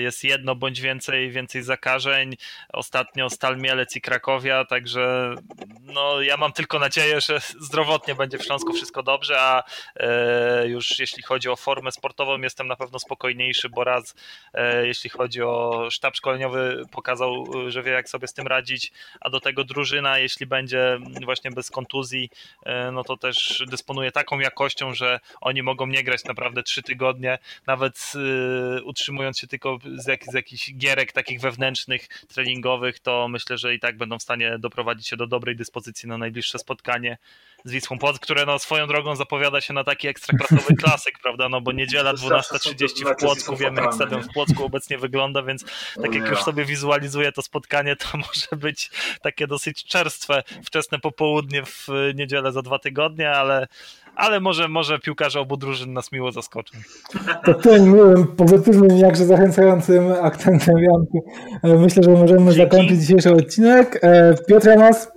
jest 0.01 0.23
jedno 0.23 0.55
bądź 0.55 0.81
więcej, 0.81 1.31
więcej 1.31 1.63
zakażeń. 1.63 2.35
Ostatnio 2.73 3.29
Stal 3.29 3.57
Mielec 3.57 3.95
i 3.95 4.01
Krakowia, 4.01 4.65
także 4.65 5.35
no, 5.81 6.21
ja 6.21 6.37
mam 6.37 6.53
tylko 6.53 6.79
nadzieję, 6.79 7.21
że 7.21 7.39
zdrowotnie 7.67 8.15
będzie 8.15 8.37
w 8.37 8.43
Śląsku 8.43 8.73
wszystko 8.73 9.03
dobrze, 9.03 9.41
a 9.41 9.63
e, 9.95 10.67
już 10.67 10.99
jeśli 10.99 11.23
chodzi 11.23 11.49
o 11.49 11.55
formę 11.55 11.91
sportową 11.91 12.41
jestem 12.41 12.67
na 12.67 12.75
pewno 12.75 12.99
spokojniejszy, 12.99 13.69
bo 13.69 13.83
raz 13.83 14.15
e, 14.53 14.87
jeśli 14.87 15.09
chodzi 15.09 15.41
o 15.41 15.87
sztab 15.91 16.15
szkoleniowy 16.15 16.83
pokazał, 16.91 17.45
że 17.67 17.83
wie 17.83 17.91
jak 17.91 18.09
sobie 18.09 18.27
z 18.27 18.33
tym 18.33 18.47
radzić, 18.47 18.91
a 19.21 19.29
do 19.29 19.39
tego 19.39 19.63
drużyna, 19.63 20.19
jeśli 20.19 20.45
będzie 20.45 20.99
właśnie 21.25 21.51
bez 21.51 21.71
kontuzji, 21.71 22.29
e, 22.65 22.91
no 22.91 23.03
to 23.03 23.17
też 23.17 23.63
dysponuje 23.67 24.11
taką 24.11 24.39
jakością, 24.39 24.93
że 24.93 25.19
oni 25.41 25.63
mogą 25.63 25.87
nie 25.87 26.03
grać 26.03 26.23
naprawdę 26.23 26.63
trzy 26.63 26.83
tygodnie, 26.83 27.37
nawet 27.67 28.13
e, 28.15 28.83
utrzymując 28.83 29.39
się 29.39 29.47
tylko 29.47 29.77
z, 29.95 30.07
jak, 30.07 30.25
z 30.25 30.33
jakichś 30.33 30.73
gierek 30.73 31.11
takich 31.11 31.41
wewnętrznych, 31.41 32.07
treningowych, 32.07 32.99
to 32.99 33.27
myślę, 33.27 33.57
że 33.57 33.75
i 33.75 33.79
tak 33.79 33.97
będą 33.97 34.19
w 34.19 34.23
stanie 34.23 34.59
doprowadzić 34.59 35.07
się 35.07 35.17
do 35.17 35.27
dobrej 35.27 35.55
dyspozycji 35.55 36.09
na 36.09 36.17
najbliższe 36.17 36.59
spotkanie 36.59 37.17
z 37.65 37.71
Wisłą 37.71 37.99
Płock, 37.99 38.23
które 38.23 38.45
no 38.45 38.59
swoją 38.59 38.87
drogą 38.87 39.15
zapowiada 39.15 39.61
się 39.61 39.73
na 39.73 39.83
taki 39.83 40.07
ekstraklasowy 40.07 40.75
klasyk, 40.83 41.19
prawda, 41.19 41.49
no 41.49 41.61
bo 41.61 41.71
niedziela 41.71 42.13
12.30 42.13 43.13
w 43.13 43.19
Płocku, 43.19 43.55
wiemy 43.55 43.81
jak 43.81 43.93
stadion 43.93 44.23
w 44.23 44.33
Płocku 44.33 44.65
obecnie 44.65 44.97
wygląda, 44.97 45.43
więc 45.43 45.65
tak 46.01 46.15
jak 46.15 46.29
już 46.29 46.43
sobie 46.43 46.65
wizualizuję 46.65 47.31
to 47.31 47.41
spotkanie, 47.41 47.95
to 47.95 48.17
może 48.27 48.57
być 48.57 48.91
takie 49.21 49.47
dosyć 49.47 49.83
czerstwe, 49.83 50.43
wczesne 50.65 50.99
popołudnie 50.99 51.63
w 51.65 51.87
niedzielę 52.15 52.51
za 52.51 52.61
dwa 52.61 52.79
tygodnie, 52.79 53.31
ale 53.31 53.67
ale 54.15 54.39
może, 54.39 54.67
może 54.67 54.99
piłkarze 54.99 55.39
obu 55.39 55.57
drużyn 55.57 55.93
nas 55.93 56.11
miło 56.11 56.31
zaskoczą. 56.31 56.77
To 57.45 57.53
tym 57.53 57.83
miłym, 57.83 58.27
pozytywnym, 58.27 58.97
jakże 58.97 59.25
zachęcającym 59.25 60.11
akcentem 60.21 60.77
Janku. 60.77 61.25
Myślę, 61.63 62.03
że 62.03 62.11
możemy 62.11 62.53
Dzięki. 62.53 62.71
zakończyć 62.71 62.99
dzisiejszy 62.99 63.33
odcinek. 63.33 63.99
E, 64.01 64.35
Piotr 64.47 64.67
Janos, 64.67 65.11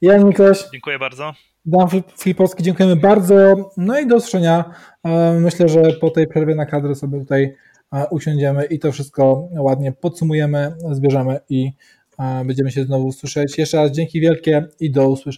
Jan 0.00 0.24
Mikoś. 0.28 0.64
Dziękuję 0.72 0.98
bardzo. 0.98 1.32
Dan 1.64 1.88
Filipowski, 2.18 2.62
dziękujemy 2.62 2.96
bardzo. 2.96 3.70
No 3.76 4.00
i 4.00 4.06
do 4.06 4.16
usłyszenia. 4.16 4.64
E, 5.04 5.32
myślę, 5.32 5.68
że 5.68 5.82
po 6.00 6.10
tej 6.10 6.26
przerwie 6.26 6.54
na 6.54 6.66
kadrę 6.66 6.94
sobie 6.94 7.18
tutaj 7.18 7.56
e, 7.92 8.06
usiądziemy 8.10 8.64
i 8.64 8.78
to 8.78 8.92
wszystko 8.92 9.48
ładnie 9.56 9.92
podsumujemy, 9.92 10.74
zbierzemy 10.90 11.40
i 11.48 11.72
będziemy 12.44 12.70
się 12.70 12.84
znowu 12.84 13.12
słyszeć. 13.12 13.58
Jeszcze 13.58 13.76
raz 13.76 13.92
dzięki 13.92 14.20
wielkie 14.20 14.64
i 14.80 14.90
do 14.90 15.10
usłyszenia. 15.10 15.22